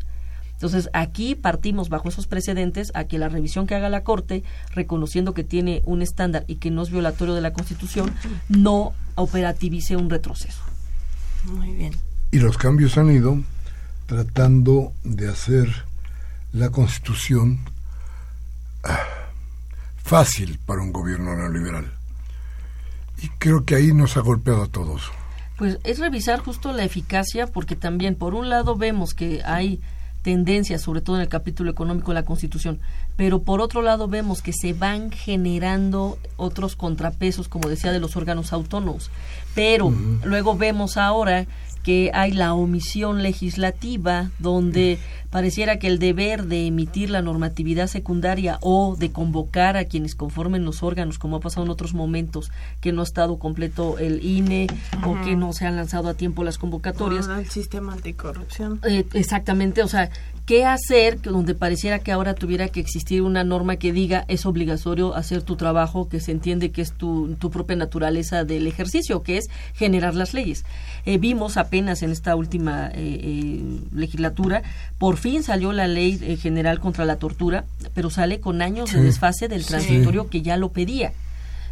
Entonces, 0.53 0.89
aquí 0.95 1.35
partimos 1.35 1.89
bajo 1.89 2.09
esos 2.09 2.27
precedentes 2.27 2.93
a 2.95 3.05
que 3.05 3.19
la 3.19 3.29
revisión 3.29 3.67
que 3.67 3.75
haga 3.75 3.91
la 3.91 4.05
Corte, 4.05 4.43
reconociendo 4.73 5.35
que 5.35 5.45
tiene 5.45 5.83
un 5.85 6.01
estándar 6.01 6.45
y 6.47 6.57
que 6.57 6.71
no 6.71 6.83
es 6.83 6.91
violatorio 6.91 7.35
de 7.35 7.43
la 7.43 7.53
Constitución, 7.53 8.15
no 8.49 8.95
operativice 9.17 9.97
un 9.97 10.09
retroceso. 10.09 10.63
Muy 11.45 11.73
bien. 11.73 11.95
Y 12.31 12.39
los 12.39 12.57
cambios 12.57 12.97
han 12.97 13.11
ido 13.11 13.43
tratando 14.07 14.93
de 15.05 15.29
hacer 15.29 15.69
la 16.53 16.71
Constitución 16.71 17.59
ah, 18.85 19.01
fácil 20.03 20.59
para 20.65 20.81
un 20.81 20.93
gobierno 20.93 21.37
neoliberal. 21.37 21.93
Y 23.21 23.29
creo 23.39 23.65
que 23.65 23.75
ahí 23.75 23.93
nos 23.93 24.17
ha 24.17 24.21
golpeado 24.21 24.63
a 24.63 24.69
todos. 24.69 25.11
Pues 25.57 25.79
es 25.85 25.99
revisar 25.99 26.41
justo 26.41 26.73
la 26.73 26.85
eficacia, 26.85 27.47
porque 27.47 27.77
también 27.77 28.15
por 28.15 28.35
un 28.35 28.51
lado 28.51 28.77
vemos 28.77 29.15
que 29.15 29.43
hay 29.45 29.81
tendencias, 30.23 30.83
sobre 30.83 31.01
todo 31.01 31.17
en 31.17 31.23
el 31.23 31.29
capítulo 31.29 31.71
económico 31.71 32.11
de 32.11 32.17
la 32.17 32.25
Constitución, 32.25 32.81
pero 33.17 33.43
por 33.43 33.61
otro 33.61 33.81
lado 33.81 34.09
vemos 34.09 34.43
que 34.43 34.53
se 34.53 34.73
van 34.73 35.13
generando 35.13 36.19
otros 36.37 36.75
contrapesos, 36.75 37.47
como 37.47 37.69
decía, 37.69 37.93
de 37.93 38.01
los 38.01 38.17
órganos 38.17 38.53
autónomos. 38.53 39.11
Pero 39.55 39.95
luego 40.25 40.57
vemos 40.57 40.97
ahora 40.97 41.47
que 41.85 42.11
hay 42.13 42.33
la 42.33 42.55
omisión 42.55 43.23
legislativa, 43.23 44.31
donde 44.41 44.99
pareciera 45.37 45.79
que 45.79 45.87
el 45.87 45.99
deber 45.99 46.47
de 46.47 46.67
emitir 46.67 47.11
la 47.11 47.21
normatividad 47.21 47.89
secundaria 47.89 48.59
o 48.63 48.97
de 48.99 49.13
convocar 49.13 49.77
a 49.77 49.85
quienes 49.85 50.15
conformen 50.15 50.65
los 50.65 50.83
órganos, 50.83 51.19
como 51.19 51.37
ha 51.37 51.41
pasado 51.41 51.67
en 51.67 51.71
otros 51.71 51.93
momentos, 51.93 52.51
que 52.81 52.91
no 52.91 53.03
ha 53.03 53.05
estado 53.05 53.39
completo 53.39 53.99
el 53.99 54.25
INE 54.25 54.67
o 55.05 55.21
que 55.27 55.37
no 55.37 55.53
se 55.53 55.67
han 55.67 55.77
lanzado 55.77 56.09
a 56.09 56.15
tiempo 56.15 56.43
las 56.43 56.57
convocatorias. 56.57 57.29
el 57.29 57.51
sistema 57.51 57.93
anticorrupción. 57.93 58.81
Eh, 58.89 59.05
exactamente, 59.13 59.83
o 59.83 59.89
sea, 59.89 60.09
¿qué 60.47 60.65
hacer 60.65 61.21
donde 61.21 61.55
pareciera 61.55 61.99
que 61.99 62.13
ahora 62.13 62.35
tuviera 62.35 62.69
que 62.69 62.81
existir 62.81 63.21
una 63.21 63.45
norma 63.45 63.77
que 63.77 63.93
diga 63.93 64.25
es 64.29 64.47
obligatorio 64.47 65.15
hacer 65.15 65.43
tu 65.43 65.57
trabajo, 65.57 66.09
que 66.09 66.21
se 66.21 66.33
entiende 66.33 66.71
que 66.71 66.81
es 66.81 66.93
tu, 66.93 67.37
tu 67.39 67.51
propia 67.51 67.77
naturaleza 67.77 68.45
del 68.45 68.67
ejercicio, 68.67 69.23
que 69.23 69.37
es 69.37 69.49
generar 69.75 70.15
las 70.15 70.33
leyes? 70.33 70.65
Eh, 71.05 71.19
vimos 71.19 71.57
apenas 71.57 72.03
en 72.03 72.11
esta 72.11 72.35
última 72.35 72.89
eh, 72.89 72.93
eh, 72.95 73.81
legislatura, 73.93 74.63
por 74.99 75.19
fin 75.19 75.26
salió 75.43 75.73
la 75.73 75.89
ley 75.89 76.37
general 76.37 76.79
contra 76.79 77.05
la 77.05 77.17
tortura, 77.17 77.65
pero 77.95 78.11
sale 78.11 78.41
con 78.41 78.63
años 78.63 78.93
de 78.93 79.03
desfase 79.03 79.49
del 79.49 79.67
transitorio 79.67 80.29
que 80.29 80.43
ya 80.43 80.57
lo 80.57 80.71
pedía. 80.71 81.13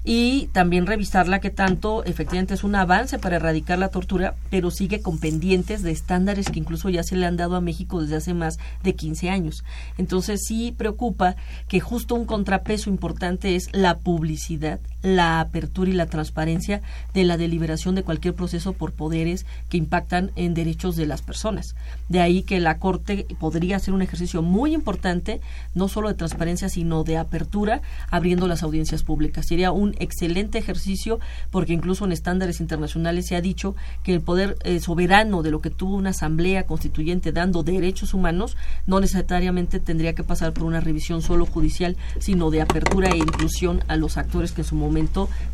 y 0.06 0.48
también 0.52 0.86
revisarla 0.86 1.40
que 1.40 1.48
tanto 1.48 2.04
efectivamente 2.04 2.52
es 2.52 2.62
un 2.62 2.74
avance 2.74 3.18
para 3.18 3.36
erradicar 3.36 3.78
la 3.78 3.88
tortura, 3.88 4.34
pero 4.50 4.70
sigue 4.70 5.00
con 5.00 5.18
pendientes 5.18 5.82
de 5.82 5.92
estándares 5.92 6.50
que 6.50 6.58
incluso 6.58 6.90
ya 6.90 7.02
se 7.02 7.16
le 7.16 7.24
han 7.24 7.38
dado 7.38 7.56
a 7.56 7.62
México 7.62 8.02
desde 8.02 8.16
hace 8.16 8.34
más 8.34 8.58
de 8.82 8.94
15 8.94 9.30
años. 9.30 9.64
Entonces 9.96 10.42
sí 10.44 10.74
preocupa 10.76 11.36
que 11.68 11.80
justo 11.80 12.14
un 12.16 12.26
contrapeso 12.26 12.90
importante 12.90 13.56
es 13.56 13.70
la 13.72 13.96
publicidad, 13.96 14.78
la 15.04 15.40
apertura 15.40 15.90
y 15.90 15.92
la 15.92 16.06
transparencia 16.06 16.80
de 17.12 17.24
la 17.24 17.36
deliberación 17.36 17.94
de 17.94 18.02
cualquier 18.02 18.34
proceso 18.34 18.72
por 18.72 18.92
poderes 18.92 19.44
que 19.68 19.76
impactan 19.76 20.32
en 20.34 20.54
derechos 20.54 20.96
de 20.96 21.06
las 21.06 21.20
personas. 21.20 21.76
De 22.08 22.20
ahí 22.20 22.42
que 22.42 22.58
la 22.58 22.78
Corte 22.78 23.26
podría 23.38 23.76
hacer 23.76 23.92
un 23.92 24.00
ejercicio 24.00 24.40
muy 24.40 24.72
importante, 24.72 25.42
no 25.74 25.88
solo 25.88 26.08
de 26.08 26.14
transparencia, 26.14 26.70
sino 26.70 27.04
de 27.04 27.18
apertura, 27.18 27.82
abriendo 28.10 28.48
las 28.48 28.62
audiencias 28.62 29.02
públicas. 29.02 29.46
Sería 29.46 29.72
un 29.72 29.94
excelente 29.98 30.58
ejercicio 30.58 31.20
porque 31.50 31.74
incluso 31.74 32.06
en 32.06 32.12
estándares 32.12 32.60
internacionales 32.60 33.26
se 33.26 33.36
ha 33.36 33.42
dicho 33.42 33.76
que 34.04 34.14
el 34.14 34.22
poder 34.22 34.56
eh, 34.64 34.80
soberano 34.80 35.42
de 35.42 35.50
lo 35.50 35.60
que 35.60 35.70
tuvo 35.70 35.96
una 35.96 36.10
asamblea 36.10 36.64
constituyente 36.64 37.30
dando 37.30 37.62
derechos 37.62 38.14
humanos 38.14 38.56
no 38.86 39.00
necesariamente 39.00 39.80
tendría 39.80 40.14
que 40.14 40.24
pasar 40.24 40.54
por 40.54 40.64
una 40.64 40.80
revisión 40.80 41.20
solo 41.20 41.44
judicial, 41.44 41.98
sino 42.20 42.50
de 42.50 42.62
apertura 42.62 43.10
e 43.10 43.18
inclusión 43.18 43.84
a 43.88 43.96
los 43.96 44.16
actores 44.16 44.52
que 44.52 44.62
en 44.62 44.66
su 44.66 44.74
momento 44.76 44.93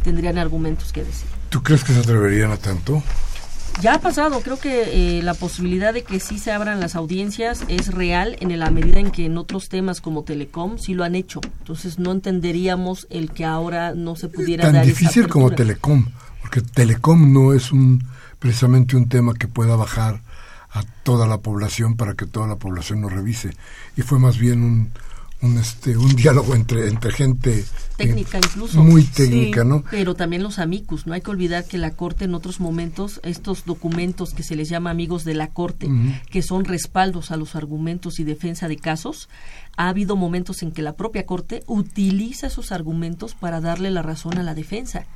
tendrían 0.02 0.38
argumentos 0.38 0.92
que 0.92 1.04
decir. 1.04 1.28
¿Tú 1.48 1.62
crees 1.62 1.84
que 1.84 1.92
se 1.92 2.00
atreverían 2.00 2.52
a 2.52 2.56
tanto? 2.56 3.02
Ya 3.80 3.94
ha 3.94 3.98
pasado, 4.00 4.40
creo 4.42 4.58
que 4.58 5.18
eh, 5.18 5.22
la 5.22 5.32
posibilidad 5.32 5.94
de 5.94 6.02
que 6.02 6.20
sí 6.20 6.38
se 6.38 6.52
abran 6.52 6.80
las 6.80 6.96
audiencias 6.96 7.62
es 7.68 7.88
real 7.94 8.36
en 8.40 8.58
la 8.58 8.70
medida 8.70 8.98
en 8.98 9.10
que 9.10 9.24
en 9.24 9.38
otros 9.38 9.70
temas 9.70 10.02
como 10.02 10.22
Telecom 10.22 10.76
sí 10.76 10.92
lo 10.92 11.02
han 11.02 11.14
hecho. 11.14 11.40
Entonces 11.60 11.98
no 11.98 12.12
entenderíamos 12.12 13.06
el 13.08 13.30
que 13.30 13.46
ahora 13.46 13.94
no 13.94 14.16
se 14.16 14.28
pudiera 14.28 14.64
Tan 14.64 14.74
dar 14.74 14.84
difícil 14.86 15.28
como 15.28 15.50
Telecom, 15.50 16.06
porque 16.42 16.60
Telecom 16.60 17.32
no 17.32 17.54
es 17.54 17.72
un 17.72 18.04
precisamente 18.38 18.96
un 18.96 19.08
tema 19.08 19.34
que 19.34 19.48
pueda 19.48 19.76
bajar 19.76 20.20
a 20.72 20.82
toda 21.02 21.26
la 21.26 21.38
población 21.38 21.96
para 21.96 22.14
que 22.14 22.26
toda 22.26 22.46
la 22.46 22.56
población 22.56 23.00
lo 23.00 23.08
revise. 23.08 23.50
Y 23.96 24.02
fue 24.02 24.18
más 24.18 24.38
bien 24.38 24.62
un, 24.62 24.90
un 25.42 25.58
este 25.58 25.96
un 25.96 26.14
diálogo 26.16 26.54
entre 26.54 26.88
entre 26.88 27.12
gente 27.12 27.64
técnica 27.96 28.38
incluso. 28.38 28.82
muy 28.82 29.04
técnica 29.04 29.64
no 29.64 29.82
pero 29.90 30.14
también 30.14 30.42
los 30.42 30.58
amigos 30.58 31.06
no 31.06 31.14
hay 31.14 31.22
que 31.22 31.30
olvidar 31.30 31.64
que 31.64 31.78
la 31.78 31.92
corte 31.92 32.26
en 32.26 32.34
otros 32.34 32.60
momentos 32.60 33.20
estos 33.24 33.64
documentos 33.64 34.34
que 34.34 34.42
se 34.42 34.54
les 34.54 34.68
llama 34.68 34.90
amigos 34.90 35.24
de 35.24 35.34
la 35.34 35.48
corte 35.48 35.88
que 36.30 36.42
son 36.42 36.64
respaldos 36.64 37.30
a 37.30 37.36
los 37.36 37.56
argumentos 37.56 38.20
y 38.20 38.24
defensa 38.24 38.68
de 38.68 38.76
casos 38.76 39.28
ha 39.76 39.88
habido 39.88 40.16
momentos 40.16 40.62
en 40.62 40.72
que 40.72 40.82
la 40.82 40.94
propia 40.94 41.24
corte 41.24 41.62
utiliza 41.66 42.48
esos 42.48 42.70
argumentos 42.70 43.34
para 43.34 43.60
darle 43.60 43.90
la 43.90 44.02
razón 44.02 44.36
a 44.38 44.42
la 44.42 44.54
defensa 44.54 45.06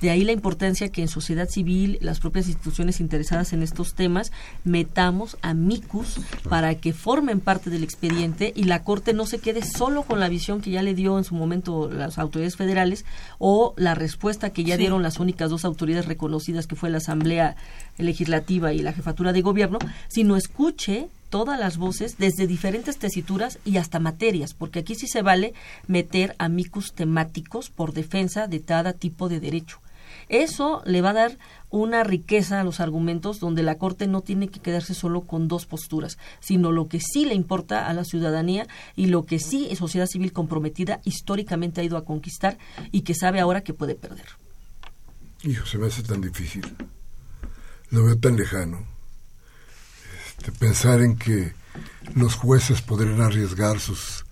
de 0.00 0.10
ahí 0.10 0.24
la 0.24 0.32
importancia 0.32 0.90
que 0.90 1.02
en 1.02 1.08
sociedad 1.08 1.48
civil, 1.48 1.98
las 2.00 2.20
propias 2.20 2.46
instituciones 2.46 3.00
interesadas 3.00 3.52
en 3.52 3.62
estos 3.62 3.94
temas, 3.94 4.32
metamos 4.64 5.36
a 5.42 5.54
MICUS 5.54 6.20
para 6.48 6.74
que 6.76 6.92
formen 6.92 7.40
parte 7.40 7.70
del 7.70 7.82
expediente 7.82 8.52
y 8.54 8.64
la 8.64 8.82
Corte 8.84 9.12
no 9.12 9.26
se 9.26 9.38
quede 9.38 9.62
solo 9.62 10.02
con 10.02 10.20
la 10.20 10.28
visión 10.28 10.60
que 10.60 10.70
ya 10.70 10.82
le 10.82 10.94
dio 10.94 11.18
en 11.18 11.24
su 11.24 11.34
momento 11.34 11.90
las 11.90 12.18
autoridades 12.18 12.56
federales 12.56 13.04
o 13.38 13.74
la 13.76 13.94
respuesta 13.94 14.50
que 14.50 14.64
ya 14.64 14.76
dieron 14.76 15.02
las 15.02 15.18
únicas 15.18 15.50
dos 15.50 15.64
autoridades 15.64 16.06
reconocidas 16.06 16.66
que 16.66 16.76
fue 16.76 16.90
la 16.90 16.98
Asamblea 16.98 17.56
Legislativa 17.96 18.72
y 18.72 18.82
la 18.82 18.92
Jefatura 18.92 19.32
de 19.32 19.42
Gobierno, 19.42 19.78
sino 20.08 20.36
escuche 20.36 21.08
todas 21.30 21.58
las 21.58 21.76
voces 21.76 22.16
desde 22.18 22.46
diferentes 22.46 22.98
tesituras 22.98 23.58
y 23.64 23.76
hasta 23.76 23.98
materias, 23.98 24.54
porque 24.54 24.80
aquí 24.80 24.94
sí 24.94 25.06
se 25.06 25.22
vale 25.22 25.54
meter 25.86 26.34
amicus 26.38 26.94
temáticos 26.94 27.70
por 27.70 27.92
defensa 27.92 28.46
de 28.46 28.62
cada 28.62 28.92
tipo 28.92 29.28
de 29.28 29.40
derecho. 29.40 29.80
Eso 30.28 30.82
le 30.84 31.00
va 31.00 31.10
a 31.10 31.14
dar 31.14 31.38
una 31.70 32.04
riqueza 32.04 32.60
a 32.60 32.64
los 32.64 32.80
argumentos 32.80 33.40
donde 33.40 33.62
la 33.62 33.76
Corte 33.76 34.06
no 34.06 34.22
tiene 34.22 34.48
que 34.48 34.60
quedarse 34.60 34.94
solo 34.94 35.22
con 35.22 35.48
dos 35.48 35.66
posturas, 35.66 36.18
sino 36.40 36.72
lo 36.72 36.88
que 36.88 37.00
sí 37.00 37.24
le 37.24 37.34
importa 37.34 37.86
a 37.86 37.92
la 37.92 38.04
ciudadanía 38.04 38.66
y 38.96 39.06
lo 39.06 39.24
que 39.24 39.38
sí 39.38 39.68
es 39.70 39.78
sociedad 39.78 40.06
civil 40.06 40.32
comprometida 40.32 41.00
históricamente 41.04 41.80
ha 41.80 41.84
ido 41.84 41.96
a 41.96 42.04
conquistar 42.04 42.58
y 42.90 43.02
que 43.02 43.14
sabe 43.14 43.40
ahora 43.40 43.62
que 43.62 43.74
puede 43.74 43.94
perder. 43.94 44.26
Hijo, 45.42 45.66
se 45.66 45.78
me 45.78 45.86
hace 45.86 46.02
tan 46.02 46.20
difícil. 46.20 46.66
Lo 47.90 48.04
veo 48.04 48.18
tan 48.18 48.36
lejano. 48.36 48.84
Este, 50.28 50.52
pensar 50.52 51.00
en 51.00 51.16
que 51.16 51.52
los 52.14 52.34
jueces 52.34 52.82
podrían 52.82 53.20
arriesgar 53.20 53.80
sus 53.80 54.24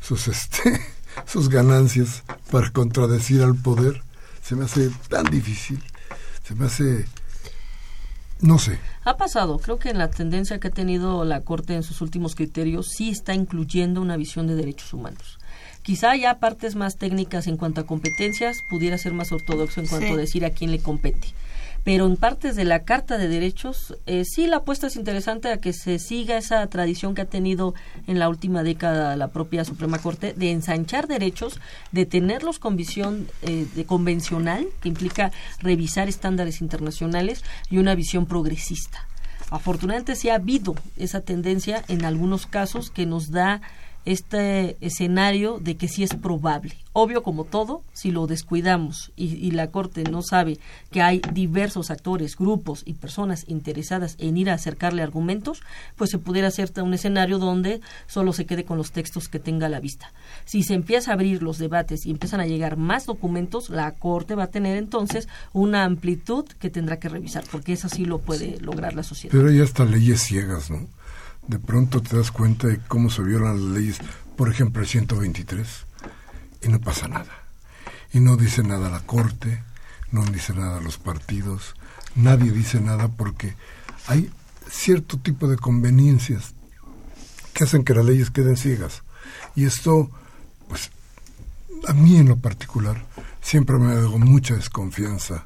sus 0.00 0.28
este 0.28 0.80
sus 1.26 1.48
ganancias 1.48 2.22
para 2.50 2.70
contradecir 2.70 3.42
al 3.42 3.54
poder 3.54 4.02
se 4.44 4.54
me 4.56 4.66
hace 4.66 4.90
tan 5.08 5.24
difícil, 5.24 5.82
se 6.42 6.54
me 6.54 6.66
hace, 6.66 7.06
no 8.40 8.58
sé. 8.58 8.78
Ha 9.04 9.16
pasado, 9.16 9.58
creo 9.58 9.78
que 9.78 9.88
en 9.88 9.98
la 9.98 10.10
tendencia 10.10 10.60
que 10.60 10.68
ha 10.68 10.70
tenido 10.70 11.24
la 11.24 11.40
Corte 11.40 11.74
en 11.74 11.82
sus 11.82 12.02
últimos 12.02 12.34
criterios 12.34 12.88
sí 12.94 13.08
está 13.08 13.32
incluyendo 13.32 14.02
una 14.02 14.18
visión 14.18 14.46
de 14.46 14.54
derechos 14.54 14.92
humanos. 14.92 15.38
Quizá 15.82 16.14
ya 16.16 16.38
partes 16.40 16.76
más 16.76 16.96
técnicas 16.96 17.46
en 17.46 17.56
cuanto 17.56 17.80
a 17.80 17.86
competencias 17.86 18.58
pudiera 18.68 18.98
ser 18.98 19.14
más 19.14 19.32
ortodoxo 19.32 19.80
en 19.80 19.86
cuanto 19.86 20.12
a 20.12 20.16
decir 20.16 20.44
a 20.44 20.50
quién 20.50 20.70
le 20.70 20.78
compete 20.78 21.34
pero 21.84 22.06
en 22.06 22.16
partes 22.16 22.56
de 22.56 22.64
la 22.64 22.84
Carta 22.84 23.18
de 23.18 23.28
Derechos 23.28 23.94
eh, 24.06 24.24
sí 24.24 24.46
la 24.46 24.56
apuesta 24.56 24.86
es 24.86 24.96
interesante 24.96 25.52
a 25.52 25.58
que 25.58 25.74
se 25.74 25.98
siga 25.98 26.38
esa 26.38 26.66
tradición 26.66 27.14
que 27.14 27.22
ha 27.22 27.26
tenido 27.26 27.74
en 28.06 28.18
la 28.18 28.28
última 28.28 28.62
década 28.62 29.16
la 29.16 29.28
propia 29.28 29.64
Suprema 29.64 29.98
Corte 29.98 30.32
de 30.32 30.50
ensanchar 30.50 31.06
derechos, 31.06 31.60
de 31.92 32.06
tenerlos 32.06 32.58
con 32.58 32.76
visión 32.76 33.28
eh, 33.42 33.66
de 33.74 33.84
convencional, 33.84 34.66
que 34.80 34.88
implica 34.88 35.30
revisar 35.60 36.08
estándares 36.08 36.62
internacionales 36.62 37.44
y 37.70 37.78
una 37.78 37.94
visión 37.94 38.26
progresista. 38.26 39.06
Afortunadamente 39.50 40.16
sí 40.16 40.30
ha 40.30 40.36
habido 40.36 40.74
esa 40.96 41.20
tendencia 41.20 41.84
en 41.88 42.04
algunos 42.04 42.46
casos 42.46 42.90
que 42.90 43.04
nos 43.04 43.30
da 43.30 43.60
este 44.04 44.76
escenario 44.80 45.58
de 45.60 45.76
que 45.76 45.88
sí 45.88 46.02
es 46.02 46.14
probable. 46.14 46.76
Obvio, 46.92 47.22
como 47.22 47.44
todo, 47.44 47.82
si 47.92 48.12
lo 48.12 48.26
descuidamos 48.26 49.12
y, 49.16 49.50
la 49.50 49.70
Corte 49.70 50.04
no 50.04 50.22
sabe 50.22 50.58
que 50.90 51.02
hay 51.02 51.20
diversos 51.32 51.90
actores, 51.90 52.36
grupos 52.36 52.82
y 52.84 52.94
personas 52.94 53.44
interesadas 53.48 54.16
en 54.18 54.36
ir 54.36 54.50
a 54.50 54.54
acercarle 54.54 55.02
argumentos, 55.02 55.60
pues 55.96 56.10
se 56.10 56.18
pudiera 56.18 56.48
hacer 56.48 56.70
un 56.82 56.94
escenario 56.94 57.38
donde 57.38 57.80
solo 58.06 58.32
se 58.32 58.46
quede 58.46 58.64
con 58.64 58.78
los 58.78 58.92
textos 58.92 59.28
que 59.28 59.40
tenga 59.40 59.66
a 59.66 59.70
la 59.70 59.80
vista. 59.80 60.12
Si 60.44 60.62
se 60.62 60.74
empieza 60.74 61.10
a 61.10 61.14
abrir 61.14 61.42
los 61.42 61.58
debates 61.58 62.06
y 62.06 62.10
empiezan 62.10 62.40
a 62.40 62.46
llegar 62.46 62.76
más 62.76 63.06
documentos, 63.06 63.70
la 63.70 63.92
Corte 63.92 64.34
va 64.34 64.44
a 64.44 64.50
tener 64.50 64.76
entonces 64.76 65.28
una 65.52 65.84
amplitud 65.84 66.44
que 66.60 66.70
tendrá 66.70 66.98
que 66.98 67.08
revisar, 67.08 67.44
porque 67.50 67.72
eso 67.72 67.88
sí 67.88 68.04
lo 68.04 68.18
puede 68.18 68.60
lograr 68.60 68.94
la 68.94 69.02
sociedad. 69.02 69.32
Pero 69.36 69.48
hay 69.48 69.60
hasta 69.60 69.84
leyes 69.84 70.22
ciegas, 70.22 70.70
¿no? 70.70 70.86
De 71.46 71.58
pronto 71.58 72.02
te 72.02 72.16
das 72.16 72.30
cuenta 72.30 72.68
de 72.68 72.78
cómo 72.88 73.10
se 73.10 73.22
violan 73.22 73.54
las 73.54 73.76
leyes, 73.76 73.98
por 74.36 74.50
ejemplo 74.50 74.82
el 74.82 74.88
123, 74.88 75.68
y 76.62 76.68
no 76.68 76.80
pasa 76.80 77.08
nada. 77.08 77.44
Y 78.12 78.20
no 78.20 78.36
dice 78.36 78.62
nada 78.62 78.90
la 78.90 79.00
Corte, 79.00 79.62
no 80.10 80.24
dice 80.24 80.54
nada 80.54 80.80
los 80.80 80.98
partidos, 80.98 81.74
nadie 82.14 82.52
dice 82.52 82.80
nada 82.80 83.08
porque 83.08 83.54
hay 84.06 84.30
cierto 84.70 85.18
tipo 85.18 85.48
de 85.48 85.56
conveniencias 85.56 86.54
que 87.52 87.64
hacen 87.64 87.84
que 87.84 87.94
las 87.94 88.04
leyes 88.04 88.30
queden 88.30 88.56
ciegas. 88.56 89.02
Y 89.54 89.64
esto, 89.64 90.10
pues, 90.68 90.90
a 91.86 91.92
mí 91.92 92.16
en 92.16 92.28
lo 92.28 92.36
particular, 92.36 93.04
siempre 93.40 93.78
me 93.78 93.92
ha 93.92 93.96
dado 93.96 94.18
mucha 94.18 94.54
desconfianza 94.54 95.44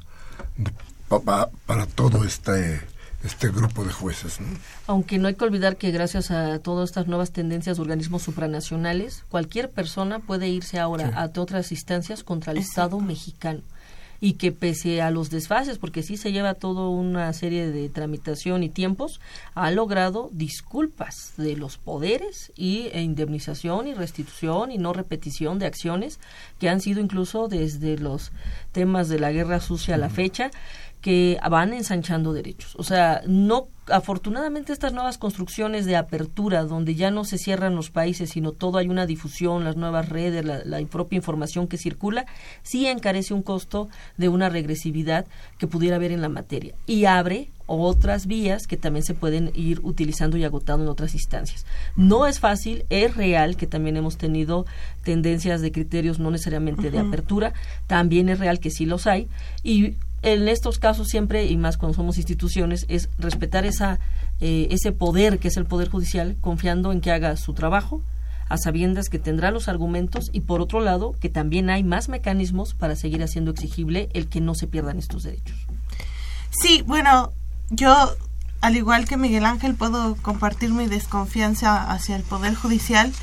para 1.65 1.85
todo 1.87 2.23
este 2.23 2.81
este 3.23 3.49
grupo 3.49 3.83
de 3.83 3.91
jueces. 3.91 4.39
Aunque 4.87 5.17
no 5.17 5.27
hay 5.27 5.35
que 5.35 5.43
olvidar 5.43 5.77
que 5.77 5.91
gracias 5.91 6.31
a 6.31 6.59
todas 6.59 6.89
estas 6.89 7.07
nuevas 7.07 7.31
tendencias 7.31 7.77
de 7.77 7.81
organismos 7.81 8.23
supranacionales, 8.23 9.23
cualquier 9.29 9.69
persona 9.69 10.19
puede 10.19 10.47
irse 10.47 10.79
ahora 10.79 11.09
a 11.15 11.25
otras 11.39 11.71
instancias 11.71 12.23
contra 12.23 12.53
el 12.53 12.59
Estado 12.59 12.99
mexicano. 12.99 13.61
Y 14.21 14.33
que 14.33 14.51
pese 14.51 15.01
a 15.01 15.11
los 15.11 15.29
desfases, 15.29 15.77
porque 15.77 16.03
sí 16.03 16.17
se 16.17 16.33
lleva 16.33 16.53
toda 16.53 16.89
una 16.89 17.31
serie 17.31 17.71
de 17.71 17.87
tramitación 17.87 18.63
y 18.63 18.69
tiempos, 18.69 19.21
ha 19.55 19.71
logrado 19.71 20.29
disculpas 20.33 21.31
de 21.37 21.55
los 21.55 21.77
poderes 21.77 22.51
y 22.57 22.89
e 22.91 23.01
indemnización 23.01 23.87
y 23.87 23.93
restitución 23.93 24.73
y 24.73 24.77
no 24.77 24.91
repetición 24.91 25.57
de 25.57 25.67
acciones 25.67 26.19
que 26.59 26.67
han 26.67 26.81
sido 26.81 26.99
incluso 26.99 27.47
desde 27.47 27.97
los 27.97 28.33
temas 28.73 29.07
de 29.07 29.19
la 29.19 29.31
guerra 29.31 29.61
sucia 29.61 29.95
a 29.95 29.97
la 29.97 30.09
fecha 30.09 30.51
que 31.01 31.39
van 31.49 31.73
ensanchando 31.73 32.33
derechos. 32.33 32.75
O 32.77 32.83
sea, 32.83 33.21
no 33.25 33.67
afortunadamente 33.87 34.73
estas 34.73 34.93
nuevas 34.93 35.17
construcciones 35.17 35.85
de 35.85 35.95
apertura 35.95 36.63
donde 36.63 36.95
ya 36.95 37.09
no 37.09 37.23
se 37.23 37.37
cierran 37.37 37.75
los 37.75 37.89
países, 37.89 38.31
sino 38.31 38.51
todo 38.51 38.77
hay 38.77 38.87
una 38.87 39.05
difusión, 39.05 39.63
las 39.63 39.77
nuevas 39.77 40.09
redes, 40.09 40.45
la, 40.45 40.63
la 40.63 40.85
propia 40.85 41.17
información 41.17 41.67
que 41.67 41.77
circula, 41.77 42.25
sí 42.61 42.85
encarece 42.85 43.33
un 43.33 43.41
costo 43.41 43.89
de 44.17 44.29
una 44.29 44.49
regresividad 44.49 45.25
que 45.57 45.67
pudiera 45.67 45.95
haber 45.95 46.11
en 46.11 46.21
la 46.21 46.29
materia 46.29 46.75
y 46.85 47.05
abre 47.05 47.49
otras 47.65 48.25
vías 48.25 48.65
que 48.65 48.77
también 48.77 49.03
se 49.03 49.13
pueden 49.13 49.51
ir 49.53 49.79
utilizando 49.83 50.37
y 50.37 50.43
agotando 50.43 50.83
en 50.83 50.89
otras 50.89 51.13
instancias. 51.13 51.65
No 51.95 52.25
es 52.25 52.39
fácil, 52.39 52.83
es 52.89 53.15
real 53.15 53.57
que 53.57 53.67
también 53.67 53.95
hemos 53.95 54.17
tenido 54.17 54.65
tendencias 55.03 55.61
de 55.61 55.71
criterios 55.71 56.19
no 56.19 56.31
necesariamente 56.31 56.89
de 56.89 56.99
apertura, 56.99 57.53
también 57.85 58.29
es 58.29 58.39
real 58.39 58.59
que 58.59 58.71
sí 58.71 58.85
los 58.85 59.05
hay 59.05 59.27
y 59.63 59.93
en 60.21 60.47
estos 60.47 60.79
casos 60.79 61.07
siempre 61.07 61.45
y 61.45 61.57
más 61.57 61.77
cuando 61.77 61.95
somos 61.95 62.17
instituciones 62.17 62.85
es 62.89 63.09
respetar 63.17 63.65
esa 63.65 63.99
eh, 64.39 64.67
ese 64.71 64.91
poder 64.91 65.39
que 65.39 65.49
es 65.49 65.57
el 65.57 65.65
poder 65.65 65.89
judicial 65.89 66.37
confiando 66.39 66.91
en 66.91 67.01
que 67.01 67.11
haga 67.11 67.35
su 67.37 67.53
trabajo 67.53 68.01
a 68.47 68.57
sabiendas 68.57 69.09
que 69.09 69.19
tendrá 69.19 69.51
los 69.51 69.67
argumentos 69.67 70.29
y 70.33 70.41
por 70.41 70.61
otro 70.61 70.79
lado 70.79 71.13
que 71.19 71.29
también 71.29 71.69
hay 71.69 71.83
más 71.83 72.09
mecanismos 72.09 72.73
para 72.73 72.95
seguir 72.95 73.23
haciendo 73.23 73.51
exigible 73.51 74.09
el 74.13 74.27
que 74.27 74.41
no 74.41 74.55
se 74.55 74.67
pierdan 74.67 74.97
estos 74.97 75.23
derechos. 75.23 75.57
Sí, 76.49 76.83
bueno, 76.85 77.31
yo 77.69 78.15
al 78.61 78.75
igual 78.75 79.05
que 79.05 79.17
Miguel 79.17 79.45
Ángel 79.45 79.75
puedo 79.75 80.15
compartir 80.15 80.71
mi 80.71 80.87
desconfianza 80.87 81.91
hacia 81.91 82.15
el 82.15 82.23
poder 82.23 82.55
judicial, 82.55 83.13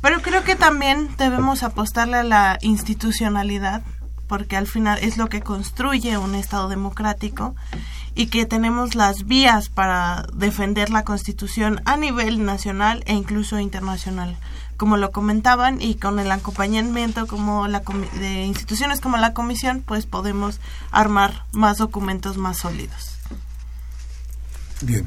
pero 0.00 0.22
creo 0.22 0.44
que 0.44 0.56
también 0.56 1.08
debemos 1.18 1.62
apostarle 1.62 2.18
a 2.18 2.22
la 2.22 2.58
institucionalidad 2.62 3.82
porque 4.28 4.56
al 4.56 4.66
final 4.66 4.98
es 5.00 5.16
lo 5.16 5.28
que 5.28 5.40
construye 5.40 6.18
un 6.18 6.34
Estado 6.34 6.68
democrático 6.68 7.54
y 8.14 8.26
que 8.26 8.46
tenemos 8.46 8.94
las 8.94 9.26
vías 9.26 9.68
para 9.68 10.26
defender 10.32 10.90
la 10.90 11.04
Constitución 11.04 11.80
a 11.84 11.96
nivel 11.96 12.44
nacional 12.44 13.02
e 13.06 13.14
incluso 13.14 13.58
internacional 13.58 14.36
como 14.76 14.96
lo 14.96 15.10
comentaban, 15.10 15.80
y 15.80 15.94
con 15.94 16.18
el 16.18 16.30
acompañamiento 16.30 17.26
como 17.26 17.66
la 17.66 17.82
de 18.18 18.44
instituciones 18.44 19.00
como 19.00 19.16
la 19.16 19.32
Comisión, 19.32 19.82
pues 19.84 20.06
podemos 20.06 20.60
armar 20.90 21.44
más 21.52 21.78
documentos 21.78 22.36
más 22.36 22.58
sólidos. 22.58 23.16
Bien. 24.82 25.06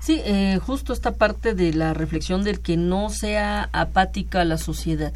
Sí, 0.00 0.20
eh, 0.24 0.58
justo 0.64 0.92
esta 0.92 1.12
parte 1.12 1.54
de 1.54 1.72
la 1.72 1.94
reflexión 1.94 2.42
del 2.42 2.60
que 2.60 2.76
no 2.76 3.08
sea 3.10 3.68
apática 3.72 4.44
la 4.44 4.58
sociedad 4.58 5.12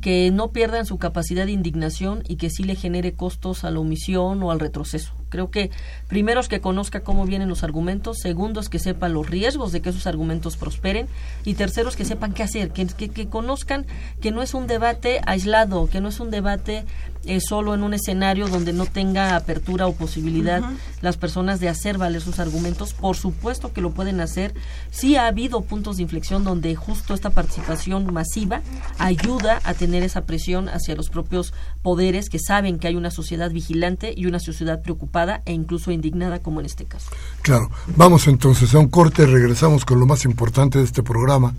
que 0.00 0.30
no 0.30 0.52
pierdan 0.52 0.86
su 0.86 0.98
capacidad 0.98 1.46
de 1.46 1.52
indignación 1.52 2.22
y 2.28 2.36
que 2.36 2.50
sí 2.50 2.64
le 2.64 2.74
genere 2.74 3.12
costos 3.12 3.64
a 3.64 3.70
la 3.70 3.80
omisión 3.80 4.42
o 4.42 4.50
al 4.50 4.60
retroceso. 4.60 5.12
Creo 5.28 5.50
que 5.50 5.70
primero 6.08 6.40
es 6.40 6.48
que 6.48 6.60
conozca 6.60 7.00
cómo 7.00 7.26
vienen 7.26 7.48
los 7.48 7.64
argumentos, 7.64 8.18
segundo 8.20 8.60
es 8.60 8.68
que 8.68 8.78
sepa 8.78 9.08
los 9.08 9.28
riesgos 9.28 9.72
de 9.72 9.82
que 9.82 9.90
esos 9.90 10.06
argumentos 10.06 10.56
prosperen 10.56 11.08
y 11.44 11.54
tercero 11.54 11.88
es 11.88 11.96
que 11.96 12.04
sepan 12.04 12.32
qué 12.32 12.42
hacer, 12.42 12.70
que, 12.70 12.86
que, 12.86 13.28
conozcan 13.28 13.86
que 14.20 14.30
no 14.30 14.42
es 14.42 14.54
un 14.54 14.66
debate 14.66 15.20
aislado, 15.26 15.88
que 15.88 16.00
no 16.00 16.08
es 16.08 16.20
un 16.20 16.30
debate 16.30 16.84
eh, 17.26 17.40
solo 17.40 17.74
en 17.74 17.82
un 17.82 17.94
escenario 17.94 18.48
donde 18.48 18.72
no 18.72 18.86
tenga 18.86 19.36
apertura 19.36 19.86
o 19.86 19.94
posibilidad 19.94 20.62
las 21.00 21.16
personas 21.16 21.60
de 21.60 21.68
hacer 21.68 21.98
valer 21.98 22.20
sus 22.20 22.38
argumentos. 22.38 22.94
Por 22.94 23.16
supuesto 23.16 23.72
que 23.72 23.80
lo 23.80 23.90
pueden 23.90 24.20
hacer. 24.20 24.54
Sí 24.90 25.16
ha 25.16 25.26
habido 25.26 25.62
puntos 25.62 25.96
de 25.96 26.02
inflexión 26.02 26.44
donde 26.44 26.74
justo 26.74 27.14
esta 27.14 27.30
participación 27.30 28.12
masiva 28.12 28.62
ayuda 28.98 29.60
a 29.64 29.74
tener 29.74 30.02
esa 30.02 30.22
presión 30.22 30.68
hacia 30.68 30.94
los 30.94 31.10
propios 31.10 31.52
poderes 31.82 32.28
que 32.28 32.38
saben 32.38 32.78
que 32.78 32.88
hay 32.88 32.96
una 32.96 33.10
sociedad 33.10 33.50
vigilante 33.50 34.14
y 34.16 34.26
una 34.26 34.40
sociedad 34.40 34.82
preocupada 34.82 35.42
e 35.44 35.52
incluso 35.52 35.90
indignada 35.90 36.40
como 36.40 36.60
en 36.60 36.66
este 36.66 36.84
caso. 36.84 37.10
Claro, 37.42 37.70
vamos 37.96 38.26
entonces 38.26 38.74
a 38.74 38.78
un 38.78 38.88
corte, 38.88 39.22
y 39.22 39.26
regresamos 39.26 39.84
con 39.84 40.00
lo 40.00 40.06
más 40.06 40.24
importante 40.24 40.78
de 40.78 40.84
este 40.84 41.02
programa, 41.02 41.54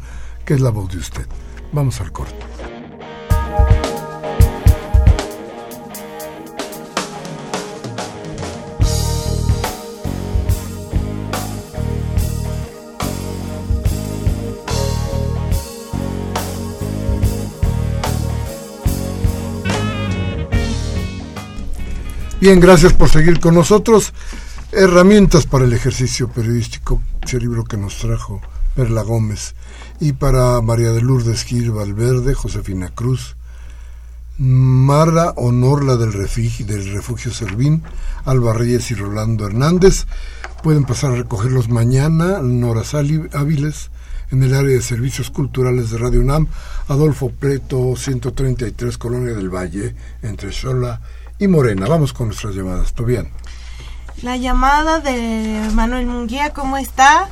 que 0.46 0.54
es 0.54 0.62
la 0.62 0.70
voz 0.70 0.92
de 0.92 0.98
usted. 0.98 1.26
Vamos 1.72 2.00
al 2.02 2.12
corte. 2.12 2.36
Bien, 22.46 22.60
gracias 22.60 22.94
por 22.94 23.10
seguir 23.10 23.40
con 23.40 23.56
nosotros. 23.56 24.14
Herramientas 24.72 25.48
para 25.48 25.66
el 25.66 25.74
ejercicio 25.74 26.28
periodístico, 26.28 27.02
ese 27.24 27.40
libro 27.40 27.64
que 27.64 27.76
nos 27.76 27.98
trajo 27.98 28.40
Perla 28.76 29.02
Gómez. 29.02 29.56
Y 30.00 30.14
para 30.14 30.62
María 30.62 30.92
de 30.92 31.02
Lourdes 31.02 31.44
Gil 31.44 31.72
Valverde, 31.72 32.36
Josefina 32.36 32.92
Cruz, 32.94 33.36
Mara 34.38 35.32
Honorla 35.38 35.96
del 35.96 36.14
Refugio, 36.14 36.68
del 36.68 36.94
Refugio 36.94 37.34
Servín, 37.34 37.82
Alba 38.26 38.54
Reyes 38.54 38.92
y 38.92 38.94
Rolando 38.94 39.48
Hernández. 39.48 40.06
Pueden 40.62 40.84
pasar 40.84 41.14
a 41.14 41.16
recogerlos 41.16 41.70
mañana, 41.70 42.44
Nora 42.44 42.84
Sali 42.84 43.24
Áviles, 43.34 43.90
en 44.30 44.44
el 44.44 44.54
área 44.54 44.76
de 44.76 44.84
servicios 44.84 45.32
culturales 45.32 45.90
de 45.90 45.98
Radio 45.98 46.20
UNAM, 46.20 46.46
Adolfo 46.90 47.32
Preto, 47.32 47.96
133, 47.96 49.00
Colonia 49.00 49.34
del 49.34 49.50
Valle, 49.50 49.96
entre 50.22 50.52
Xola 50.52 51.02
y 51.02 51.25
Morena. 51.42 51.88
Vamos 51.88 52.14
con 52.14 52.28
nuestras 52.28 52.56
llamadas. 52.56 52.94
¿Todo 52.94 53.08
bien? 53.08 53.30
La 54.22 54.38
llamada 54.38 55.00
de 55.00 55.70
Manuel 55.74 56.06
Munguía, 56.06 56.52
¿cómo 56.52 56.78
está? 56.78 57.30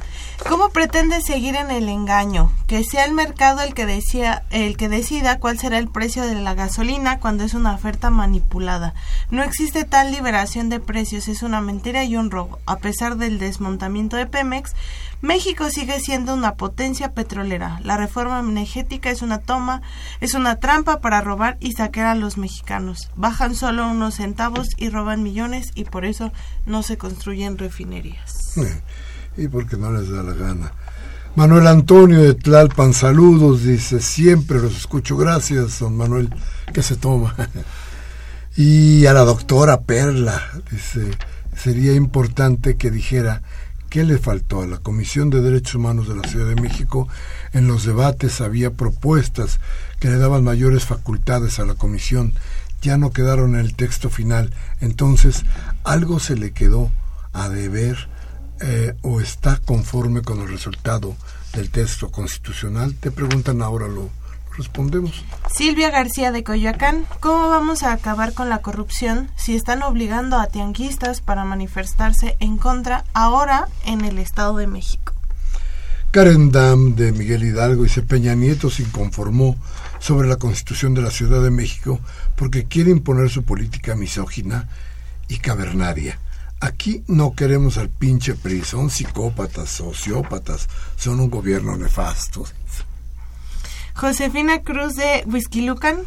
¿Cómo 0.47 0.69
pretende 0.69 1.21
seguir 1.21 1.55
en 1.55 1.71
el 1.71 1.87
engaño? 1.87 2.51
Que 2.67 2.83
sea 2.83 3.05
el 3.05 3.13
mercado 3.13 3.61
el 3.61 3.73
que, 3.73 3.85
decía, 3.85 4.43
el 4.49 4.75
que 4.75 4.89
decida 4.89 5.39
cuál 5.39 5.57
será 5.57 5.77
el 5.77 5.87
precio 5.87 6.25
de 6.27 6.35
la 6.35 6.53
gasolina 6.53 7.19
cuando 7.19 7.45
es 7.45 7.53
una 7.53 7.73
oferta 7.73 8.09
manipulada. 8.09 8.93
No 9.31 9.41
existe 9.41 9.85
tal 9.85 10.11
liberación 10.11 10.69
de 10.69 10.81
precios, 10.81 11.29
es 11.29 11.43
una 11.43 11.61
mentira 11.61 12.03
y 12.03 12.17
un 12.17 12.29
robo. 12.29 12.59
A 12.65 12.77
pesar 12.77 13.15
del 13.15 13.39
desmontamiento 13.39 14.17
de 14.17 14.25
Pemex, 14.25 14.73
México 15.21 15.69
sigue 15.69 16.01
siendo 16.01 16.33
una 16.33 16.55
potencia 16.55 17.13
petrolera. 17.13 17.79
La 17.81 17.95
reforma 17.95 18.39
energética 18.39 19.09
es 19.09 19.21
una 19.21 19.39
toma, 19.39 19.81
es 20.19 20.33
una 20.33 20.57
trampa 20.57 20.99
para 20.99 21.21
robar 21.21 21.55
y 21.61 21.71
saquear 21.71 22.07
a 22.07 22.15
los 22.15 22.37
mexicanos. 22.37 23.09
Bajan 23.15 23.55
solo 23.55 23.89
unos 23.89 24.15
centavos 24.15 24.67
y 24.75 24.89
roban 24.89 25.23
millones 25.23 25.71
y 25.73 25.85
por 25.85 26.03
eso 26.03 26.33
no 26.65 26.83
se 26.83 26.97
construyen 26.97 27.57
refinerías. 27.57 28.55
Y 29.37 29.47
porque 29.47 29.77
no 29.77 29.91
les 29.91 30.09
da 30.09 30.23
la 30.23 30.33
gana. 30.33 30.73
Manuel 31.35 31.67
Antonio 31.67 32.21
de 32.21 32.35
Tlalpan, 32.35 32.93
saludos, 32.93 33.63
dice, 33.63 33.99
siempre 33.99 34.61
los 34.61 34.77
escucho, 34.77 35.17
gracias, 35.17 35.79
don 35.79 35.97
Manuel, 35.97 36.29
que 36.73 36.83
se 36.83 36.95
toma. 36.95 37.35
y 38.55 39.05
a 39.07 39.13
la 39.13 39.21
doctora 39.21 39.81
Perla, 39.81 40.41
dice, 40.69 41.11
sería 41.55 41.93
importante 41.93 42.77
que 42.77 42.91
dijera 42.91 43.41
¿Qué 43.93 44.03
le 44.03 44.17
faltó 44.17 44.63
a 44.63 44.65
la 44.65 44.79
Comisión 44.79 45.29
de 45.29 45.39
Derechos 45.39 45.75
Humanos 45.75 46.07
de 46.07 46.15
la 46.15 46.27
Ciudad 46.27 46.47
de 46.47 46.59
México? 46.59 47.07
En 47.51 47.67
los 47.67 47.85
debates 47.85 48.41
había 48.41 48.71
propuestas 48.71 49.59
que 49.99 50.07
le 50.07 50.17
daban 50.17 50.43
mayores 50.43 50.83
facultades 50.83 51.59
a 51.59 51.65
la 51.65 51.75
Comisión, 51.75 52.33
ya 52.81 52.97
no 52.97 53.11
quedaron 53.11 53.53
en 53.53 53.59
el 53.61 53.75
texto 53.75 54.09
final, 54.09 54.51
entonces 54.81 55.45
algo 55.83 56.19
se 56.19 56.35
le 56.35 56.53
quedó 56.53 56.91
a 57.33 57.49
deber 57.49 58.09
eh, 58.65 58.95
o 59.01 59.19
está 59.19 59.57
conforme 59.57 60.21
con 60.21 60.39
el 60.39 60.47
resultado 60.47 61.15
del 61.53 61.69
texto 61.69 62.09
constitucional. 62.11 62.95
Te 62.95 63.11
preguntan 63.11 63.61
ahora 63.61 63.89
lo, 63.89 64.09
respondemos. 64.57 65.25
Silvia 65.53 65.89
García 65.89 66.31
de 66.31 66.43
Coyoacán, 66.43 67.05
¿cómo 67.19 67.49
vamos 67.49 67.83
a 67.83 67.91
acabar 67.91 68.33
con 68.33 68.49
la 68.49 68.59
corrupción 68.59 69.29
si 69.35 69.55
están 69.55 69.83
obligando 69.83 70.39
a 70.39 70.47
tianguistas 70.47 71.19
para 71.19 71.43
manifestarse 71.43 72.37
en 72.39 72.57
contra 72.57 73.03
ahora 73.13 73.67
en 73.85 74.05
el 74.05 74.17
Estado 74.17 74.55
de 74.55 74.67
México? 74.67 75.13
Karen 76.11 76.51
Dam 76.51 76.95
de 76.95 77.11
Miguel 77.11 77.43
Hidalgo 77.43 77.83
dice 77.83 78.03
Peña 78.03 78.35
Nieto 78.35 78.69
se 78.69 78.83
inconformó 78.83 79.57
sobre 79.99 80.27
la 80.27 80.35
constitución 80.35 80.93
de 80.93 81.01
la 81.01 81.11
Ciudad 81.11 81.41
de 81.41 81.49
México 81.49 81.99
porque 82.35 82.65
quiere 82.65 82.91
imponer 82.91 83.29
su 83.29 83.43
política 83.43 83.95
misógina 83.95 84.69
y 85.27 85.39
cavernaria. 85.39 86.19
Aquí 86.63 87.03
no 87.07 87.35
queremos 87.35 87.77
al 87.77 87.89
pinche 87.89 88.35
PRI, 88.35 88.63
son 88.63 88.89
psicópatas, 88.89 89.69
sociópatas, 89.69 90.69
son 90.95 91.19
un 91.19 91.29
gobierno 91.29 91.75
nefasto. 91.75 92.45
Josefina 93.93 94.61
Cruz 94.61 94.95
de 94.95 95.25
Whisky 95.25 95.63
Lucan. 95.63 95.97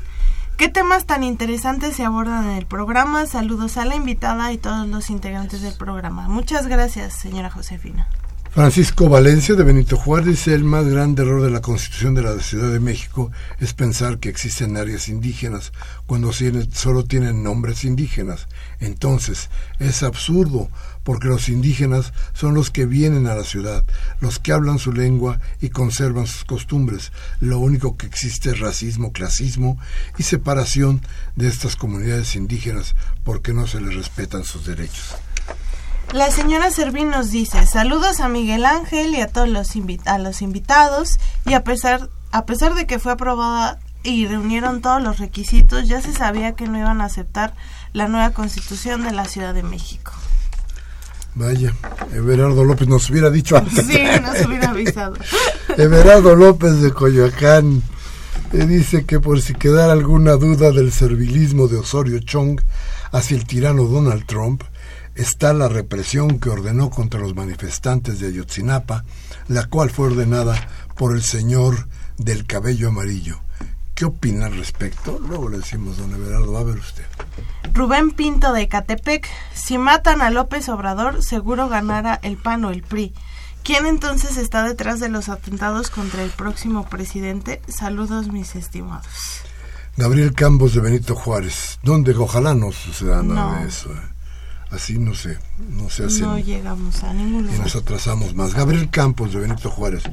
¿Qué 0.57 0.71
temas 0.71 1.05
tan 1.05 1.25
interesantes 1.25 1.95
se 1.97 2.07
abordan 2.07 2.47
en 2.49 2.57
el 2.57 2.65
programa? 2.65 3.27
Saludos 3.27 3.77
a 3.77 3.85
la 3.85 3.97
invitada 3.97 4.51
y 4.51 4.57
todos 4.57 4.89
los 4.89 5.11
integrantes 5.11 5.61
del 5.61 5.75
programa. 5.75 6.27
Muchas 6.27 6.69
gracias, 6.69 7.13
señora 7.13 7.51
Josefina. 7.51 8.09
Francisco 8.57 9.11
Valencia 9.11 9.55
de 9.55 9.65
Benito 9.65 9.99
Juárez 9.99 10.29
dice 10.29 10.55
el 10.55 10.65
más 10.65 10.87
grande 10.87 11.21
error 11.21 11.43
de 11.43 11.51
la 11.51 11.61
Constitución 11.61 12.15
de 12.15 12.23
la 12.23 12.41
Ciudad 12.41 12.73
de 12.73 12.81
México 12.81 13.31
es 13.61 13.75
pensar 13.75 14.17
que 14.17 14.31
existen 14.31 14.79
áreas 14.79 15.11
indígenas 15.11 15.73
cuando 16.07 16.33
solo 16.33 17.05
tienen 17.05 17.43
nombres 17.43 17.85
indígenas. 17.85 18.49
Entonces, 18.81 19.51
es 19.79 20.03
absurdo 20.03 20.71
porque 21.05 21.29
los 21.29 21.51
indígenas 21.51 22.15
son 22.33 22.55
los 22.55 22.71
que 22.71 22.87
vienen 22.87 23.27
a 23.27 23.35
la 23.35 23.45
ciudad, 23.45 23.85
los 24.21 24.39
que 24.39 24.53
hablan 24.53 24.79
su 24.79 24.91
lengua 24.91 25.39
y 25.61 25.69
conservan 25.69 26.27
sus 26.27 26.45
costumbres. 26.45 27.13
Lo 27.41 27.59
único 27.59 27.99
que 27.99 28.07
existe 28.07 28.53
es 28.53 28.61
racismo, 28.61 29.13
clasismo 29.13 29.79
y 30.17 30.23
separación 30.23 31.03
de 31.35 31.49
estas 31.49 31.77
comunidades 31.77 32.35
indígenas 32.37 32.95
porque 33.23 33.53
no 33.53 33.67
se 33.67 33.83
les 33.83 33.95
respetan 33.95 34.45
sus 34.45 34.65
derechos. 34.65 35.15
La 36.13 36.31
señora 36.31 36.71
Servín 36.71 37.11
nos 37.11 37.31
dice, 37.31 37.67
saludos 37.67 38.21
a 38.21 38.29
Miguel 38.29 38.65
Ángel 38.65 39.15
y 39.15 39.21
a 39.21 39.27
todos 39.27 39.49
los, 39.49 39.69
a 40.07 40.19
los 40.19 40.41
invitados 40.41 41.19
y 41.45 41.55
a 41.55 41.65
pesar, 41.65 42.09
a 42.31 42.47
pesar 42.47 42.75
de 42.75 42.87
que 42.87 42.99
fue 42.99 43.13
aprobada 43.13 43.79
y 44.03 44.27
reunieron 44.27 44.81
todos 44.81 45.03
los 45.03 45.19
requisitos, 45.19 45.89
ya 45.89 46.01
se 46.01 46.13
sabía 46.13 46.53
que 46.53 46.69
no 46.69 46.79
iban 46.79 47.01
a 47.01 47.07
aceptar 47.07 47.55
la 47.93 48.09
nueva 48.09 48.31
constitución 48.31 49.03
de 49.03 49.13
la 49.13 49.25
Ciudad 49.25 49.53
de 49.53 49.63
México. 49.63 50.13
Vaya, 51.35 51.75
Everardo 52.15 52.65
López 52.65 52.89
nos 52.89 53.11
hubiera 53.11 53.29
dicho 53.29 53.57
antes. 53.59 53.87
Sí, 53.87 54.01
nos 54.23 54.47
hubiera 54.47 54.71
avisado. 54.71 55.17
Everardo 55.77 56.35
López 56.35 56.81
de 56.81 56.93
Coyoacán 56.93 57.83
eh, 58.53 58.65
dice 58.65 59.05
que 59.05 59.21
por 59.21 59.43
si 59.43 59.55
quedara 59.55 59.93
alguna 59.93 60.37
duda 60.37 60.71
del 60.71 60.93
servilismo 60.93 61.69
de 61.69 61.79
Osorio 61.79 62.21
Chong 62.21 62.61
hacia 63.13 63.37
el 63.37 63.45
tirano 63.45 63.85
Donald 63.85 64.25
Trump, 64.25 64.63
está 65.17 65.53
la 65.53 65.69
represión 65.69 66.39
que 66.39 66.51
ordenó 66.51 66.91
contra 66.91 67.21
los 67.21 67.35
manifestantes 67.35 68.21
de 68.21 68.29
Ayotzinapa, 68.29 69.05
la 69.49 69.67
cual 69.67 69.91
fue 69.91 70.07
ordenada 70.07 70.69
por 70.95 71.15
el 71.15 71.23
señor 71.23 71.89
del 72.19 72.47
cabello 72.47 72.89
amarillo. 72.89 73.41
¿Qué 73.95 74.05
opina 74.05 74.47
al 74.47 74.57
respecto? 74.57 75.19
Luego 75.27 75.49
le 75.49 75.59
decimos, 75.59 75.97
don 75.97 76.13
Everardo, 76.15 76.53
va 76.53 76.61
a 76.61 76.65
ver 76.65 76.77
usted. 76.77 77.05
Rubén 77.73 78.11
Pinto 78.11 78.53
de 78.53 78.69
Catepec, 78.69 79.27
si 79.55 79.79
matan 79.79 80.21
a 80.21 80.31
López 80.31 80.69
Obrador, 80.69 81.23
seguro 81.23 81.69
ganará 81.71 82.21
el 82.23 82.37
PAN 82.37 82.67
o 82.67 82.71
el 82.71 82.83
PRI. 82.83 83.15
¿Quién 83.65 83.87
entonces 83.87 84.37
está 84.37 84.63
detrás 84.65 85.01
de 85.01 85.09
los 85.09 85.31
atentados 85.31 85.91
contra 85.91 86.23
el 86.23 86.31
próximo 86.31 86.87
presidente? 86.89 87.63
Saludos, 87.69 88.29
mis 88.29 88.55
estimados. 88.55 89.07
Gabriel 89.97 90.35
Campos 90.35 90.75
de 90.75 90.81
Benito 90.83 91.15
Juárez, 91.15 91.79
¿dónde 91.83 92.15
ojalá 92.15 92.55
no 92.55 92.71
suceda 92.73 93.23
nada 93.23 93.61
de 93.61 93.69
eso. 93.69 93.91
¿eh? 93.91 94.16
Así 94.77 94.99
no 94.99 95.15
sé, 95.15 95.39
no 95.59 95.91
se 95.91 96.05
hace. 96.05 96.21
No 96.21 96.39
llegamos 96.39 97.03
a 97.03 97.13
ningún 97.13 97.43
lugar. 97.43 97.57
Y 97.57 97.61
nos 97.61 97.77
atrasamos 97.77 98.35
más. 98.35 98.55
Gabriel 98.55 98.91
Campos 98.91 99.33
de 99.33 99.41
Benito 99.41 99.71
Juárez, 99.71 100.05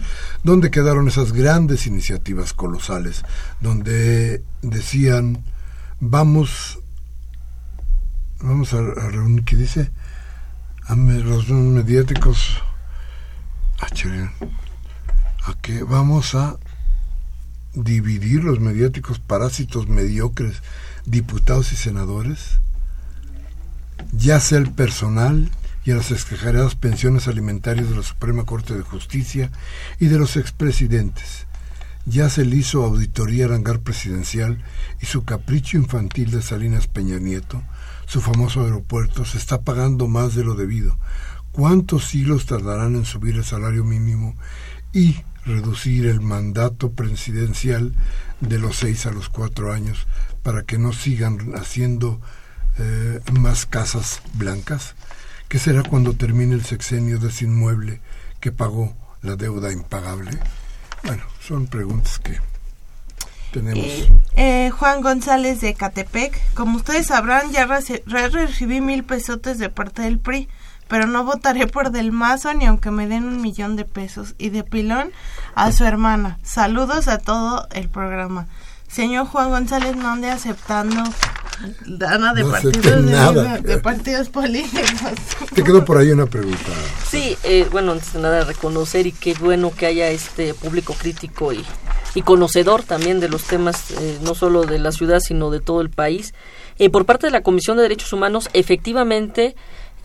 ¿dónde 0.43 0.71
quedaron 0.71 1.07
esas 1.07 1.31
grandes 1.33 1.85
iniciativas 1.85 2.53
colosales? 2.53 3.23
Donde 3.61 4.43
decían, 4.61 5.43
vamos, 5.99 6.79
vamos 8.41 8.73
a, 8.73 8.81
reunir, 8.81 9.43
¿qué 9.43 9.55
dice? 9.55 9.91
A 10.85 10.95
los 10.95 11.49
mediáticos, 11.49 12.61
a, 13.79 13.85
a 15.49 15.53
que 15.61 15.83
vamos 15.83 16.35
a 16.35 16.57
dividir 17.73 18.43
los 18.43 18.59
mediáticos 18.59 19.19
parásitos 19.19 19.87
mediocres, 19.87 20.61
diputados 21.05 21.71
y 21.73 21.75
senadores 21.75 22.59
ya 24.11 24.39
sea 24.39 24.57
el 24.57 24.71
personal 24.71 25.49
y 25.85 25.91
a 25.91 25.95
las 25.95 26.11
exageradas 26.11 26.75
pensiones 26.75 27.27
alimentarias 27.27 27.89
de 27.89 27.95
la 27.95 28.03
Suprema 28.03 28.45
Corte 28.45 28.75
de 28.75 28.83
Justicia 28.83 29.51
y 29.99 30.07
de 30.07 30.17
los 30.17 30.37
expresidentes. 30.37 31.47
Ya 32.05 32.29
se 32.29 32.45
le 32.45 32.57
hizo 32.57 32.83
auditoría 32.83 33.45
al 33.45 33.53
hangar 33.53 33.79
presidencial 33.79 34.63
y 35.01 35.05
su 35.05 35.23
capricho 35.23 35.77
infantil 35.77 36.31
de 36.31 36.41
Salinas 36.41 36.87
Peña 36.87 37.17
Nieto, 37.17 37.63
su 38.05 38.21
famoso 38.21 38.61
aeropuerto, 38.61 39.25
se 39.25 39.37
está 39.37 39.61
pagando 39.61 40.07
más 40.07 40.35
de 40.35 40.43
lo 40.43 40.55
debido. 40.55 40.97
¿Cuántos 41.51 42.05
siglos 42.05 42.45
tardarán 42.45 42.95
en 42.95 43.05
subir 43.05 43.35
el 43.35 43.45
salario 43.45 43.83
mínimo 43.83 44.35
y 44.91 45.17
reducir 45.45 46.05
el 46.05 46.21
mandato 46.21 46.91
presidencial 46.91 47.93
de 48.41 48.59
los 48.59 48.77
seis 48.77 49.05
a 49.05 49.11
los 49.11 49.29
cuatro 49.29 49.71
años 49.71 50.07
para 50.41 50.63
que 50.63 50.77
no 50.77 50.93
sigan 50.93 51.53
haciendo 51.55 52.21
eh, 52.79 53.19
más 53.39 53.65
casas 53.65 54.21
blancas? 54.33 54.95
¿Qué 55.47 55.59
será 55.59 55.83
cuando 55.83 56.13
termine 56.13 56.55
el 56.55 56.65
sexenio 56.65 57.19
de 57.19 57.29
ese 57.29 57.45
inmueble 57.45 58.01
que 58.39 58.51
pagó 58.51 58.95
la 59.21 59.35
deuda 59.35 59.71
impagable? 59.71 60.31
Bueno, 61.03 61.23
son 61.39 61.67
preguntas 61.67 62.19
que 62.19 62.39
tenemos. 63.51 63.85
Eh, 63.85 64.09
eh, 64.35 64.69
Juan 64.71 65.01
González 65.01 65.61
de 65.61 65.73
Catepec, 65.75 66.53
como 66.53 66.77
ustedes 66.77 67.07
sabrán, 67.07 67.51
ya 67.51 67.65
recibí 67.65 68.81
mil 68.81 69.03
pesotes 69.03 69.59
de 69.59 69.69
parte 69.69 70.01
del 70.01 70.19
PRI, 70.19 70.49
pero 70.87 71.07
no 71.07 71.23
votaré 71.23 71.67
por 71.67 71.91
Del 71.91 72.11
Mazo 72.11 72.53
ni 72.53 72.65
aunque 72.65 72.91
me 72.91 73.07
den 73.07 73.25
un 73.25 73.41
millón 73.41 73.75
de 73.75 73.85
pesos. 73.85 74.35
Y 74.37 74.49
de 74.49 74.63
pilón 74.63 75.11
a 75.55 75.71
su 75.71 75.85
hermana. 75.85 76.39
Saludos 76.43 77.07
a 77.07 77.17
todo 77.17 77.67
el 77.71 77.89
programa. 77.89 78.47
Señor 78.93 79.25
Juan 79.27 79.49
González, 79.49 79.95
no 79.95 80.09
ande 80.09 80.29
aceptando 80.29 81.03
Dana 81.85 82.33
de, 82.33 82.43
partidos, 82.43 83.63
de, 83.63 83.77
partidos 83.79 84.29
políticos. 84.29 85.11
Te 85.53 85.63
quedó 85.63 85.85
por 85.85 85.97
ahí 85.97 86.11
una 86.11 86.25
pregunta. 86.25 86.71
Sí, 87.07 87.37
eh, 87.43 87.67
bueno, 87.71 87.93
antes 87.93 88.13
de 88.13 88.19
nada 88.19 88.43
reconocer 88.43 89.07
y 89.07 89.11
qué 89.11 89.33
bueno 89.35 89.71
que 89.75 89.85
haya 89.85 90.09
este 90.09 90.53
público 90.53 90.93
crítico 90.93 91.53
y, 91.53 91.63
y 92.15 92.21
conocedor 92.21 92.83
también 92.83 93.19
de 93.19 93.29
los 93.29 93.43
temas, 93.43 93.91
eh, 93.91 94.19
no 94.21 94.35
solo 94.35 94.63
de 94.63 94.79
la 94.79 94.91
ciudad, 94.91 95.19
sino 95.19 95.51
de 95.51 95.59
todo 95.59 95.81
el 95.81 95.89
país. 95.89 96.33
Eh, 96.79 96.89
por 96.89 97.05
parte 97.05 97.27
de 97.27 97.31
la 97.31 97.41
Comisión 97.41 97.77
de 97.77 97.83
Derechos 97.83 98.13
Humanos, 98.13 98.49
efectivamente, 98.53 99.55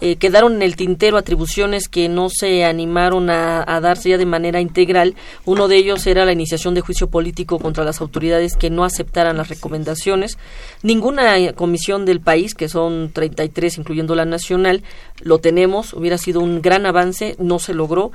eh, 0.00 0.16
quedaron 0.16 0.54
en 0.56 0.62
el 0.62 0.76
tintero 0.76 1.16
atribuciones 1.16 1.88
que 1.88 2.08
no 2.08 2.28
se 2.30 2.64
animaron 2.64 3.30
a, 3.30 3.80
darse 3.80 4.10
ya 4.10 4.18
de 4.18 4.26
manera 4.26 4.60
integral. 4.60 5.14
Uno 5.44 5.66
de 5.66 5.76
ellos 5.76 6.06
era 6.06 6.24
la 6.24 6.32
iniciación 6.32 6.74
de 6.74 6.80
juicio 6.80 7.08
político 7.08 7.58
contra 7.58 7.84
las 7.84 8.00
autoridades 8.00 8.56
que 8.56 8.70
no 8.70 8.84
aceptaran 8.84 9.36
las 9.36 9.48
recomendaciones. 9.48 10.38
Ninguna 10.82 11.52
comisión 11.54 12.04
del 12.04 12.20
país, 12.20 12.54
que 12.54 12.68
son 12.68 13.10
33, 13.12 13.78
incluyendo 13.78 14.14
la 14.14 14.24
nacional, 14.24 14.82
lo 15.20 15.38
tenemos. 15.38 15.94
Hubiera 15.94 16.18
sido 16.18 16.40
un 16.40 16.62
gran 16.62 16.86
avance, 16.86 17.34
no 17.38 17.58
se 17.58 17.74
logró. 17.74 18.12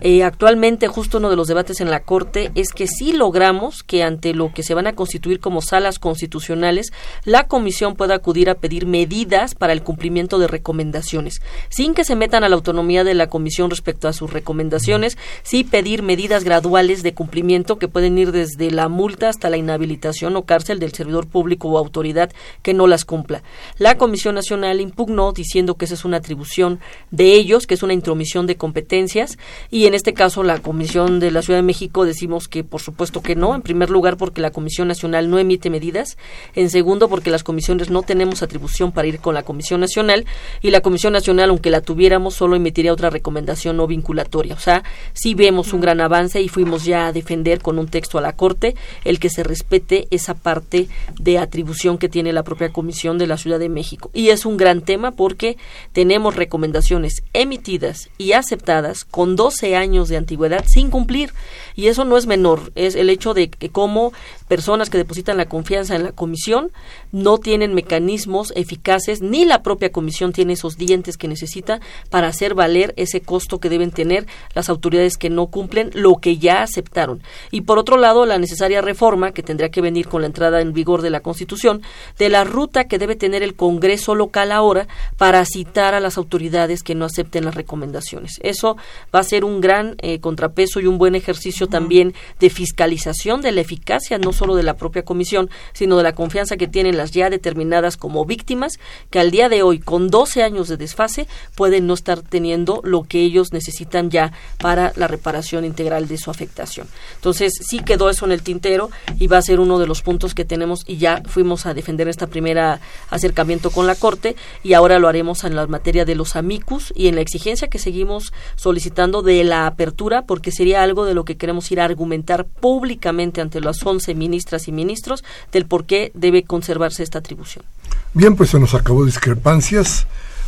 Eh, 0.00 0.22
actualmente, 0.22 0.88
justo 0.88 1.18
uno 1.18 1.30
de 1.30 1.36
los 1.36 1.48
debates 1.48 1.80
en 1.80 1.90
la 1.90 2.00
Corte 2.00 2.50
es 2.54 2.72
que 2.72 2.86
sí 2.86 3.12
logramos 3.12 3.82
que 3.82 4.02
ante 4.02 4.34
lo 4.34 4.52
que 4.52 4.62
se 4.62 4.74
van 4.74 4.86
a 4.86 4.94
constituir 4.94 5.40
como 5.40 5.62
salas 5.62 5.98
constitucionales, 5.98 6.92
la 7.24 7.46
comisión 7.46 7.94
pueda 7.94 8.14
acudir 8.14 8.50
a 8.50 8.56
pedir 8.56 8.86
medidas 8.86 9.54
para 9.54 9.72
el 9.72 9.82
cumplimiento 9.82 10.38
de 10.38 10.48
recomendaciones 10.48 11.23
sin 11.68 11.94
que 11.94 12.04
se 12.04 12.16
metan 12.16 12.44
a 12.44 12.48
la 12.48 12.56
autonomía 12.56 13.04
de 13.04 13.14
la 13.14 13.28
comisión 13.28 13.70
respecto 13.70 14.08
a 14.08 14.12
sus 14.12 14.32
recomendaciones, 14.32 15.18
sí 15.42 15.64
pedir 15.64 16.02
medidas 16.02 16.44
graduales 16.44 17.02
de 17.02 17.14
cumplimiento 17.14 17.78
que 17.78 17.88
pueden 17.88 18.18
ir 18.18 18.32
desde 18.32 18.70
la 18.70 18.88
multa 18.88 19.28
hasta 19.28 19.50
la 19.50 19.56
inhabilitación 19.56 20.36
o 20.36 20.44
cárcel 20.44 20.78
del 20.78 20.92
servidor 20.92 21.26
público 21.26 21.68
o 21.68 21.78
autoridad 21.78 22.30
que 22.62 22.74
no 22.74 22.86
las 22.86 23.04
cumpla. 23.04 23.42
La 23.78 23.96
Comisión 23.96 24.34
Nacional 24.34 24.80
impugnó 24.80 25.32
diciendo 25.32 25.74
que 25.74 25.84
esa 25.84 25.94
es 25.94 26.04
una 26.04 26.18
atribución 26.18 26.80
de 27.10 27.34
ellos, 27.34 27.66
que 27.66 27.74
es 27.74 27.82
una 27.82 27.94
intromisión 27.94 28.46
de 28.46 28.56
competencias, 28.56 29.38
y 29.70 29.86
en 29.86 29.94
este 29.94 30.14
caso 30.14 30.42
la 30.42 30.58
Comisión 30.58 31.20
de 31.20 31.30
la 31.30 31.42
Ciudad 31.42 31.58
de 31.58 31.62
México 31.62 32.04
decimos 32.04 32.48
que 32.48 32.64
por 32.64 32.80
supuesto 32.80 33.22
que 33.22 33.34
no, 33.34 33.54
en 33.54 33.62
primer 33.62 33.90
lugar 33.90 34.16
porque 34.16 34.40
la 34.40 34.50
Comisión 34.50 34.88
Nacional 34.88 35.30
no 35.30 35.38
emite 35.38 35.70
medidas, 35.70 36.16
en 36.54 36.70
segundo 36.70 37.08
porque 37.08 37.30
las 37.30 37.44
comisiones 37.44 37.90
no 37.90 38.02
tenemos 38.02 38.42
atribución 38.42 38.92
para 38.92 39.08
ir 39.08 39.20
con 39.20 39.34
la 39.34 39.42
Comisión 39.42 39.80
Nacional 39.80 40.26
y 40.62 40.70
la 40.70 40.80
Comisión 40.80 41.13
Nacional, 41.14 41.48
aunque 41.48 41.70
la 41.70 41.80
tuviéramos, 41.80 42.34
solo 42.34 42.56
emitiría 42.56 42.92
otra 42.92 43.08
recomendación 43.08 43.78
no 43.78 43.86
vinculatoria. 43.86 44.54
O 44.54 44.58
sea, 44.58 44.84
sí 45.14 45.34
vemos 45.34 45.72
un 45.72 45.80
gran 45.80 46.02
avance 46.02 46.42
y 46.42 46.48
fuimos 46.48 46.84
ya 46.84 47.06
a 47.06 47.12
defender 47.12 47.62
con 47.62 47.78
un 47.78 47.88
texto 47.88 48.18
a 48.18 48.20
la 48.20 48.34
Corte 48.34 48.74
el 49.04 49.18
que 49.18 49.30
se 49.30 49.42
respete 49.42 50.06
esa 50.10 50.34
parte 50.34 50.88
de 51.18 51.38
atribución 51.38 51.96
que 51.96 52.08
tiene 52.10 52.32
la 52.32 52.42
propia 52.42 52.72
Comisión 52.72 53.16
de 53.16 53.26
la 53.26 53.38
Ciudad 53.38 53.58
de 53.58 53.68
México. 53.68 54.10
Y 54.12 54.28
es 54.28 54.44
un 54.44 54.56
gran 54.56 54.82
tema 54.82 55.12
porque 55.12 55.56
tenemos 55.92 56.36
recomendaciones 56.36 57.22
emitidas 57.32 58.10
y 58.18 58.32
aceptadas 58.32 59.04
con 59.04 59.36
12 59.36 59.76
años 59.76 60.08
de 60.08 60.16
antigüedad 60.16 60.64
sin 60.66 60.90
cumplir. 60.90 61.32
Y 61.76 61.86
eso 61.86 62.04
no 62.04 62.16
es 62.16 62.26
menor, 62.26 62.72
es 62.74 62.94
el 62.94 63.08
hecho 63.08 63.34
de 63.34 63.48
que 63.48 63.70
como 63.70 64.12
personas 64.48 64.90
que 64.90 64.98
depositan 64.98 65.36
la 65.36 65.46
confianza 65.46 65.96
en 65.96 66.04
la 66.04 66.12
Comisión 66.12 66.70
no 67.12 67.38
tienen 67.38 67.74
mecanismos 67.74 68.52
eficaces, 68.56 69.22
ni 69.22 69.44
la 69.44 69.62
propia 69.62 69.92
Comisión 69.92 70.32
tiene 70.32 70.54
esos 70.54 70.76
dientes 70.76 71.03
que 71.12 71.28
necesita 71.28 71.80
para 72.10 72.28
hacer 72.28 72.54
valer 72.54 72.94
ese 72.96 73.20
costo 73.20 73.60
que 73.60 73.68
deben 73.68 73.90
tener 73.90 74.26
las 74.54 74.68
autoridades 74.68 75.16
que 75.16 75.30
no 75.30 75.46
cumplen 75.46 75.90
lo 75.94 76.16
que 76.16 76.38
ya 76.38 76.62
aceptaron. 76.62 77.22
Y 77.50 77.62
por 77.62 77.78
otro 77.78 77.96
lado, 77.96 78.26
la 78.26 78.38
necesaria 78.38 78.80
reforma 78.80 79.32
que 79.32 79.42
tendría 79.42 79.70
que 79.70 79.80
venir 79.80 80.08
con 80.08 80.22
la 80.22 80.26
entrada 80.26 80.60
en 80.60 80.72
vigor 80.72 81.02
de 81.02 81.10
la 81.10 81.20
Constitución 81.20 81.82
de 82.18 82.28
la 82.28 82.44
ruta 82.44 82.84
que 82.84 82.98
debe 82.98 83.16
tener 83.16 83.42
el 83.42 83.54
Congreso 83.54 84.14
local 84.14 84.52
ahora 84.52 84.88
para 85.16 85.44
citar 85.44 85.94
a 85.94 86.00
las 86.00 86.18
autoridades 86.18 86.82
que 86.82 86.94
no 86.94 87.04
acepten 87.04 87.44
las 87.44 87.54
recomendaciones. 87.54 88.40
Eso 88.42 88.76
va 89.14 89.20
a 89.20 89.24
ser 89.24 89.44
un 89.44 89.60
gran 89.60 89.96
eh, 89.98 90.20
contrapeso 90.20 90.80
y 90.80 90.86
un 90.86 90.98
buen 90.98 91.14
ejercicio 91.14 91.66
también 91.66 92.14
de 92.40 92.50
fiscalización 92.50 93.42
de 93.42 93.52
la 93.52 93.60
eficacia 93.60 94.18
no 94.18 94.32
solo 94.32 94.56
de 94.56 94.62
la 94.62 94.76
propia 94.76 95.04
comisión, 95.04 95.50
sino 95.72 95.96
de 95.96 96.02
la 96.02 96.14
confianza 96.14 96.56
que 96.56 96.68
tienen 96.68 96.96
las 96.96 97.10
ya 97.10 97.30
determinadas 97.30 97.96
como 97.96 98.24
víctimas, 98.24 98.78
que 99.10 99.18
al 99.18 99.30
día 99.30 99.48
de 99.48 99.62
hoy, 99.62 99.78
con 99.78 100.08
12 100.08 100.42
años 100.42 100.68
de 100.68 100.76
desfase, 100.94 101.26
pueden 101.56 101.86
no 101.86 101.94
estar 101.94 102.22
teniendo 102.22 102.80
lo 102.84 103.02
que 103.02 103.20
ellos 103.20 103.52
necesitan 103.52 104.10
ya 104.10 104.32
para 104.58 104.92
la 104.96 105.08
reparación 105.08 105.64
integral 105.64 106.06
de 106.06 106.18
su 106.18 106.30
afectación. 106.30 106.86
Entonces, 107.16 107.52
sí 107.60 107.80
quedó 107.80 108.10
eso 108.10 108.24
en 108.24 108.32
el 108.32 108.42
tintero 108.42 108.90
y 109.18 109.26
va 109.26 109.38
a 109.38 109.42
ser 109.42 109.58
uno 109.58 109.78
de 109.78 109.88
los 109.88 110.02
puntos 110.02 110.34
que 110.34 110.44
tenemos 110.44 110.84
y 110.86 110.98
ya 110.98 111.22
fuimos 111.26 111.66
a 111.66 111.74
defender 111.74 112.06
esta 112.08 112.28
primera 112.28 112.80
acercamiento 113.10 113.70
con 113.70 113.86
la 113.86 113.96
Corte 113.96 114.36
y 114.62 114.74
ahora 114.74 114.98
lo 114.98 115.08
haremos 115.08 115.42
en 115.44 115.56
la 115.56 115.66
materia 115.66 116.04
de 116.04 116.14
los 116.14 116.36
amicus 116.36 116.92
y 116.94 117.08
en 117.08 117.16
la 117.16 117.20
exigencia 117.20 117.68
que 117.68 117.78
seguimos 117.78 118.32
solicitando 118.54 119.22
de 119.22 119.42
la 119.42 119.66
apertura 119.66 120.22
porque 120.22 120.52
sería 120.52 120.82
algo 120.82 121.04
de 121.04 121.14
lo 121.14 121.24
que 121.24 121.36
queremos 121.36 121.70
ir 121.72 121.80
a 121.80 121.84
argumentar 121.84 122.44
públicamente 122.44 123.40
ante 123.40 123.60
las 123.60 123.84
11 123.84 124.14
ministras 124.14 124.68
y 124.68 124.72
ministros 124.72 125.24
del 125.50 125.66
por 125.66 125.86
qué 125.86 126.12
debe 126.14 126.44
conservarse 126.44 127.02
esta 127.02 127.18
atribución. 127.18 127.64
Bien, 128.12 128.36
pues 128.36 128.50
se 128.50 128.60
nos 128.60 128.74
acabó 128.74 129.04
discrepancias. 129.04 130.06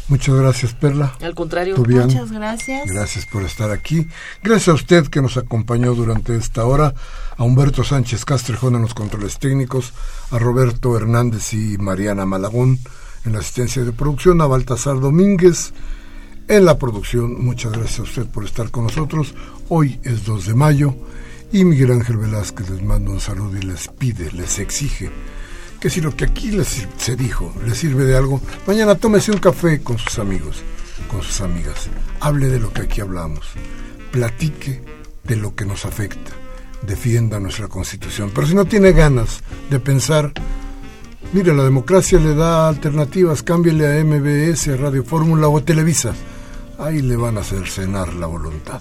Muchas 0.09 0.37
gracias, 0.37 0.73
Perla. 0.75 1.17
Al 1.21 1.35
contrario. 1.35 1.77
Muchas 1.77 2.31
gracias. 2.31 2.87
Gracias 2.87 3.27
por 3.27 3.43
estar 3.43 3.73
aquí. 3.73 4.07
Gracias 4.43 4.69
a 4.69 4.75
usted 4.75 5.07
que 5.09 5.21
nos 5.21 5.37
acompañó 5.37 5.95
durante 5.95 6.37
esta 6.37 6.65
hora, 6.65 6.95
a 7.37 7.43
Humberto 7.43 7.83
Sánchez 7.83 8.25
Castrejón 8.25 8.77
en 8.77 8.83
los 8.83 8.95
controles 8.95 9.39
técnicos, 9.39 9.93
a 10.31 10.39
Roberto 10.39 10.97
Hernández 10.97 11.53
y 11.55 11.77
Mariana 11.79 12.25
Malagón 12.25 12.79
en 13.25 13.33
la 13.33 13.41
asistencia 13.41 13.83
de 13.83 13.93
producción, 13.93 14.41
a 14.41 14.47
Baltasar 14.47 15.01
Domínguez 15.01 15.73
en 16.47 16.65
la 16.65 16.79
producción. 16.79 17.45
Muchas 17.45 17.73
gracias 17.73 17.99
a 17.99 18.03
usted 18.03 18.27
por 18.27 18.45
estar 18.45 18.71
con 18.71 18.85
nosotros. 18.85 19.35
Hoy 19.69 19.99
es 20.05 20.25
2 20.25 20.47
de 20.47 20.55
mayo 20.55 20.95
y 21.53 21.65
Miguel 21.65 21.91
Ángel 21.91 22.19
Velázquez 22.19 22.71
les 22.71 22.83
manda 22.83 23.11
un 23.11 23.21
saludo 23.21 23.57
y 23.59 23.63
les 23.63 23.89
pide, 23.89 24.31
les 24.31 24.61
exige 24.61 25.11
que 25.81 25.91
si 25.91 26.01
lo 26.01 26.15
que 26.15 26.25
aquí 26.25 26.51
les, 26.51 26.87
se 26.97 27.17
dijo 27.17 27.55
les 27.65 27.79
sirve 27.79 28.05
de 28.05 28.17
algo, 28.17 28.41
mañana 28.67 28.95
tómese 28.95 29.33
un 29.33 29.39
café 29.39 29.83
con 29.83 29.99
sus 29.99 30.19
amigos, 30.19 30.63
con 31.09 31.23
sus 31.23 31.41
amigas. 31.41 31.89
Hable 32.21 32.49
de 32.49 32.61
lo 32.61 32.73
que 32.73 32.83
aquí 32.83 33.01
hablamos. 33.01 33.47
Platique 34.11 34.83
de 35.25 35.37
lo 35.37 35.55
que 35.55 35.65
nos 35.65 35.85
afecta. 35.85 36.33
Defienda 36.83 37.41
nuestra 37.41 37.69
constitución. 37.69 38.31
Pero 38.35 38.47
si 38.47 38.55
no 38.55 38.65
tiene 38.65 38.93
ganas 38.93 39.43
de 39.71 39.81
pensar, 39.81 40.33
mire, 41.33 41.55
la 41.55 41.65
democracia 41.65 42.19
le 42.19 42.35
da 42.35 42.69
alternativas. 42.69 43.43
Cámbiele 43.43 43.87
a 43.87 44.05
MBS, 44.05 44.79
Radio 44.79 45.05
Fórmula 45.05 45.49
o 45.49 45.63
Televisa. 45.63 46.15
Ahí 46.79 47.03
le 47.03 47.17
van 47.17 47.39
a 47.39 47.41
hacer 47.41 47.67
cenar 47.69 48.15
la 48.15 48.27
voluntad. 48.27 48.81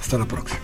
Hasta 0.00 0.18
la 0.18 0.26
próxima. 0.26 0.60